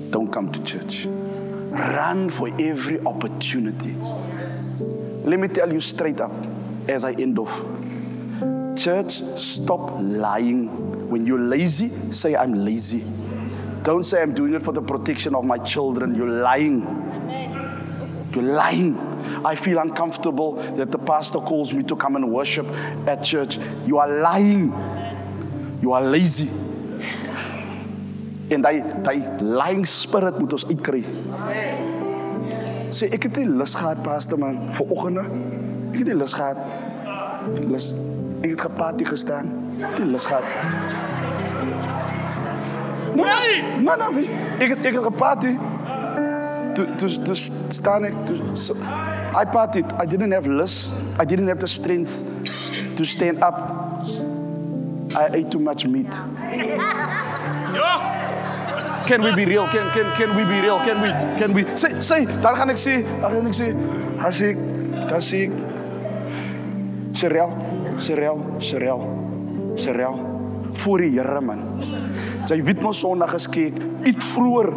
don't 0.09 0.31
come 0.31 0.53
to 0.53 0.63
church. 0.63 1.05
Run 1.05 2.29
for 2.29 2.47
every 2.57 3.01
opportunity. 3.01 3.93
Let 5.25 5.37
me 5.37 5.49
tell 5.49 5.73
you 5.73 5.81
straight 5.81 6.21
up 6.21 6.31
as 6.87 7.03
I 7.03 7.11
end 7.11 7.37
off. 7.37 7.61
Church, 8.77 9.11
stop 9.35 9.91
lying. 9.99 11.09
When 11.09 11.25
you're 11.25 11.37
lazy, 11.37 11.89
say, 12.13 12.37
I'm 12.37 12.53
lazy. 12.53 13.03
Don't 13.83 14.03
say, 14.03 14.21
I'm 14.21 14.33
doing 14.33 14.53
it 14.53 14.61
for 14.61 14.71
the 14.71 14.81
protection 14.81 15.35
of 15.35 15.43
my 15.43 15.57
children. 15.57 16.15
You're 16.15 16.29
lying. 16.29 16.83
You're 18.33 18.45
lying. 18.45 19.14
I 19.45 19.53
feel 19.55 19.77
uncomfortable 19.77 20.53
that 20.75 20.91
the 20.91 20.97
pastor 20.97 21.39
calls 21.39 21.71
me 21.71 21.83
to 21.83 21.95
come 21.95 22.15
and 22.15 22.31
worship 22.31 22.65
at 23.05 23.23
church. 23.23 23.59
You 23.85 23.99
are 23.99 24.19
lying. 24.19 24.73
You 25.81 25.93
are 25.93 26.01
lazy. 26.01 26.49
En 28.49 28.61
daai 28.61 28.81
daai 29.05 29.21
lying 29.41 29.85
spirit 29.85 30.39
moet 30.39 30.53
ons 30.57 30.65
uitkry. 30.69 31.03
Sê 32.89 33.09
ek 33.13 33.27
het 33.27 33.37
nie 33.41 33.47
lus 33.61 33.73
gehad 33.77 34.01
pastor 34.05 34.41
man 34.41 34.57
vir 34.77 34.93
oggende. 34.97 35.25
Ek 35.91 36.01
het 36.01 36.09
nie 36.09 36.17
lus 36.17 36.33
gehad. 36.37 36.57
Lus. 37.69 37.91
Ek 38.41 38.55
het 38.55 38.65
geparty 38.65 39.05
gestaan. 39.09 39.49
Ek 39.77 39.97
het 40.01 40.09
lus 40.09 40.25
gehad. 40.25 40.45
Nee. 43.15 43.61
Nee, 43.85 43.97
nee. 44.09 44.29
Ek 44.57 44.73
het 44.73 44.85
ek 44.89 45.01
het. 45.01 45.57
Toe 46.75 46.87
toe 46.99 47.11
toe 47.23 47.35
staan 47.69 48.03
ek 48.09 48.15
so, 48.53 48.75
I 49.35 49.45
partied. 49.45 49.91
I 49.99 50.05
didn't 50.05 50.31
have 50.31 50.47
lust. 50.47 50.93
I 51.19 51.25
didn't 51.25 51.47
have 51.47 51.59
the 51.59 51.67
strength 51.67 52.23
to 52.95 53.05
stand 53.05 53.43
up. 53.43 53.55
I 55.15 55.29
ate 55.33 55.51
too 55.51 55.59
much 55.59 55.85
meat. 55.85 56.11
Can 59.07 59.21
we 59.21 59.35
be 59.35 59.45
real? 59.45 59.67
Can 59.67 59.91
can 59.91 60.15
can 60.15 60.35
we 60.35 60.43
be 60.43 60.61
real? 60.61 60.79
Can 60.79 61.01
we 61.01 61.09
can 61.37 61.53
we 61.53 61.63
sê 61.77 62.01
sê 62.01 62.25
dan 62.41 62.55
gaan 62.57 62.71
ek 62.73 62.79
sê, 62.79 63.03
dan 63.21 63.29
gaan 63.35 63.47
ek 63.51 63.53
sê, 63.53 63.67
as 64.17 64.41
ek 64.41 64.57
dan 65.11 65.21
sê 65.21 65.43
ek 65.45 65.53
Serel, 67.15 67.53
Serel, 67.99 68.41
Serel. 68.59 69.01
Serel 69.75 70.15
voor 70.71 70.97
die 71.03 71.11
Here 71.15 71.41
man. 71.41 71.61
Sy 72.45 72.59
weet 72.63 72.81
mos 72.83 72.99
Sondag 72.99 73.33
is 73.37 73.47
kyk, 73.51 73.77
eet 74.05 74.23
vroeër. 74.33 74.71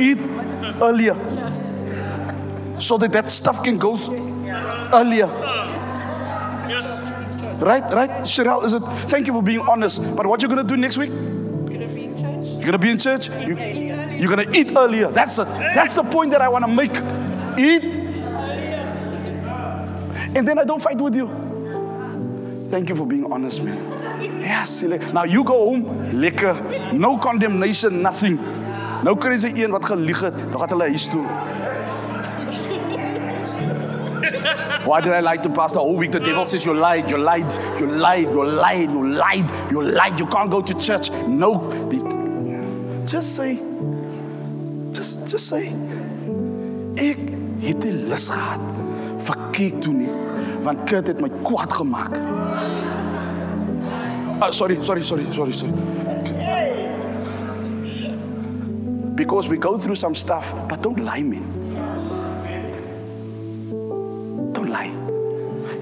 Eat 0.00 0.22
earlier. 0.80 1.18
So 2.80 2.96
that 2.98 3.12
that 3.12 3.30
stuff 3.30 3.62
can 3.62 3.78
go 3.78 3.96
earlier. 4.92 5.26
Right, 7.60 7.84
right, 7.92 8.10
Cheryl, 8.24 8.64
is 8.64 8.72
it? 8.72 8.82
Thank 9.06 9.26
you 9.26 9.34
for 9.34 9.42
being 9.42 9.60
honest. 9.60 10.16
But 10.16 10.26
what 10.26 10.40
you 10.40 10.48
gonna 10.48 10.64
do 10.64 10.76
next 10.78 10.96
week? 10.96 11.10
Gonna 11.10 11.86
be 11.88 12.04
in 12.04 12.16
church. 12.16 12.46
You're 12.56 12.64
gonna 12.64 12.78
be 12.78 12.90
in 12.90 12.98
church. 12.98 13.28
You, 13.28 13.54
you're 14.16 14.30
gonna 14.34 14.50
eat 14.54 14.72
earlier. 14.74 15.08
That's 15.08 15.38
it. 15.38 15.46
That's 15.74 15.94
the 15.94 16.04
point 16.04 16.30
that 16.32 16.40
I 16.40 16.48
want 16.48 16.64
to 16.64 16.70
make. 16.70 16.96
Eat, 17.58 17.84
and 20.34 20.48
then 20.48 20.58
I 20.58 20.64
don't 20.64 20.80
fight 20.80 20.96
with 20.96 21.14
you. 21.14 21.28
Thank 22.70 22.88
you 22.88 22.96
for 22.96 23.04
being 23.04 23.30
honest, 23.30 23.62
man. 23.62 23.76
Yes, 24.40 24.82
now 25.12 25.24
you 25.24 25.44
go 25.44 25.66
home, 25.66 25.84
lekker. 26.12 26.92
No 26.94 27.18
condemnation, 27.18 28.00
nothing. 28.00 28.38
Kry 29.00 29.36
jy 29.36 29.64
een 29.64 29.72
wat 29.72 29.84
gelieg 29.84 30.20
het, 30.20 30.34
dan 30.52 30.60
gaan 30.60 30.68
hulle 30.68 30.88
huis 30.92 31.08
toe. 31.08 31.24
Why 34.84 35.00
did 35.02 35.12
I 35.12 35.20
lie 35.20 35.36
to 35.36 35.50
pastor 35.50 35.78
all 35.78 35.96
week? 35.96 36.10
The 36.10 36.20
devil 36.20 36.44
says 36.46 36.64
you 36.64 36.72
lied, 36.72 37.10
you 37.10 37.18
lied, 37.18 37.52
you 37.78 37.86
lied, 37.86 38.22
you 38.22 38.44
lied, 38.44 38.90
you 38.90 39.06
lied, 39.08 39.70
you 39.70 39.82
lied. 39.82 40.18
You 40.18 40.26
can't 40.26 40.50
go 40.50 40.62
to 40.62 40.78
church. 40.78 41.10
No, 41.28 41.70
just 43.06 43.36
say, 43.36 43.56
just 44.92 45.28
just 45.28 45.48
say, 45.48 45.68
ek 46.96 47.20
het 47.60 47.84
nie 47.84 47.92
lus 48.08 48.30
gehad 48.32 48.64
vir 49.20 49.36
kyk 49.52 49.82
toe 49.84 49.92
nie, 49.92 50.08
want 50.64 50.86
Kurt 50.88 51.12
het 51.12 51.20
my 51.20 51.28
kwaad 51.44 51.76
gemaak. 51.76 52.16
Uh, 54.40 54.50
sorry, 54.50 54.80
sorry, 54.82 55.02
sorry, 55.02 55.24
sorry, 55.32 55.52
sorry. 55.52 55.72
Because 59.14 59.48
we 59.48 59.58
go 59.58 59.76
through 59.76 59.96
some 59.96 60.14
stuff, 60.14 60.54
but 60.66 60.80
don't 60.80 61.00
lie, 61.04 61.22
man. 61.22 61.59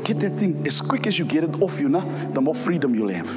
Get 0.09 0.21
that 0.21 0.31
thing 0.31 0.67
as 0.67 0.81
quick 0.81 1.07
as 1.07 1.19
you 1.19 1.27
get 1.27 1.45
it 1.45 1.61
off 1.61 1.79
you, 1.79 1.91
nah, 1.91 2.01
the 2.31 2.41
more 2.41 2.55
freedom 2.55 2.95
you'll 2.95 3.11
have. 3.11 3.29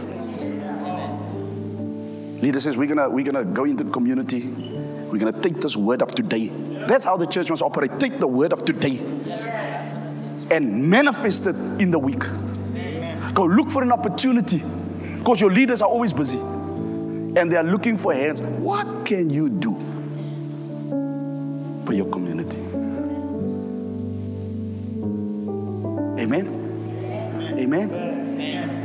Leader 2.42 2.62
says 2.62 2.78
we're 2.78 2.88
gonna 2.88 3.10
we're 3.10 3.26
gonna 3.26 3.44
go 3.44 3.66
into 3.66 3.84
the 3.84 3.92
community. 3.92 4.48
We're 4.48 5.18
gonna 5.18 5.34
take 5.34 5.56
this 5.56 5.76
word 5.76 6.02
of 6.02 6.16
today. 6.16 6.48
That's 6.88 7.04
how 7.04 7.18
the 7.18 7.26
church 7.26 7.50
must 7.50 7.62
operate. 7.62 8.00
Take 8.00 8.20
the 8.20 8.28
word 8.28 8.54
of 8.54 8.64
today 8.64 9.00
and 10.50 10.90
manifest 10.90 11.46
it 11.48 11.58
in 11.82 11.92
the 11.92 12.00
week. 12.00 12.24
Go 13.34 13.44
look 13.44 13.70
for 13.70 13.84
an 13.84 13.92
opportunity 13.92 14.64
because 15.18 15.42
your 15.42 15.52
leaders 15.52 15.82
are 15.82 15.90
always 15.90 16.14
busy. 16.14 16.40
and 17.36 17.52
they 17.52 17.58
are 17.58 17.64
looking 17.64 17.98
for 17.98 18.14
hands. 18.14 18.42
What 18.42 19.06
can 19.06 19.30
you 19.30 19.50
do 19.50 19.76
for 21.86 21.92
your 21.94 22.10
community? 22.10 22.60
Amen. 26.22 26.61
Amen. 27.62 27.90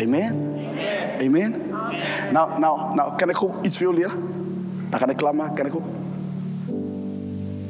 Amen. 0.01 0.59
Amen. 1.21 1.55
Nou, 2.33 2.59
nou, 2.59 2.95
nou, 2.95 3.17
kan 3.17 3.29
ik 3.29 3.43
ook 3.43 3.65
iets 3.65 3.77
veel 3.77 3.95
leren? 3.95 4.23
Dan 4.91 4.99
kan 4.99 5.11
ik 5.11 5.17
klaar 5.17 5.53
Kan 5.55 5.67
ik 5.67 5.75
ook? 5.75 5.83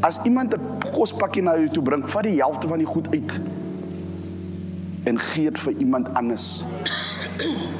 Als 0.01 0.21
iemand 0.23 0.53
een 0.53 0.61
kostpakje 0.93 1.43
naar 1.43 1.61
je 1.61 1.71
toe 1.71 1.83
brengt, 1.83 2.11
vat 2.11 2.23
die 2.23 2.39
helft 2.39 2.65
van 2.65 2.79
die 2.79 2.87
goed 2.87 3.09
uit. 3.11 3.41
En 5.03 5.19
gee 5.19 5.45
het 5.45 5.59
voor 5.59 5.73
iemand 5.73 6.15
anders. 6.15 6.65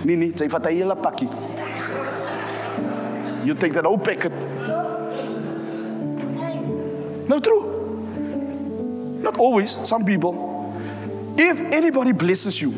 Nee, 0.03 0.17
nee, 0.17 0.33
sy 0.35 0.49
vat 0.49 0.65
'n 0.65 0.69
hele 0.69 0.97
pakkie. 0.97 1.29
You 3.45 3.57
take 3.57 3.73
that 3.73 3.85
whole 3.85 3.99
packet. 3.99 4.33
No 7.27 7.41
true. 7.41 7.65
Not 9.23 9.39
always, 9.39 9.79
some 9.83 10.05
people. 10.05 10.35
If 11.37 11.61
anybody 11.73 12.13
blesses 12.15 12.59
you, 12.59 12.73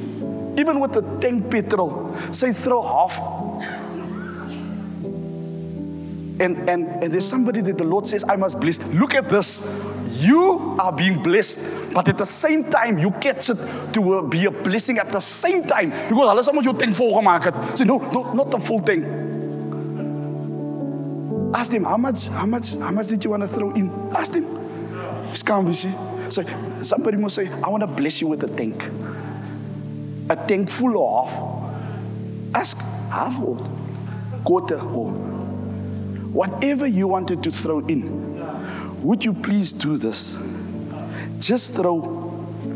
even 0.58 0.80
with 0.80 0.92
the 0.92 1.02
tank 1.20 1.50
petrol, 1.50 2.16
say 2.32 2.52
throw 2.52 2.82
half. 2.82 3.18
And, 6.40 6.68
and, 6.68 6.86
and 7.02 7.12
there's 7.12 7.26
somebody 7.26 7.60
that 7.62 7.78
the 7.78 7.84
Lord 7.84 8.06
says, 8.06 8.24
I 8.28 8.36
must 8.36 8.60
bless. 8.60 8.78
Look 8.92 9.14
at 9.14 9.28
this. 9.28 9.84
You 10.20 10.76
are 10.78 10.92
being 10.92 11.22
blessed, 11.22 11.94
but 11.94 12.08
at 12.08 12.18
the 12.18 12.26
same 12.26 12.64
time, 12.64 12.98
you 12.98 13.10
catch 13.12 13.50
it 13.50 13.58
to 13.92 14.14
uh, 14.14 14.22
be 14.22 14.46
a 14.46 14.50
blessing 14.50 14.98
at 14.98 15.12
the 15.12 15.20
same 15.20 15.62
time. 15.62 15.90
Because 16.08 16.44
sal 16.44 16.54
mos 16.54 16.64
jou 16.64 16.74
tank 16.74 16.94
vol 16.94 17.14
gemaak 17.14 17.44
het. 17.44 17.78
Say 17.78 17.84
no, 17.84 17.98
no, 18.12 18.32
not 18.34 18.50
the 18.50 18.58
full 18.58 18.80
tank. 18.80 19.06
Ask 21.54 21.70
them 21.70 21.84
how 21.84 21.96
much, 21.96 22.28
how 22.28 22.46
much, 22.46 22.76
how 22.76 22.90
much 22.90 23.06
did 23.06 23.22
you 23.22 23.30
want 23.30 23.44
to 23.44 23.48
throw 23.48 23.70
in? 23.72 23.90
Ask 24.12 24.32
them. 24.32 24.44
It's 25.30 25.44
you 25.48 25.72
see. 25.72 25.94
So 26.30 26.42
somebody 26.82 27.16
must 27.16 27.36
say, 27.36 27.48
I 27.62 27.68
want 27.68 27.82
to 27.82 27.86
bless 27.86 28.20
you 28.20 28.28
with 28.28 28.42
a 28.42 28.48
tank. 28.48 28.90
A 30.30 30.36
tank 30.36 30.68
full. 30.70 30.96
Ask 32.54 32.78
half 33.10 33.40
or 33.42 33.56
quarter 34.44 34.80
or 34.80 35.10
whatever 36.32 36.86
you 36.86 37.08
wanted 37.08 37.42
to 37.42 37.50
throw 37.50 37.80
in. 37.80 38.28
Would 39.02 39.24
you 39.24 39.32
please 39.32 39.72
do 39.72 39.96
this? 39.96 40.38
Just 41.38 41.74
throw 41.74 42.00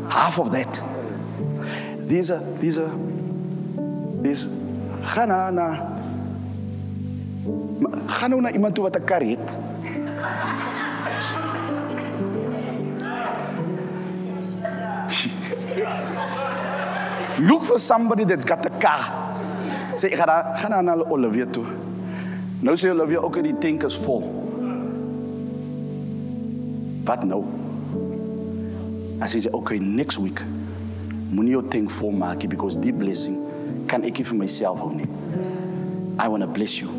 half 0.09 0.39
of 0.39 0.51
that. 0.51 0.81
These 2.07 2.31
are, 2.31 2.43
these 2.59 2.77
are, 2.77 2.91
these, 4.21 4.47
ga 5.13 5.25
na, 5.25 5.51
na, 5.51 5.93
nou 8.33 8.41
na 8.41 8.51
iemand 8.51 8.75
toe 8.75 8.83
wat 8.83 8.97
'n 8.97 9.05
kar 9.05 9.21
het. 9.21 9.57
Look 17.43 17.63
for 17.63 17.79
somebody 17.79 18.23
that's 18.25 18.45
got 18.45 18.65
a 18.65 18.69
car. 18.79 19.01
Sê 19.83 20.07
ek 20.11 20.17
gaan 20.19 20.27
na- 20.31 20.55
gaan 20.61 20.71
na 20.71 20.95
na 20.95 21.03
Olivia 21.11 21.45
toe. 21.45 21.65
Nou 22.63 22.75
sê 22.75 22.89
Olivia 22.93 23.19
ook 23.19 23.35
dat 23.35 23.43
die 23.43 23.57
tank 23.59 23.83
is 23.83 23.95
vol. 24.05 24.23
Wat 27.03 27.23
nou? 27.27 27.43
As 29.23 29.33
hy 29.35 29.41
sê 29.43 29.51
okay 29.51 29.79
next 29.79 30.19
week 30.23 30.39
moenie 31.33 31.55
jou 31.57 31.63
tank 31.67 31.89
vol 31.91 32.11
maak 32.15 32.45
because 32.47 32.77
die 32.79 32.93
blessing 32.93 33.39
kan 33.89 34.03
ek 34.07 34.19
nie 34.21 34.27
vir 34.29 34.37
myself 34.39 34.79
hou 34.79 34.91
nie. 34.95 35.07
I 36.19 36.27
want 36.29 36.43
to 36.45 36.47
bless 36.47 36.77
you. 36.79 36.89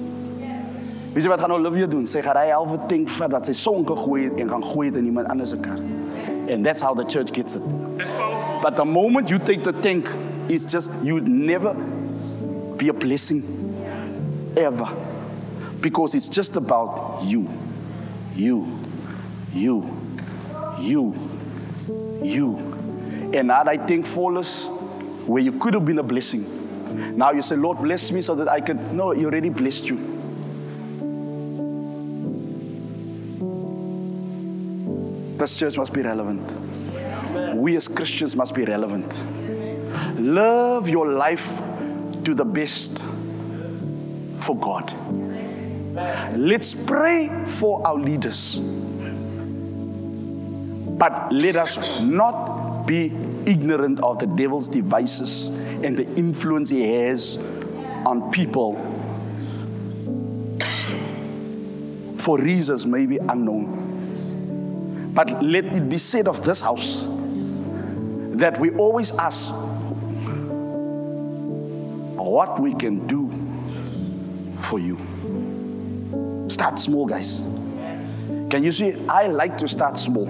Weet 1.14 1.22
jy 1.24 1.30
wat 1.30 1.40
gaan 1.44 1.54
Olivia 1.54 1.86
doen? 1.86 2.04
Sy 2.10 2.20
gaan 2.26 2.36
hy 2.42 2.50
halve 2.50 2.80
tank 2.90 3.08
vat 3.16 3.32
wat 3.38 3.46
sy 3.48 3.54
sonke 3.56 3.94
gooi 3.96 4.26
en 4.34 4.48
gaan 4.50 4.64
gooi 4.66 4.90
dit 4.90 4.98
in 5.00 5.06
iemand 5.12 5.30
anders 5.32 5.54
se 5.54 5.60
kar. 5.62 5.78
And 6.50 6.66
that's 6.66 6.82
how 6.82 6.92
the 6.94 7.04
church 7.06 7.32
gets 7.32 7.54
it. 7.56 7.62
But 8.60 8.76
the 8.76 8.84
moment 8.84 9.30
you 9.30 9.38
take 9.38 9.62
the 9.64 9.72
tank, 9.72 10.10
it's 10.48 10.66
just 10.70 10.90
you 11.02 11.14
would 11.14 11.28
never 11.28 11.74
be 12.76 12.88
a 12.88 12.92
blessing 12.92 13.42
ever. 14.56 14.88
Because 15.80 16.14
it's 16.14 16.28
just 16.28 16.56
about 16.56 17.22
you. 17.24 17.48
You. 18.34 18.66
You. 19.52 19.84
You. 20.80 21.14
You. 22.22 22.56
And 23.34 23.48
now 23.48 23.64
I 23.64 23.76
think 23.76 24.06
fullness 24.06 24.68
where 25.26 25.42
you 25.42 25.52
could 25.52 25.74
have 25.74 25.84
been 25.84 25.98
a 25.98 26.02
blessing. 26.02 27.16
Now 27.16 27.32
you 27.32 27.42
say, 27.42 27.56
Lord, 27.56 27.78
bless 27.78 28.12
me 28.12 28.20
so 28.20 28.34
that 28.36 28.48
I 28.48 28.60
can. 28.60 28.96
No, 28.96 29.10
He 29.10 29.24
already 29.24 29.50
blessed 29.50 29.90
you. 29.90 29.96
This 35.36 35.58
church 35.58 35.76
must 35.76 35.92
be 35.92 36.00
relevant. 36.02 36.40
We 37.56 37.76
as 37.76 37.88
Christians 37.88 38.36
must 38.36 38.54
be 38.54 38.64
relevant. 38.64 39.22
Love 40.16 40.88
your 40.88 41.06
life 41.06 41.60
to 42.24 42.34
the 42.34 42.44
best 42.44 43.02
for 44.36 44.56
God. 44.56 44.92
Let's 46.36 46.74
pray 46.74 47.28
for 47.46 47.86
our 47.86 47.96
leaders. 47.96 48.58
But 50.98 51.32
let 51.32 51.56
us 51.56 52.00
not 52.00 52.86
be 52.86 53.12
ignorant 53.46 54.00
of 54.00 54.18
the 54.18 54.26
devil's 54.26 54.68
devices 54.68 55.48
and 55.82 55.96
the 55.96 56.08
influence 56.16 56.70
he 56.70 56.88
has 56.88 57.36
on 58.06 58.30
people 58.30 58.74
for 62.18 62.38
reasons 62.38 62.86
maybe 62.86 63.18
unknown. 63.18 65.12
But 65.14 65.42
let 65.42 65.64
it 65.66 65.88
be 65.88 65.98
said 65.98 66.26
of 66.26 66.44
this 66.44 66.60
house 66.60 67.06
that 68.36 68.58
we 68.58 68.70
always 68.72 69.16
ask 69.16 69.50
what 72.34 72.58
we 72.58 72.74
can 72.74 73.06
do 73.06 73.30
for 74.56 74.80
you. 74.80 74.96
Start 76.48 76.80
small, 76.80 77.06
guys. 77.06 77.38
Can 78.50 78.64
you 78.64 78.72
see? 78.72 78.92
I 79.08 79.28
like 79.28 79.56
to 79.58 79.68
start 79.68 79.96
small. 79.96 80.26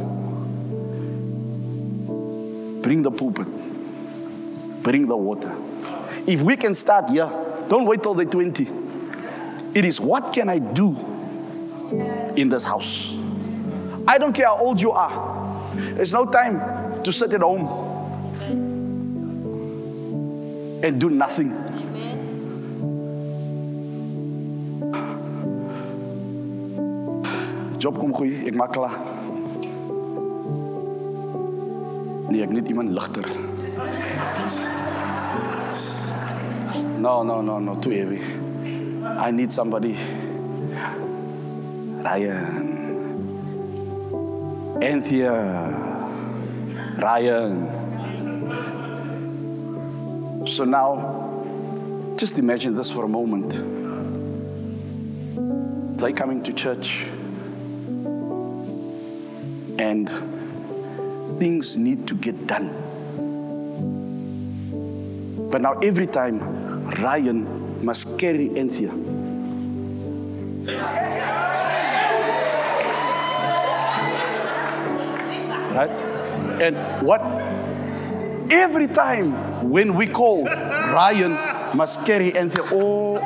Bring 2.82 3.00
the 3.00 3.10
pulpit, 3.10 3.48
bring 4.82 5.08
the 5.08 5.16
water. 5.16 5.50
If 6.26 6.42
we 6.42 6.56
can 6.56 6.74
start 6.74 7.08
here, 7.08 7.30
don't 7.70 7.86
wait 7.86 8.02
till 8.02 8.12
the 8.12 8.26
20. 8.26 8.68
It 9.72 9.86
is 9.86 9.98
what 9.98 10.34
can 10.34 10.50
I 10.50 10.58
do 10.58 10.94
in 12.36 12.50
this 12.50 12.64
house? 12.64 13.16
I 14.06 14.18
don't 14.18 14.34
care 14.34 14.48
how 14.48 14.58
old 14.58 14.78
you 14.78 14.92
are. 14.92 15.72
There's 15.94 16.12
no 16.12 16.26
time 16.26 17.02
to 17.02 17.10
sit 17.10 17.32
at 17.32 17.40
home 17.40 17.64
and 20.84 21.00
do 21.00 21.08
nothing. 21.08 21.63
Job 27.84 27.98
kom 28.00 28.14
goeie, 28.16 28.38
ek 28.48 28.56
maak 28.56 28.70
klaar. 28.72 28.94
Nee, 32.30 32.40
ek 32.40 32.54
net 32.56 32.70
iemand 32.72 32.94
ligter. 32.96 33.26
No, 37.04 37.20
no, 37.28 37.42
no, 37.44 37.58
no, 37.60 37.74
too 37.84 37.92
heavy. 37.92 38.22
I 39.04 39.28
need 39.36 39.52
somebody. 39.52 39.98
Ryan. 42.06 42.72
Anthea. 44.80 45.34
Ryan. 47.04 47.68
So 50.46 50.64
now, 50.64 52.16
just 52.16 52.38
imagine 52.38 52.74
this 52.74 52.90
for 52.90 53.04
a 53.04 53.08
moment. 53.08 53.60
They 56.00 56.14
coming 56.14 56.42
to 56.44 56.52
church 56.54 57.04
and 59.94 61.38
things 61.38 61.76
need 61.76 62.08
to 62.08 62.14
get 62.16 62.46
done. 62.46 62.68
But 65.50 65.60
now 65.62 65.74
every 65.82 66.06
time 66.06 66.40
Ryan 67.00 67.84
must 67.84 68.18
carry 68.18 68.50
Anthea. 68.58 68.90
Right? 75.74 75.90
And 76.60 76.76
what 77.06 77.20
every 78.50 78.86
time 78.88 79.70
when 79.70 79.94
we 79.94 80.06
call 80.06 80.44
Ryan 80.44 81.32
must 81.76 82.04
carry 82.06 82.36
Anthea, 82.36 82.64
oh 82.72 83.18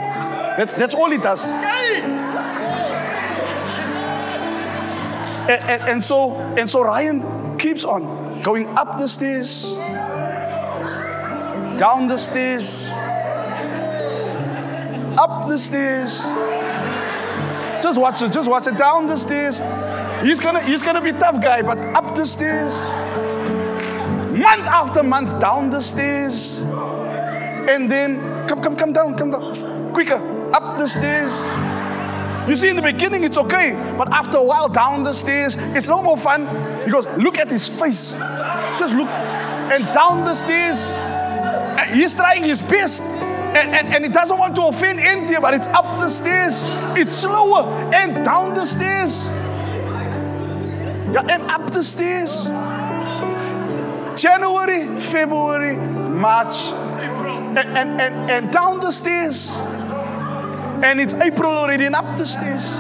that's 0.59 0.75
that's 0.75 0.95
all 0.95 1.11
he 1.11 1.19
does. 1.19 1.47
And, 5.49 5.71
and, 5.71 5.83
and 5.91 6.05
so 6.05 6.35
and 6.59 6.69
so 6.69 6.83
Ryan 6.85 7.57
keeps 7.59 7.85
on 7.85 8.43
going 8.43 8.67
up 8.77 8.99
the 8.99 9.09
stairs, 9.09 9.75
down 11.79 12.07
the 12.07 12.19
stairs, 12.19 12.93
up 15.19 15.49
the 15.49 15.59
stairs, 15.59 16.27
Just 17.83 18.01
watch 18.01 18.23
it. 18.23 18.33
Just 18.33 18.51
watch 18.51 18.67
it. 18.67 18.77
Down 18.77 19.07
the 19.07 19.17
stairs. 19.17 19.61
He's 20.23 20.41
gonna 20.41 20.63
he's 20.63 20.83
gonna 20.83 21.01
be 21.01 21.13
tough 21.13 21.41
guy, 21.41 21.63
but 21.63 21.79
up 21.95 22.15
the 22.15 22.27
stairs. 22.27 22.91
Month 24.33 24.67
after 24.69 25.03
month, 25.03 25.41
down 25.41 25.71
the 25.71 25.81
stairs. 25.81 26.59
And 26.59 27.91
then 27.91 28.21
come, 28.49 28.63
come, 28.63 28.77
come 28.77 28.93
down, 28.93 29.17
come 29.17 29.31
down. 29.31 29.93
Quicker, 29.93 30.21
up 30.53 30.79
the 30.79 30.87
stairs. 30.89 31.43
You 32.49 32.55
see, 32.55 32.71
in 32.71 32.77
the 32.77 32.83
beginning, 32.83 33.25
it's 33.25 33.37
okay, 33.37 33.75
but 33.99 34.11
after 34.11 34.39
a 34.39 34.43
while, 34.43 34.69
down 34.69 35.03
the 35.05 35.13
stairs, 35.13 35.55
it's 35.77 35.87
no 35.87 36.03
more 36.03 36.17
fun. 36.17 36.47
Because 36.85 37.07
look 37.19 37.39
at 37.39 37.51
his 37.51 37.69
face. 37.69 38.13
Just 38.79 38.97
look. 38.97 39.09
And 39.09 39.85
down 39.93 40.25
the 40.25 40.33
stairs, 40.33 40.95
he's 41.93 42.17
trying 42.17 42.45
his 42.45 42.63
best. 42.63 43.03
And, 43.03 43.75
and, 43.75 43.95
and 43.95 44.05
he 44.05 44.11
doesn't 44.11 44.39
want 44.39 44.57
to 44.57 44.63
offend 44.63 44.99
India, 44.99 45.41
but 45.43 45.53
it's 45.53 45.69
up 45.69 46.01
the 46.01 46.09
stairs. 46.09 46.63
It's 46.97 47.15
slower. 47.15 47.69
And 47.95 48.25
down 48.25 48.55
the 48.55 48.65
stairs. 48.65 49.27
Yeah, 51.13 51.27
and 51.29 51.43
up 51.51 51.71
the 51.71 51.83
stairs. 51.83 52.47
January, 54.19 54.97
February, 54.97 55.77
March, 55.77 56.71
and, 56.71 57.59
and, 57.77 58.01
and, 58.01 58.31
and 58.31 58.53
down 58.53 58.81
the 58.81 58.91
stairs. 58.91 59.55
And 60.83 61.01
it's 61.01 61.15
April 61.15 61.51
already 61.51 61.87
and 61.87 61.95
up 61.95 62.17
the 62.17 62.25
stairs. 62.25 62.77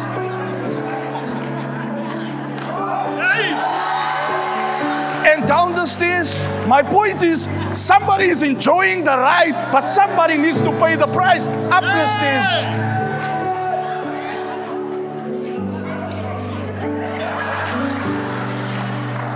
And 5.26 5.46
down 5.48 5.74
the 5.74 5.84
stairs. 5.84 6.40
My 6.66 6.82
point 6.82 7.22
is, 7.22 7.48
somebody 7.72 8.26
is 8.26 8.42
enjoying 8.42 9.04
the 9.04 9.10
ride, 9.10 9.70
but 9.72 9.86
somebody 9.86 10.38
needs 10.38 10.60
to 10.60 10.70
pay 10.78 10.94
the 10.96 11.08
price 11.08 11.48
up 11.48 11.82
the 11.82 12.06
stairs. 12.06 12.44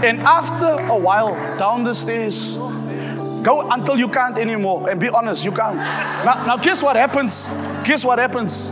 And 0.05 0.21
after 0.21 0.67
a 0.93 0.97
while, 0.97 1.35
down 1.59 1.85
the 1.85 1.95
stairs, 1.95 2.57
go 3.43 3.69
until 3.71 3.97
you 3.97 4.09
can't 4.09 4.39
anymore. 4.39 4.89
And 4.89 5.01
be 5.01 5.09
honest, 5.09 5.45
you 5.45 5.53
can't. 5.53 5.77
Now, 5.77 6.45
now 6.47 6.57
guess 6.57 6.83
what 6.83 6.97
happens? 6.97 7.49
Guess 7.85 8.05
what 8.05 8.19
happens? 8.19 8.71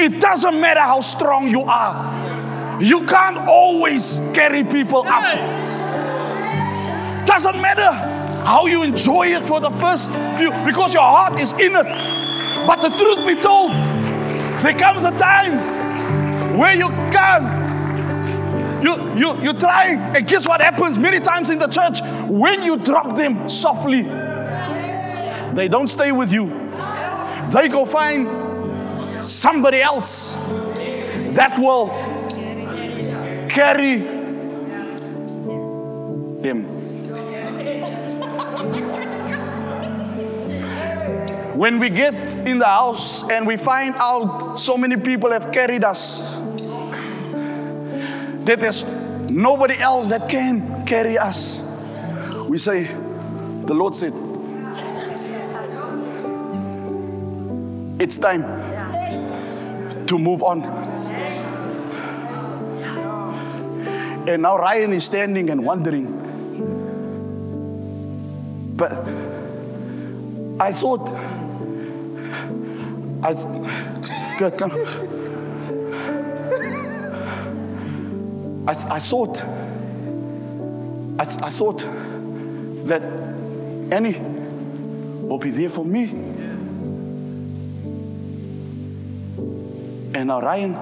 It 0.00 0.20
doesn't 0.20 0.60
matter 0.60 0.80
how 0.80 1.00
strong 1.00 1.48
you 1.48 1.62
are. 1.62 2.80
You 2.80 3.06
can't 3.06 3.38
always 3.48 4.20
carry 4.34 4.64
people 4.64 5.04
up. 5.06 5.24
Doesn't 7.26 7.60
matter 7.60 7.90
how 8.44 8.66
you 8.66 8.82
enjoy 8.82 9.28
it 9.28 9.44
for 9.44 9.60
the 9.60 9.70
first 9.70 10.12
few, 10.36 10.50
because 10.64 10.94
your 10.94 11.02
heart 11.02 11.40
is 11.40 11.52
in 11.54 11.74
it. 11.74 11.86
But 12.66 12.82
the 12.82 12.90
truth 12.90 13.26
be 13.26 13.40
told, 13.40 13.72
there 14.62 14.74
comes 14.74 15.04
a 15.04 15.10
time 15.18 15.58
where 16.58 16.74
you 16.76 16.88
can't 17.10 17.64
you, 18.82 18.94
you, 19.16 19.40
you 19.40 19.52
try, 19.54 19.94
and 20.14 20.26
guess 20.26 20.46
what 20.46 20.60
happens 20.60 20.98
many 20.98 21.18
times 21.18 21.48
in 21.48 21.58
the 21.58 21.68
church? 21.68 22.00
When 22.28 22.62
you 22.62 22.76
drop 22.76 23.16
them 23.16 23.48
softly, 23.48 24.02
they 25.54 25.68
don't 25.68 25.86
stay 25.88 26.12
with 26.12 26.30
you. 26.30 26.63
They 27.50 27.68
go 27.68 27.84
find 27.84 29.22
somebody 29.22 29.80
else 29.80 30.32
that 31.34 31.58
will 31.58 31.88
carry 33.48 33.98
them. 36.42 36.64
When 41.56 41.78
we 41.78 41.88
get 41.88 42.14
in 42.46 42.58
the 42.58 42.66
house 42.66 43.22
and 43.30 43.46
we 43.46 43.56
find 43.56 43.94
out 43.96 44.56
so 44.56 44.76
many 44.76 44.96
people 44.96 45.30
have 45.30 45.52
carried 45.52 45.84
us, 45.84 46.18
that 48.44 48.58
there's 48.60 48.84
nobody 49.30 49.78
else 49.78 50.08
that 50.08 50.28
can 50.28 50.84
carry 50.84 51.16
us. 51.16 51.60
We 52.48 52.58
say, 52.58 52.84
the 52.84 53.74
Lord 53.74 53.94
said, 53.94 54.12
it's 57.98 58.18
time 58.18 58.42
to 60.06 60.18
move 60.18 60.42
on. 60.42 60.62
And 64.26 64.42
now 64.42 64.56
Ryan 64.56 64.92
is 64.94 65.04
standing 65.04 65.50
and 65.50 65.64
wondering. 65.64 66.06
But 68.76 68.92
I 70.58 70.72
thought, 70.72 71.08
I, 73.22 73.34
God. 74.38 74.72
I, 78.66 78.94
I 78.94 78.98
thought, 78.98 79.42
I, 81.18 81.22
I 81.22 81.50
thought 81.50 81.78
that 82.86 83.02
Annie 83.92 84.18
will 85.26 85.38
be 85.38 85.50
there 85.50 85.68
for 85.68 85.84
me. 85.84 86.33
And 90.24 90.28
now 90.30 90.40
Ryan, 90.40 90.72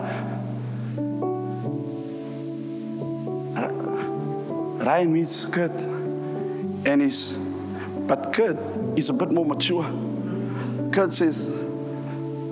Ryan 4.78 5.12
meets 5.12 5.46
Kurt, 5.46 5.72
and 6.86 7.02
he's, 7.02 7.32
but 8.06 8.32
Kurt 8.32 8.56
is 8.96 9.08
a 9.08 9.12
bit 9.12 9.32
more 9.32 9.44
mature. 9.44 9.84
Kurt 10.92 11.10
says, 11.10 11.48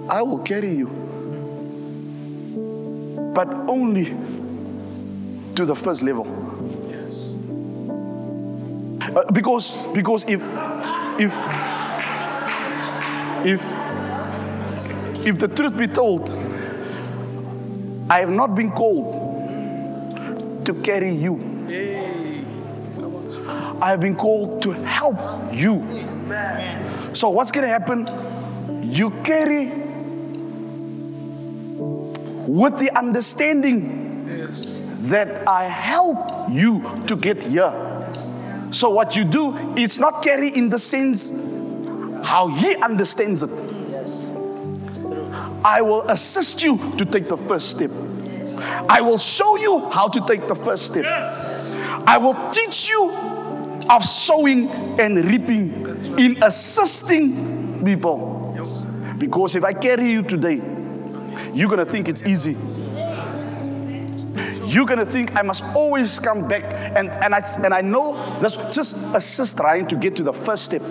I 0.08 0.22
will 0.22 0.40
carry 0.40 0.70
you, 0.70 0.88
but 3.36 3.46
only 3.68 4.06
to 5.54 5.64
the 5.64 5.76
first 5.76 6.02
level. 6.02 6.26
Yes. 6.90 7.30
Uh, 9.14 9.30
because 9.32 9.76
because 9.94 10.24
if 10.24 10.42
if 11.20 11.32
if 13.46 13.62
if 15.24 15.38
the 15.38 15.46
truth 15.46 15.78
be 15.78 15.86
told, 15.86 16.49
I 18.10 18.20
have 18.20 18.30
not 18.30 18.56
been 18.56 18.72
called 18.72 19.14
to 20.66 20.74
carry 20.82 21.12
you. 21.12 21.38
I 23.80 23.90
have 23.90 24.00
been 24.00 24.16
called 24.16 24.62
to 24.62 24.72
help 24.72 25.54
you. 25.54 25.80
So 27.14 27.30
what's 27.30 27.52
going 27.52 27.62
to 27.62 27.68
happen? 27.68 28.08
You 28.82 29.10
carry 29.22 29.66
with 32.46 32.78
the 32.80 32.90
understanding 32.96 34.24
that 35.08 35.46
I 35.48 35.64
help 35.64 36.50
you 36.50 36.82
to 37.06 37.16
get 37.16 37.42
here. 37.42 37.72
So, 38.72 38.90
what 38.90 39.16
you 39.16 39.24
do, 39.24 39.74
it's 39.76 39.98
not 39.98 40.22
carry 40.22 40.48
in 40.48 40.68
the 40.68 40.78
sense 40.78 41.30
how 42.24 42.48
he 42.48 42.76
understands 42.76 43.42
it. 43.42 43.50
I 45.70 45.82
will 45.82 46.02
assist 46.02 46.64
you 46.64 46.78
to 46.98 47.04
take 47.04 47.28
the 47.28 47.36
first 47.36 47.70
step. 47.70 47.92
I 48.88 49.00
will 49.00 49.18
show 49.18 49.56
you 49.56 49.88
how 49.90 50.08
to 50.08 50.20
take 50.26 50.48
the 50.48 50.56
first 50.56 50.86
step. 50.86 51.04
Yes. 51.04 51.76
I 52.06 52.18
will 52.18 52.34
teach 52.50 52.88
you 52.88 53.12
of 53.88 54.02
sowing 54.04 54.68
and 55.00 55.24
reaping 55.24 55.86
in 56.18 56.42
assisting 56.42 57.84
people. 57.84 58.38
Because 59.16 59.54
if 59.54 59.62
I 59.62 59.72
carry 59.72 60.10
you 60.10 60.22
today, 60.22 60.60
you're 61.52 61.68
going 61.68 61.84
to 61.84 61.90
think 61.90 62.08
it's 62.08 62.26
easy 62.26 62.56
you're 64.70 64.86
going 64.86 65.00
to 65.00 65.06
think 65.06 65.34
I 65.36 65.42
must 65.42 65.64
always 65.74 66.20
come 66.20 66.46
back. 66.46 66.62
And, 66.96 67.10
and, 67.10 67.34
I, 67.34 67.40
and 67.64 67.74
I 67.74 67.80
know 67.80 68.38
this 68.40 68.56
just 68.72 69.04
assist 69.14 69.58
Ryan 69.58 69.86
to 69.88 69.96
get 69.96 70.14
to 70.16 70.22
the 70.22 70.32
first 70.32 70.64
step. 70.64 70.82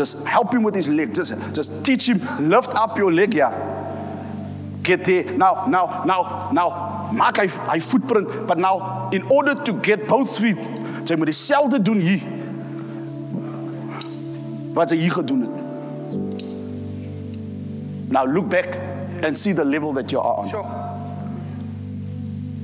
Just 0.00 0.26
help 0.26 0.54
him 0.54 0.62
with 0.62 0.74
his 0.74 0.88
leg. 0.88 1.14
Just, 1.14 1.34
just 1.52 1.84
teach 1.84 2.08
him, 2.08 2.20
lift 2.48 2.74
up 2.74 2.96
your 2.96 3.12
leg, 3.12 3.34
yeah. 3.34 3.52
Get 4.82 5.04
there. 5.04 5.24
Now, 5.36 5.66
now, 5.68 6.04
now, 6.06 6.48
now, 6.54 6.70
maak 7.12 7.36
hy, 7.36 7.46
hy 7.46 7.78
footprint. 7.80 8.46
But 8.46 8.56
now, 8.56 9.10
in 9.12 9.24
order 9.24 9.54
to 9.54 9.74
get 9.74 10.08
both 10.08 10.38
feet, 10.38 10.56
jy 11.04 11.16
moet 11.20 11.28
dieselfde 11.28 11.82
doen 11.84 12.00
hier. 12.00 12.22
Wat 14.72 14.88
hy 14.88 14.96
hier 15.02 15.12
gedoen 15.12 15.42
het. 15.44 15.52
Now 18.10 18.24
look 18.24 18.48
back 18.48 18.72
and 19.22 19.36
see 19.36 19.52
the 19.52 19.64
level 19.64 19.92
that 20.00 20.10
you 20.10 20.18
are 20.18 20.40
on. 20.40 20.48
Sure. 20.48 20.64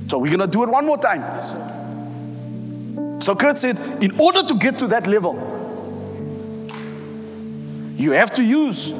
So 0.07 0.17
we're 0.17 0.35
going 0.35 0.39
to 0.39 0.47
do 0.47 0.63
it 0.63 0.69
one 0.69 0.87
more 0.87 0.97
time. 0.97 1.21
So 3.21 3.35
Kurt 3.35 3.59
said, 3.59 3.77
in 4.01 4.19
order 4.19 4.41
to 4.41 4.55
get 4.55 4.79
to 4.79 4.87
that 4.87 5.05
level, 5.05 5.56
you 7.97 8.11
have 8.11 8.31
to 8.35 8.43
use 8.43 8.91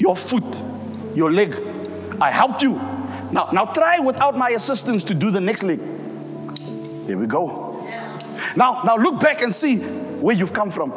your 0.00 0.16
foot, 0.16 0.44
your 1.14 1.32
leg. 1.32 1.54
I 2.20 2.30
helped 2.30 2.62
you. 2.62 2.74
Now, 3.32 3.48
now 3.52 3.66
try 3.66 3.98
without 3.98 4.38
my 4.38 4.50
assistance 4.50 5.04
to 5.04 5.14
do 5.14 5.30
the 5.30 5.40
next 5.40 5.64
leg. 5.64 5.80
There 7.06 7.18
we 7.18 7.26
go. 7.26 7.86
Now, 8.54 8.82
now 8.84 8.96
look 8.96 9.20
back 9.20 9.42
and 9.42 9.54
see 9.54 9.78
where 9.78 10.34
you've 10.34 10.52
come 10.52 10.70
from. 10.70 10.90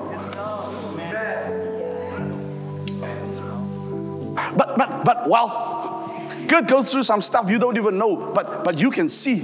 But 4.56 4.78
but 4.78 5.04
but 5.04 5.28
while 5.28 6.10
Kurt 6.48 6.68
goes 6.68 6.92
through 6.92 7.04
some 7.04 7.22
stuff 7.22 7.50
you 7.50 7.60
don't 7.60 7.78
even 7.78 7.98
know, 7.98 8.32
but, 8.34 8.64
but 8.64 8.80
you 8.80 8.90
can 8.90 9.08
see 9.10 9.40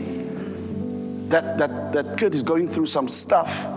that, 1.28 1.58
that, 1.58 1.94
that 1.94 2.18
Kurt 2.18 2.34
is 2.34 2.44
going 2.44 2.70
through 2.70 2.88
some 2.88 3.08
stuff. 3.08 3.68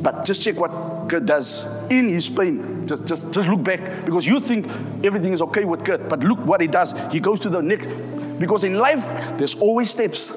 But 0.00 0.24
just 0.24 0.42
check 0.42 0.56
what 0.56 1.08
Kurt 1.08 1.26
does 1.26 1.64
in 1.90 2.08
his 2.08 2.28
pain. 2.28 2.75
Just, 2.86 3.06
just, 3.06 3.32
just 3.32 3.48
look 3.48 3.62
back 3.62 4.04
because 4.04 4.26
you 4.26 4.38
think 4.40 4.66
everything 5.04 5.32
is 5.32 5.42
okay 5.42 5.64
with 5.64 5.84
Kurt, 5.84 6.08
but 6.08 6.20
look 6.20 6.38
what 6.40 6.60
he 6.60 6.68
does. 6.68 6.94
He 7.10 7.20
goes 7.20 7.40
to 7.40 7.48
the 7.48 7.60
next. 7.60 7.88
Because 8.38 8.64
in 8.64 8.74
life, 8.74 9.04
there's 9.38 9.54
always 9.56 9.90
steps 9.90 10.30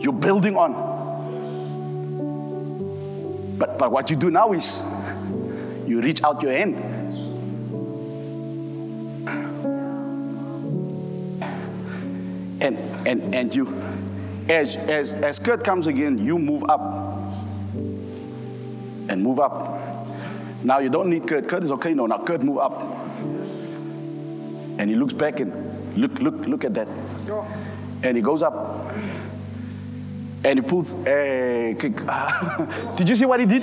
you're 0.00 0.12
building 0.12 0.56
on. 0.56 0.92
But, 3.58 3.78
but 3.78 3.92
what 3.92 4.10
you 4.10 4.16
do 4.16 4.30
now 4.30 4.52
is 4.52 4.82
you 5.86 6.00
reach 6.00 6.22
out 6.24 6.42
your 6.42 6.52
hand. 6.52 6.76
And, 12.60 12.78
and, 13.06 13.34
and 13.34 13.54
you, 13.54 13.68
as, 14.48 14.76
as, 14.76 15.12
as 15.12 15.38
Kurt 15.38 15.62
comes 15.64 15.86
again, 15.86 16.18
you 16.18 16.38
move 16.38 16.64
up 16.68 16.80
and 19.10 19.22
move 19.22 19.38
up. 19.38 19.83
Now 20.64 20.78
you 20.78 20.88
don't 20.88 21.10
need 21.10 21.28
Kurt. 21.28 21.46
Kurt 21.46 21.62
is 21.62 21.70
okay. 21.72 21.92
No, 21.92 22.06
now 22.06 22.18
Kurt 22.18 22.42
move 22.42 22.58
up. 22.58 22.72
And 24.78 24.88
he 24.88 24.96
looks 24.96 25.12
back 25.12 25.40
and 25.40 25.52
look, 25.96 26.18
look, 26.20 26.46
look 26.46 26.64
at 26.64 26.72
that. 26.74 26.88
And 28.02 28.16
he 28.16 28.22
goes 28.22 28.42
up. 28.42 28.90
And 30.42 30.58
he 30.58 30.64
pulls. 30.64 30.92
Hey, 31.04 31.76
kick. 31.78 31.96
did 32.96 33.08
you 33.08 33.14
see 33.14 33.26
what 33.26 33.40
he 33.40 33.46
did? 33.46 33.62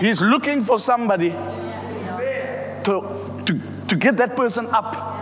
He's 0.00 0.20
looking 0.20 0.62
for 0.62 0.78
somebody 0.78 1.30
to, 1.30 3.02
to, 3.46 3.60
to 3.86 3.96
get 3.96 4.16
that 4.16 4.36
person 4.36 4.66
up. 4.72 5.14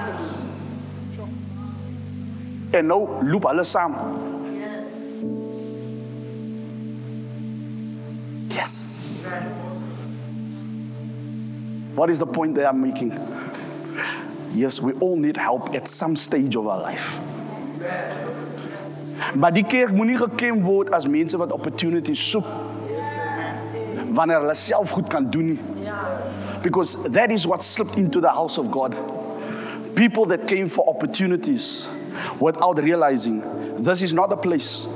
En 2.75 2.89
nou 2.91 3.21
loop 3.23 3.45
hulle 3.47 3.63
saam. 3.63 3.93
What 11.95 12.11
is 12.11 12.19
the 12.19 12.27
point 12.27 12.55
they 12.55 12.65
are 12.65 12.73
making? 12.73 13.13
Yes, 14.53 14.81
we 14.81 14.93
all 14.95 15.17
need 15.17 15.37
help 15.37 15.75
at 15.75 15.89
some 15.89 16.17
stage 16.17 16.57
of 16.57 16.67
our 16.67 16.81
life. 16.81 17.19
Maar 19.35 19.53
die 19.53 19.65
kerk 19.65 19.91
moenie 19.95 20.17
geken 20.17 20.63
word 20.63 20.91
as 20.95 21.07
mense 21.07 21.37
wat 21.37 21.53
opportunities 21.53 22.31
soek. 22.31 22.47
Wanneer 24.15 24.39
hulle 24.43 24.55
self 24.55 24.91
goed 24.91 25.09
kan 25.09 25.31
doen 25.31 25.47
nie. 25.47 25.59
Because 26.63 27.03
that 27.13 27.31
is 27.31 27.47
what 27.47 27.63
slipped 27.63 27.97
into 27.99 28.21
the 28.21 28.31
house 28.31 28.59
of 28.59 28.71
God. 28.71 28.95
People 29.95 30.27
that 30.27 30.47
came 30.47 30.69
for 30.69 30.87
opportunities 30.89 31.89
without 32.41 32.79
realizing 32.79 33.43
this 33.83 34.03
is 34.03 34.13
not 34.13 34.33
a 34.33 34.37
place 34.37 34.87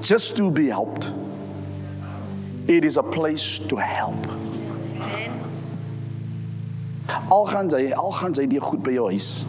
just 0.00 0.36
to 0.36 0.50
be 0.50 0.68
helped. 0.68 1.10
It 2.66 2.84
is 2.84 2.96
a 2.96 3.02
place 3.02 3.58
to 3.68 3.76
help. 3.76 4.16
Al 7.28 7.46
gaan 7.46 7.68
jy, 7.68 7.90
al 7.92 8.12
gaan 8.12 8.32
jy 8.32 8.46
die 8.48 8.60
goed 8.60 8.82
by 8.84 8.94
jou 8.96 9.08
huis. 9.10 9.44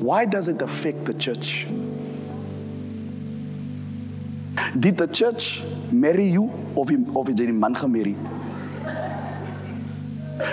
Why 0.00 0.24
does 0.24 0.48
it 0.48 0.62
affect 0.62 1.04
the 1.04 1.14
church? 1.14 1.66
Did 4.78 4.96
the 4.96 5.06
church 5.06 5.62
marry 5.92 6.24
you 6.24 6.50
of 6.76 6.88
him 6.88 7.16
of 7.16 7.28
jy 7.28 7.34
die 7.34 7.48
er 7.50 7.56
man 7.56 7.76
gemarry? 7.76 8.16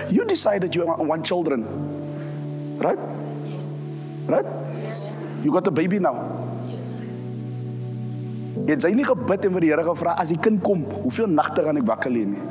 You 0.10 0.26
decided 0.26 0.76
you 0.76 0.86
want 0.86 1.26
children. 1.26 1.64
Right? 2.78 3.00
Yes. 3.48 3.78
Right? 4.26 4.46
Yes. 4.84 5.24
You 5.44 5.52
got 5.52 5.68
a 5.68 5.72
baby 5.72 6.00
now. 6.00 6.45
Het 8.68 8.82
jy 8.82 8.94
nie 8.96 9.06
gebid 9.06 9.46
en 9.46 9.56
vir 9.58 9.62
die 9.62 9.72
Here 9.74 9.84
gevra 9.84 10.16
as 10.22 10.30
die 10.30 10.40
kind 10.40 10.64
kom, 10.64 10.86
hoeveel 11.04 11.28
nagte 11.28 11.64
gaan 11.66 11.78
ek 11.78 11.88
wakker 11.88 12.12
lê 12.12 12.26
nie? 12.26 12.44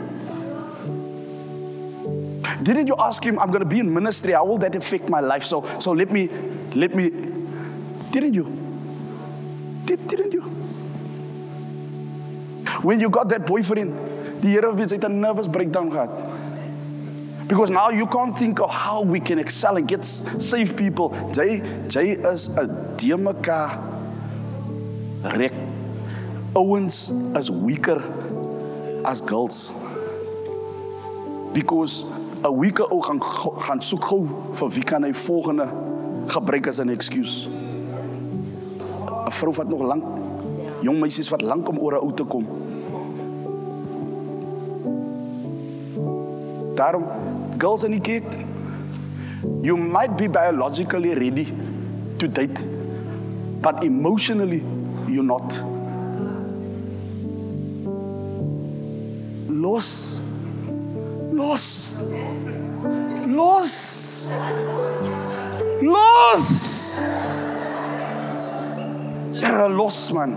Didn't 2.65 2.89
you 2.89 2.97
ask 2.97 3.25
him 3.25 3.39
I'm 3.39 3.51
going 3.51 3.65
to 3.65 3.69
be 3.69 3.81
in 3.81 3.93
ministry 3.93 4.33
how 4.33 4.45
will 4.45 4.59
that 4.59 4.75
affect 4.75 5.09
my 5.09 5.21
life 5.21 5.45
so 5.45 5.65
so 5.79 5.93
let 5.93 6.13
me 6.13 6.29
let 6.75 6.95
me 6.95 7.11
Didn't 8.15 8.35
you? 8.35 8.47
Did, 9.87 10.07
didn't 10.07 10.33
you? 10.33 10.43
When 12.87 13.01
you 13.01 13.11
got 13.11 13.29
that 13.31 13.45
boyfriend, 13.45 13.91
die 14.41 14.55
Here 14.55 14.71
het 14.71 14.91
sy 14.91 14.99
'n 15.03 15.19
nervous 15.19 15.49
breakdown 15.51 15.91
gehad. 15.91 16.15
Because 17.49 17.71
now 17.71 17.91
you 17.91 18.07
can't 18.07 18.39
think 18.39 18.61
of 18.61 18.71
how 18.71 19.03
we 19.03 19.19
can 19.19 19.39
excel 19.43 19.77
and 19.77 19.89
get 19.89 20.07
save 20.07 20.77
people. 20.77 21.11
Jy 21.35 21.59
jy 21.91 22.23
is 22.23 22.55
'n 22.55 22.71
demeka 22.97 23.83
rek. 25.35 25.64
Ouens 26.55 27.11
is 27.35 27.51
weaker 27.51 28.01
as 29.05 29.21
girls. 29.21 29.73
Because 31.53 32.07
'n 32.45 32.55
weaker 32.59 32.87
ou 32.91 33.03
gaan 33.03 33.23
gaan 33.59 33.81
soek 33.81 34.05
gou 34.05 34.27
vir 34.55 34.71
wie 34.71 34.85
kan 34.85 35.03
hy 35.03 35.13
volgende 35.13 35.67
gebruik 36.27 36.67
as 36.67 36.79
'n 36.79 36.89
excuse. 36.89 37.49
'n 37.49 39.31
Vrou 39.31 39.53
wat 39.53 39.69
nog 39.69 39.83
lank 39.83 40.05
jong 40.83 41.01
meisies 41.01 41.29
wat 41.29 41.43
lank 41.43 41.69
om 41.69 41.79
oor 41.79 41.99
'n 41.99 42.05
ou 42.05 42.13
te 42.13 42.25
kom. 42.25 42.47
Daarom 46.75 47.05
girls 47.59 47.85
in 47.85 47.91
die 47.91 48.01
kerk 48.01 48.31
you 49.63 49.77
might 49.77 50.17
be 50.17 50.29
biologically 50.29 51.15
ready 51.15 51.47
to 52.17 52.29
date 52.29 52.67
but 53.61 53.85
emotionally 53.85 54.63
you're 55.09 55.27
not. 55.27 55.74
Los 59.65 60.21
los 61.33 62.03
los 63.27 64.31
los 65.81 66.97
You're 69.33 69.69
los 69.71 70.13
man. 70.13 70.37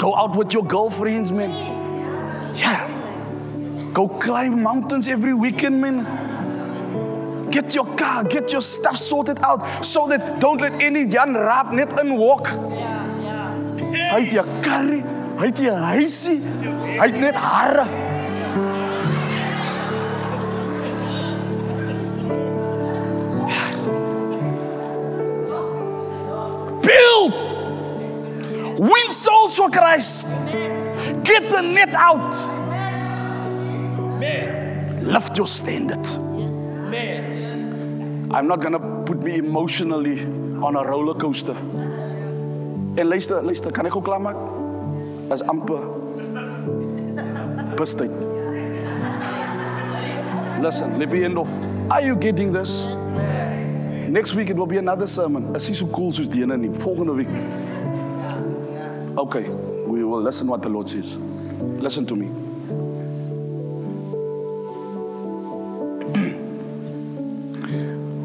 Go 0.00 0.16
out 0.16 0.34
with 0.34 0.52
your 0.52 0.64
girlfriends, 0.64 1.30
man. 1.30 1.50
Yeah. 2.56 2.88
Go 3.92 4.08
climb 4.08 4.60
mountains 4.60 5.06
every 5.06 5.34
weekend, 5.34 5.80
man. 5.80 6.04
Get 7.52 7.76
your 7.76 7.86
car, 7.96 8.24
get 8.24 8.50
your 8.50 8.60
stuff 8.60 8.96
sorted 8.96 9.38
out 9.44 9.84
so 9.84 10.08
that 10.08 10.40
don't 10.40 10.60
let 10.60 10.82
any 10.82 11.06
Jan 11.06 11.34
Raap 11.34 11.72
net 11.72 12.00
in 12.00 12.16
walk. 12.16 12.48
Hy 14.08 14.20
het 14.24 14.32
jou 14.32 14.44
karry, 14.64 15.02
hy 15.38 15.46
het 15.46 15.60
huisie, 15.70 16.40
hy 16.98 17.06
het 17.06 17.18
net 17.20 17.36
hare. 17.38 17.86
Build! 26.82 27.34
Win 28.78 29.12
souls 29.12 29.56
for 29.56 29.70
Christ. 29.70 30.28
Get 31.24 31.50
the 31.50 31.62
net 31.62 31.94
out. 31.94 32.34
Lift 35.02 35.36
your 35.36 35.46
standard. 35.46 36.06
I'm 38.30 38.46
not 38.46 38.60
going 38.60 38.72
to 38.72 38.80
put 39.06 39.22
me 39.22 39.38
emotionally 39.38 40.22
on 40.62 40.76
a 40.76 40.84
roller 40.84 41.14
coaster. 41.14 41.56
En 42.96 43.06
luister, 43.06 43.42
luister, 43.42 43.72
kan 43.72 43.86
ek 43.86 43.94
gou 43.94 44.02
klaar 44.02 44.20
maak? 44.20 44.77
Is 45.30 45.42
amper 45.42 45.78
bustyd. 47.76 48.10
Listen, 50.62 50.98
let 50.98 51.10
me 51.10 51.22
end 51.22 51.38
off. 51.38 51.50
Are 51.90 52.00
you 52.00 52.16
getting 52.16 52.50
this? 52.50 52.86
Next 54.08 54.34
week 54.34 54.48
it 54.48 54.56
will 54.56 54.66
be 54.66 54.78
another 54.78 55.06
sermon. 55.06 55.54
Is 55.54 55.68
nie 55.68 55.74
so 55.74 55.86
cool 55.88 56.12
soos 56.12 56.30
die 56.30 56.40
ene 56.42 56.56
nie. 56.56 56.70
Volgende 56.70 57.14
week. 57.14 57.28
Okay, 59.18 59.50
we 59.86 60.02
will 60.02 60.22
listen 60.22 60.48
what 60.48 60.62
the 60.62 60.70
Lord 60.70 60.88
says. 60.88 61.18
Listen 61.78 62.06
to 62.06 62.16
me. 62.16 62.26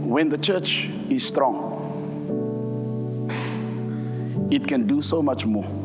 when 0.07 0.29
the 0.29 0.37
church 0.37 0.89
is 1.09 1.27
strong, 1.27 1.81
it 4.49 4.65
can 4.65 4.87
do 4.87 5.01
so 5.01 5.21
much 5.21 5.45
more. 5.45 5.82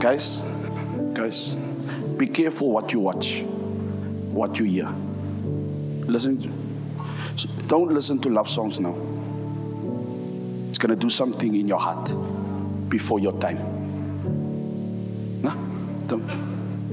Guys, 0.00 0.42
guys, 1.14 1.54
be 2.18 2.26
careful 2.26 2.70
what 2.70 2.92
you 2.92 3.00
watch, 3.00 3.42
what 4.30 4.58
you 4.58 4.66
hear. 4.66 4.88
Listen, 6.06 6.38
to, 6.38 6.48
don't 7.66 7.90
listen 7.92 8.18
to 8.20 8.28
love 8.28 8.46
songs 8.48 8.78
now. 8.78 8.94
It's 10.68 10.76
going 10.78 10.90
to 10.90 10.96
do 10.96 11.08
something 11.08 11.54
in 11.54 11.66
your 11.66 11.78
heart 11.78 12.12
before 12.90 13.18
your 13.18 13.32
time. 13.40 13.56
Nah? 15.40 15.54
Don't. 16.06 16.26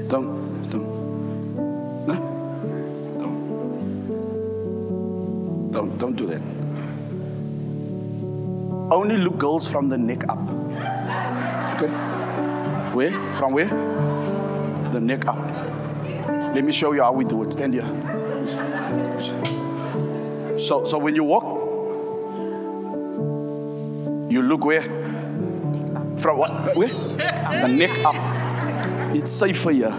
Don't. 0.07 0.69
Don't. 0.69 0.87
No? 2.07 2.15
Don't. 3.19 3.37
Don't. 5.71 5.97
Don't 5.97 6.15
do 6.15 6.25
that. 6.27 6.41
Only 8.93 9.17
look 9.17 9.37
girls 9.37 9.67
from 9.69 9.89
the 9.89 9.97
neck 9.97 10.29
up. 10.29 10.62
Where? 12.93 13.11
From 13.33 13.53
where? 13.53 13.65
The 14.91 14.99
neck 15.01 15.25
up. 15.27 15.37
Let 16.53 16.63
me 16.63 16.71
show 16.71 16.93
you 16.93 17.01
how 17.01 17.11
we 17.11 17.25
do 17.25 17.41
it. 17.41 17.51
Stand 17.51 17.73
here. 17.73 17.87
So, 20.59 20.83
so 20.83 20.99
when 20.99 21.15
you 21.15 21.23
walk, 21.23 21.43
you 24.31 24.43
look 24.43 24.63
where? 24.65 24.83
From 26.17 26.37
what? 26.37 26.75
Where? 26.75 26.89
The 26.89 27.67
neck 27.67 27.97
up. 28.05 28.15
It's 29.15 29.31
safer 29.31 29.71
here. 29.71 29.89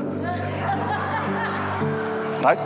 Right? 2.43 2.59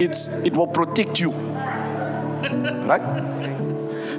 It's 0.00 0.28
it 0.28 0.56
will 0.56 0.66
protect 0.66 1.20
you. 1.20 1.30
Right? 1.30 3.02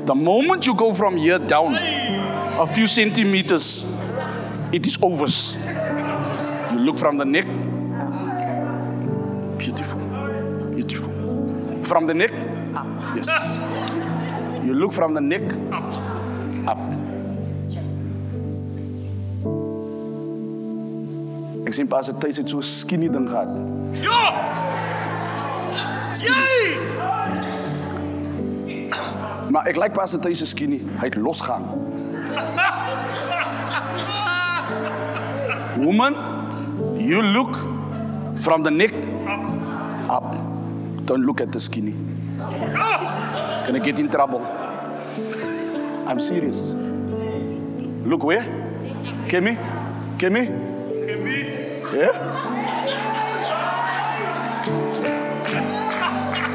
The 0.05 0.15
moment 0.15 0.65
you 0.65 0.75
go 0.75 0.93
from 0.93 1.17
here 1.17 1.39
down 1.39 1.75
a 1.75 2.65
few 2.65 2.87
centimeters, 2.87 3.83
it 4.71 4.85
is 4.85 4.97
over. 5.01 5.27
You 6.73 6.79
look 6.79 6.97
from 6.97 7.17
the 7.17 7.25
neck. 7.25 7.45
Beautiful. 9.57 9.99
Beautiful. 10.75 11.13
From 11.83 12.07
the 12.07 12.13
neck? 12.13 12.31
Yes. 13.15 13.29
You 14.63 14.73
look 14.73 14.93
from 14.93 15.13
the 15.13 15.21
neck 15.21 15.43
up. 16.67 16.77
Ek 21.65 21.73
sien 21.73 21.87
pas 21.87 22.07
het 22.07 22.49
so 22.49 22.61
skinny 22.61 23.09
ding 23.09 23.29
gehad. 23.29 23.49
Ja! 24.01 24.33
Maar 29.49 29.65
ek 29.65 29.75
like 29.75 29.91
pas 29.91 30.11
dit 30.11 30.37
se 30.37 30.45
skinny. 30.45 30.81
Het 30.97 31.15
losgaan. 31.15 31.88
Woman, 35.79 36.13
you 36.99 37.21
look 37.21 37.55
from 38.37 38.63
the 38.63 38.71
neck 38.71 38.93
up. 40.09 40.35
Don't 41.05 41.23
look 41.25 41.39
at 41.39 41.51
the 41.53 41.59
skinny. 41.59 41.95
Gonna 42.37 43.79
get 43.79 43.97
in 43.97 44.09
trouble. 44.09 44.41
I'm 46.05 46.19
serious. 46.19 46.69
Look 48.05 48.23
where? 48.23 48.43
Kemi? 49.27 49.55
Kemi? 50.17 50.49
Yeah? 51.93 52.13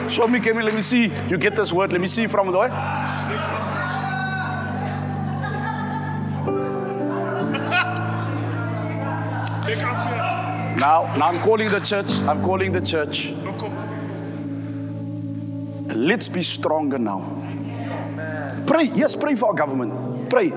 Show 0.08 0.28
me, 0.28 0.38
Kemi. 0.38 0.62
Let 0.62 0.74
me 0.74 0.82
see. 0.82 1.10
You 1.28 1.38
get 1.38 1.56
this 1.56 1.72
word. 1.72 1.92
Let 1.92 2.00
me 2.00 2.08
see 2.08 2.26
from 2.26 2.52
the 2.52 2.58
way. 2.58 2.68
Now, 9.76 11.14
now 11.16 11.28
I'm 11.28 11.40
calling 11.40 11.68
the 11.68 11.80
church. 11.80 12.10
I'm 12.22 12.42
calling 12.42 12.72
the 12.72 12.80
church. 12.80 13.32
Let's 15.94 16.28
be 16.28 16.42
stronger 16.42 16.98
now. 16.98 17.20
Pray. 18.66 18.90
Yes, 18.94 19.16
pray 19.16 19.34
for 19.34 19.46
our 19.46 19.54
government. 19.54 20.30
Pray. 20.30 20.52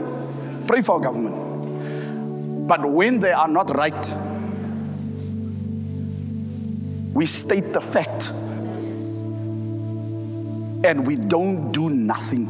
Pray 0.68 0.82
for 0.82 0.96
our 0.96 1.02
government. 1.02 2.68
But 2.68 2.86
when 2.92 3.20
they 3.20 3.32
are 3.32 3.48
not 3.48 3.70
right, 3.76 4.16
we 7.14 7.26
state 7.26 7.74
the 7.74 7.82
fact 7.82 8.32
and 10.84 11.08
we 11.08 11.16
don't 11.16 11.72
do 11.72 11.90
nothing. 11.90 12.48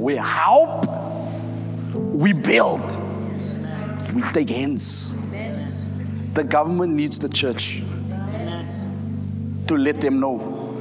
We 0.00 0.16
help, 0.16 0.86
we 1.94 2.32
build, 2.32 2.80
we 4.14 4.22
take 4.32 4.50
hands. 4.50 5.14
The 6.34 6.44
government 6.44 6.94
needs 6.94 7.18
the 7.18 7.28
church 7.28 7.82
to 9.66 9.76
let 9.76 10.00
them 10.00 10.20
know. 10.20 10.80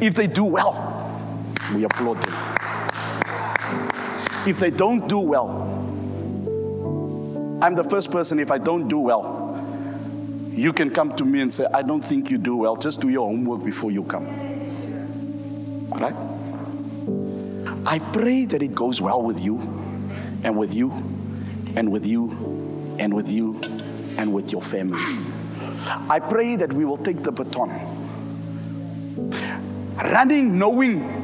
If 0.00 0.14
they 0.14 0.26
do 0.26 0.44
well, 0.44 1.52
we 1.74 1.84
applaud 1.84 2.22
them. 2.22 2.34
If 4.46 4.58
they 4.58 4.70
don't 4.70 5.08
do 5.08 5.18
well, 5.18 5.64
I'm 7.62 7.74
the 7.74 7.84
first 7.84 8.12
person, 8.12 8.38
if 8.38 8.50
I 8.50 8.58
don't 8.58 8.86
do 8.88 8.98
well, 9.00 9.44
you 10.50 10.72
can 10.72 10.90
come 10.90 11.14
to 11.16 11.24
me 11.24 11.40
and 11.40 11.52
say, 11.52 11.66
I 11.72 11.82
don't 11.82 12.04
think 12.04 12.30
you 12.30 12.38
do 12.38 12.56
well. 12.56 12.76
Just 12.76 13.00
do 13.00 13.08
your 13.08 13.26
homework 13.28 13.64
before 13.64 13.90
you 13.90 14.04
come. 14.04 14.26
Right? 15.90 16.14
I 17.86 17.98
pray 18.12 18.44
that 18.46 18.62
it 18.62 18.74
goes 18.74 19.00
well 19.00 19.22
with 19.22 19.40
you 19.40 19.58
and 20.44 20.56
with 20.56 20.74
you 20.74 21.15
and 21.76 21.92
with 21.92 22.06
you 22.06 22.30
and 22.98 23.12
with 23.12 23.28
you 23.28 23.60
and 24.18 24.32
with 24.32 24.50
your 24.50 24.62
family. 24.62 24.98
I 26.08 26.18
pray 26.18 26.56
that 26.56 26.72
we 26.72 26.84
will 26.84 26.96
take 26.96 27.22
the 27.22 27.30
baton, 27.30 27.70
running 30.02 30.58
knowing 30.58 31.22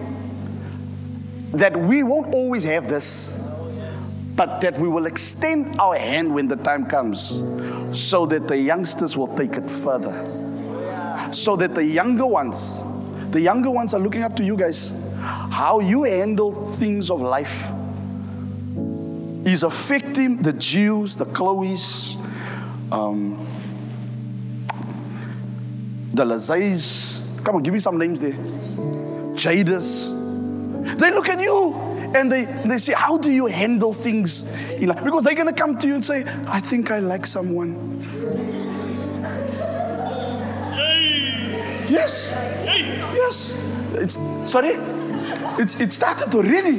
that 1.52 1.76
we 1.76 2.02
won't 2.02 2.32
always 2.34 2.64
have 2.64 2.88
this, 2.88 3.38
but 4.36 4.60
that 4.60 4.78
we 4.78 4.88
will 4.88 5.06
extend 5.06 5.80
our 5.80 5.96
hand 5.96 6.32
when 6.32 6.48
the 6.48 6.56
time 6.56 6.86
comes 6.86 7.42
so 7.98 8.26
that 8.26 8.46
the 8.46 8.56
youngsters 8.56 9.16
will 9.16 9.34
take 9.36 9.56
it 9.56 9.70
further. 9.70 10.24
So 11.32 11.56
that 11.56 11.74
the 11.74 11.84
younger 11.84 12.26
ones, 12.26 12.82
the 13.30 13.40
younger 13.40 13.70
ones 13.70 13.94
are 13.94 14.00
looking 14.00 14.22
up 14.22 14.36
to 14.36 14.44
you 14.44 14.56
guys. 14.56 14.92
How 15.18 15.80
you 15.80 16.04
handle 16.04 16.66
things 16.66 17.10
of 17.10 17.20
life 17.20 17.70
is 19.44 19.62
affecting 19.62 20.36
the 20.38 20.52
Jews, 20.52 21.16
the 21.16 21.24
Chloes, 21.24 22.16
um, 22.90 23.36
the 26.14 26.24
Lazays. 26.24 27.20
Come 27.44 27.56
on, 27.56 27.62
give 27.62 27.72
me 27.74 27.80
some 27.80 27.98
names 27.98 28.20
there. 28.20 28.36
Jadis. 29.34 30.08
They 30.96 31.10
look 31.12 31.28
at 31.28 31.40
you 31.40 31.74
and 32.14 32.30
they, 32.30 32.44
they 32.44 32.78
say, 32.78 32.92
How 32.96 33.16
do 33.16 33.30
you 33.30 33.46
handle 33.46 33.92
things? 33.92 34.50
in 34.74 34.88
life?" 34.88 35.02
Because 35.02 35.24
they're 35.24 35.34
going 35.34 35.48
to 35.48 35.54
come 35.54 35.78
to 35.78 35.86
you 35.86 35.94
and 35.94 36.04
say, 36.04 36.24
I 36.46 36.60
think 36.60 36.90
I 36.90 36.98
like 36.98 37.26
someone. 37.26 37.98
Yes. 41.88 42.34
Yes. 42.66 43.58
It's 43.94 44.18
sorry. 44.50 44.72
It's 45.58 45.80
it 45.80 45.92
started 45.92 46.34
already. 46.34 46.78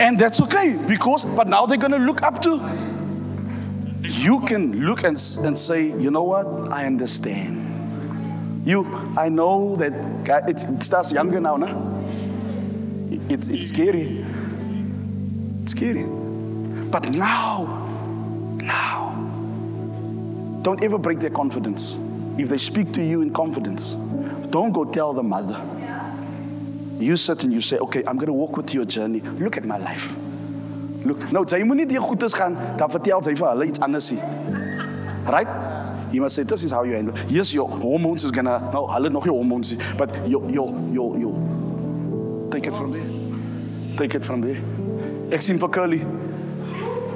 And 0.00 0.18
that's 0.18 0.40
okay 0.42 0.78
because 0.88 1.24
but 1.24 1.46
now 1.46 1.66
they're 1.66 1.76
gonna 1.76 1.98
look 1.98 2.22
up 2.22 2.40
to 2.42 2.90
you 4.02 4.40
can 4.40 4.84
look 4.84 5.04
and, 5.04 5.16
and 5.44 5.58
say, 5.58 5.92
you 5.98 6.10
know 6.10 6.22
what? 6.22 6.46
I 6.72 6.86
understand. 6.86 7.58
You, 8.66 8.86
I 9.18 9.28
know 9.28 9.76
that 9.76 9.92
it 10.48 10.82
starts 10.82 11.12
younger 11.12 11.40
now, 11.40 11.56
nah? 11.56 12.00
It's, 13.28 13.48
it's 13.48 13.68
scary. 13.68 14.24
It's 15.62 15.72
scary. 15.72 16.04
But 16.04 17.10
now, 17.10 17.86
now, 18.62 20.60
don't 20.62 20.82
ever 20.82 20.98
break 20.98 21.20
their 21.20 21.30
confidence. 21.30 21.96
If 22.38 22.48
they 22.48 22.58
speak 22.58 22.92
to 22.92 23.02
you 23.02 23.22
in 23.22 23.32
confidence, 23.32 23.94
don't 24.50 24.72
go 24.72 24.84
tell 24.84 25.12
the 25.12 25.22
mother. 25.22 25.60
You 27.00 27.16
sit 27.16 27.44
and 27.44 27.52
you 27.52 27.60
say, 27.60 27.78
okay, 27.78 28.02
I'm 28.06 28.16
going 28.16 28.26
to 28.26 28.32
walk 28.32 28.56
with 28.56 28.74
your 28.74 28.84
journey. 28.84 29.20
Look 29.20 29.56
at 29.56 29.64
my 29.64 29.78
life. 29.78 30.16
Look, 31.04 31.32
nou, 31.32 31.44
sy 31.48 31.62
moet 31.64 31.76
nie 31.80 31.86
deur 31.88 32.02
goedes 32.04 32.34
gaan, 32.36 32.52
dan 32.76 32.90
vertel 32.92 33.22
sy 33.24 33.32
vir 33.32 33.48
hulle 33.48 33.64
iets 33.70 33.80
anders 33.80 34.10
nie. 34.12 34.20
Right? 35.24 35.48
You 36.12 36.20
must 36.20 36.36
say, 36.36 36.44
this 36.44 36.62
is 36.62 36.72
how 36.76 36.84
you 36.84 36.92
handle. 36.94 37.16
Yes, 37.28 37.54
your 37.54 37.68
hormones 37.68 38.24
is 38.24 38.30
gonna, 38.30 38.70
no, 38.74 38.86
hulle 38.86 39.08
nog 39.08 39.24
nie 39.24 39.32
hormones 39.32 39.74
but 39.96 40.10
your, 40.28 40.50
your, 40.50 40.68
your, 40.92 41.16
your, 41.16 41.32
take 42.50 42.66
it 42.68 42.76
from 42.76 42.92
there. 42.92 43.08
Take 43.96 44.14
it 44.14 44.24
from 44.24 44.42
there. 44.44 44.60
Ek 45.32 45.40
sien 45.40 45.58
vir 45.62 45.68
Curly. 45.72 46.00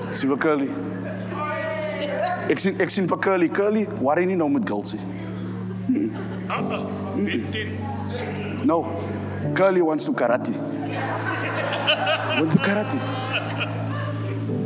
Ek 0.09 0.17
sien 0.17 0.31
vir 0.33 0.41
Curly. 0.47 0.69
Ek 2.49 2.59
sien, 2.63 2.81
ek 2.81 2.91
sien 2.95 3.09
vir 3.11 3.19
Curly. 3.21 3.49
Curly, 3.53 3.85
worry 4.01 4.25
nie 4.31 4.39
nou 4.41 4.49
met 4.49 4.65
met 4.65 4.97
10. 7.53 7.69
No. 8.65 9.04
Curly 9.55 9.83
wants 9.83 10.05
to 10.07 10.13
karate. 10.13 10.53
Want 12.39 12.53
to 12.53 12.59
karate. 12.59 12.99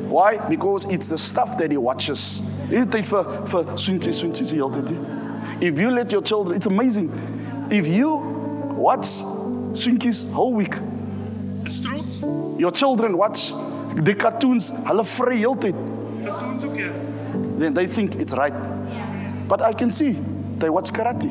Why? 0.09 0.39
Because 0.49 0.85
it's 0.87 1.09
the 1.09 1.19
stuff 1.19 1.59
that 1.59 1.71
he 1.71 1.77
watches. 1.77 2.41
Hele 2.71 2.87
tyd 2.87 3.07
vir 3.09 3.25
vir 3.49 3.65
soentjie 3.81 4.13
soentjie 4.13 4.47
se 4.47 4.57
hele 4.57 4.71
tyd. 4.73 4.93
If 5.63 5.79
you 5.81 5.91
let 5.91 6.13
your 6.13 6.23
children, 6.23 6.57
it's 6.57 6.67
amazing. 6.67 7.11
If 7.71 7.87
you 7.89 8.17
watch 8.77 9.07
soentjies 9.77 10.31
whole 10.33 10.55
week, 10.55 10.75
It's 11.65 11.81
true. 11.81 12.01
your 12.59 12.71
children 12.71 13.17
watch 13.17 13.53
the 13.97 14.15
cartoons, 14.15 14.71
hulle 14.89 15.05
vry 15.05 15.37
hele 15.37 15.57
tyd. 15.57 15.75
Wat 16.25 16.61
soek 16.63 16.77
jy? 16.77 16.91
then 17.59 17.75
they 17.75 17.87
think 17.87 18.17
it's 18.17 18.33
right. 18.35 18.55
But 19.49 19.63
I 19.63 19.73
can 19.73 19.91
see 19.91 20.13
they 20.59 20.69
watch 20.71 20.93
karate, 20.93 21.29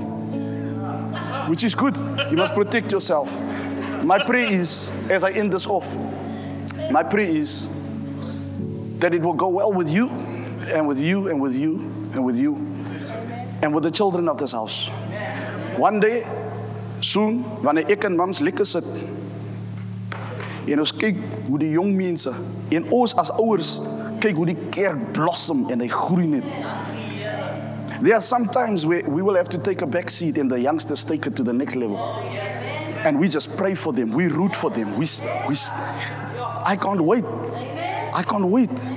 which 1.47 1.63
is 1.63 1.75
good. 1.75 1.95
You 2.29 2.37
must 2.37 2.53
protect 2.53 2.91
yourself. 2.91 3.31
My 4.03 4.23
prayer 4.23 4.51
is, 4.51 4.91
as 5.09 5.23
I 5.23 5.31
end 5.31 5.51
this 5.51 5.67
off, 5.67 5.87
my 6.91 7.03
prayer 7.03 7.29
is 7.29 7.67
that 8.99 9.13
it 9.13 9.21
will 9.21 9.33
go 9.33 9.49
well 9.49 9.73
with 9.73 9.89
you, 9.89 10.09
and 10.73 10.87
with 10.87 10.99
you, 10.99 11.27
and 11.27 11.39
with 11.41 11.55
you, 11.55 11.79
and 12.13 12.25
with 12.25 12.37
you, 12.37 12.55
and 13.61 13.73
with 13.73 13.83
the 13.83 13.91
children 13.91 14.27
of 14.29 14.37
this 14.37 14.51
house. 14.51 14.89
One 15.77 15.99
day, 15.99 16.23
soon, 17.01 17.43
wanneer 17.61 17.85
ek 17.91 18.07
en 18.07 18.17
mams 18.17 18.41
lekker 18.41 18.65
sit 18.65 18.87
en 20.67 20.81
ons 20.81 20.93
kyk 20.99 21.19
hoe 21.47 21.59
die 21.61 21.73
jong 21.75 21.93
mense 21.95 22.31
en 22.73 22.87
ons 22.93 23.13
as 23.21 23.29
ouers 23.37 23.77
kyk 24.23 24.39
hoe 24.39 24.47
die 24.49 24.57
kerk 24.73 25.11
blossom 25.15 25.67
en 25.71 25.83
hy 25.83 25.89
groei 25.91 26.27
net. 26.31 26.47
There 28.01 28.13
are 28.15 28.21
some 28.21 28.45
times 28.45 28.85
where 28.85 29.03
we 29.07 29.21
will 29.21 29.35
have 29.35 29.49
to 29.49 29.57
take 29.57 29.81
a 29.81 29.87
back 29.87 30.09
seat 30.09 30.37
and 30.37 30.51
the 30.51 30.59
youngsters 30.59 31.03
take 31.03 31.25
it 31.25 31.35
to 31.35 31.43
the 31.43 31.53
next 31.53 31.75
level. 31.75 31.97
And 33.05 33.19
we 33.19 33.27
just 33.27 33.57
pray 33.57 33.73
for 33.75 33.93
them. 33.93 34.11
We 34.11 34.27
root 34.27 34.55
for 34.55 34.69
them. 34.69 34.91
We, 34.97 35.05
we, 35.47 35.55
I 36.65 36.77
can't 36.79 37.01
wait. 37.01 37.23
I 38.15 38.23
can't 38.23 38.45
wait. 38.45 38.91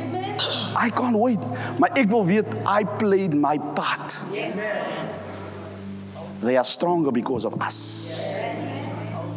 I 0.77 0.91
can't 0.91 1.17
wait. 1.17 1.39
Maar 1.79 1.91
ek 1.97 2.11
wil 2.11 2.27
I 2.67 2.85
played 2.85 3.35
my 3.35 3.59
part. 3.59 4.19
They 6.43 6.57
are 6.57 6.65
stronger 6.65 7.11
because 7.11 7.45
of 7.45 7.61
us. 7.61 8.37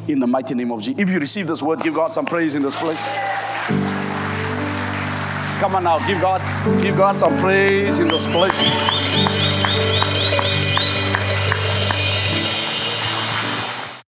In 0.07 0.19
the 0.19 0.27
mighty 0.27 0.53
name 0.53 0.71
of 0.71 0.81
Jesus. 0.81 0.99
If 0.99 1.09
you 1.09 1.19
receive 1.19 1.47
this 1.47 1.61
word, 1.61 1.79
give 1.81 1.93
God 1.93 2.13
some 2.13 2.25
praise 2.25 2.55
in 2.55 2.61
this 2.61 2.75
place. 2.75 3.07
Come 5.59 5.75
on 5.75 5.83
now, 5.83 6.05
give 6.05 6.19
God, 6.19 6.41
give 6.81 6.97
God 6.97 7.17
some 7.17 7.37
praise 7.39 7.99
in 7.99 8.09
this 8.09 8.27
place. 8.27 8.92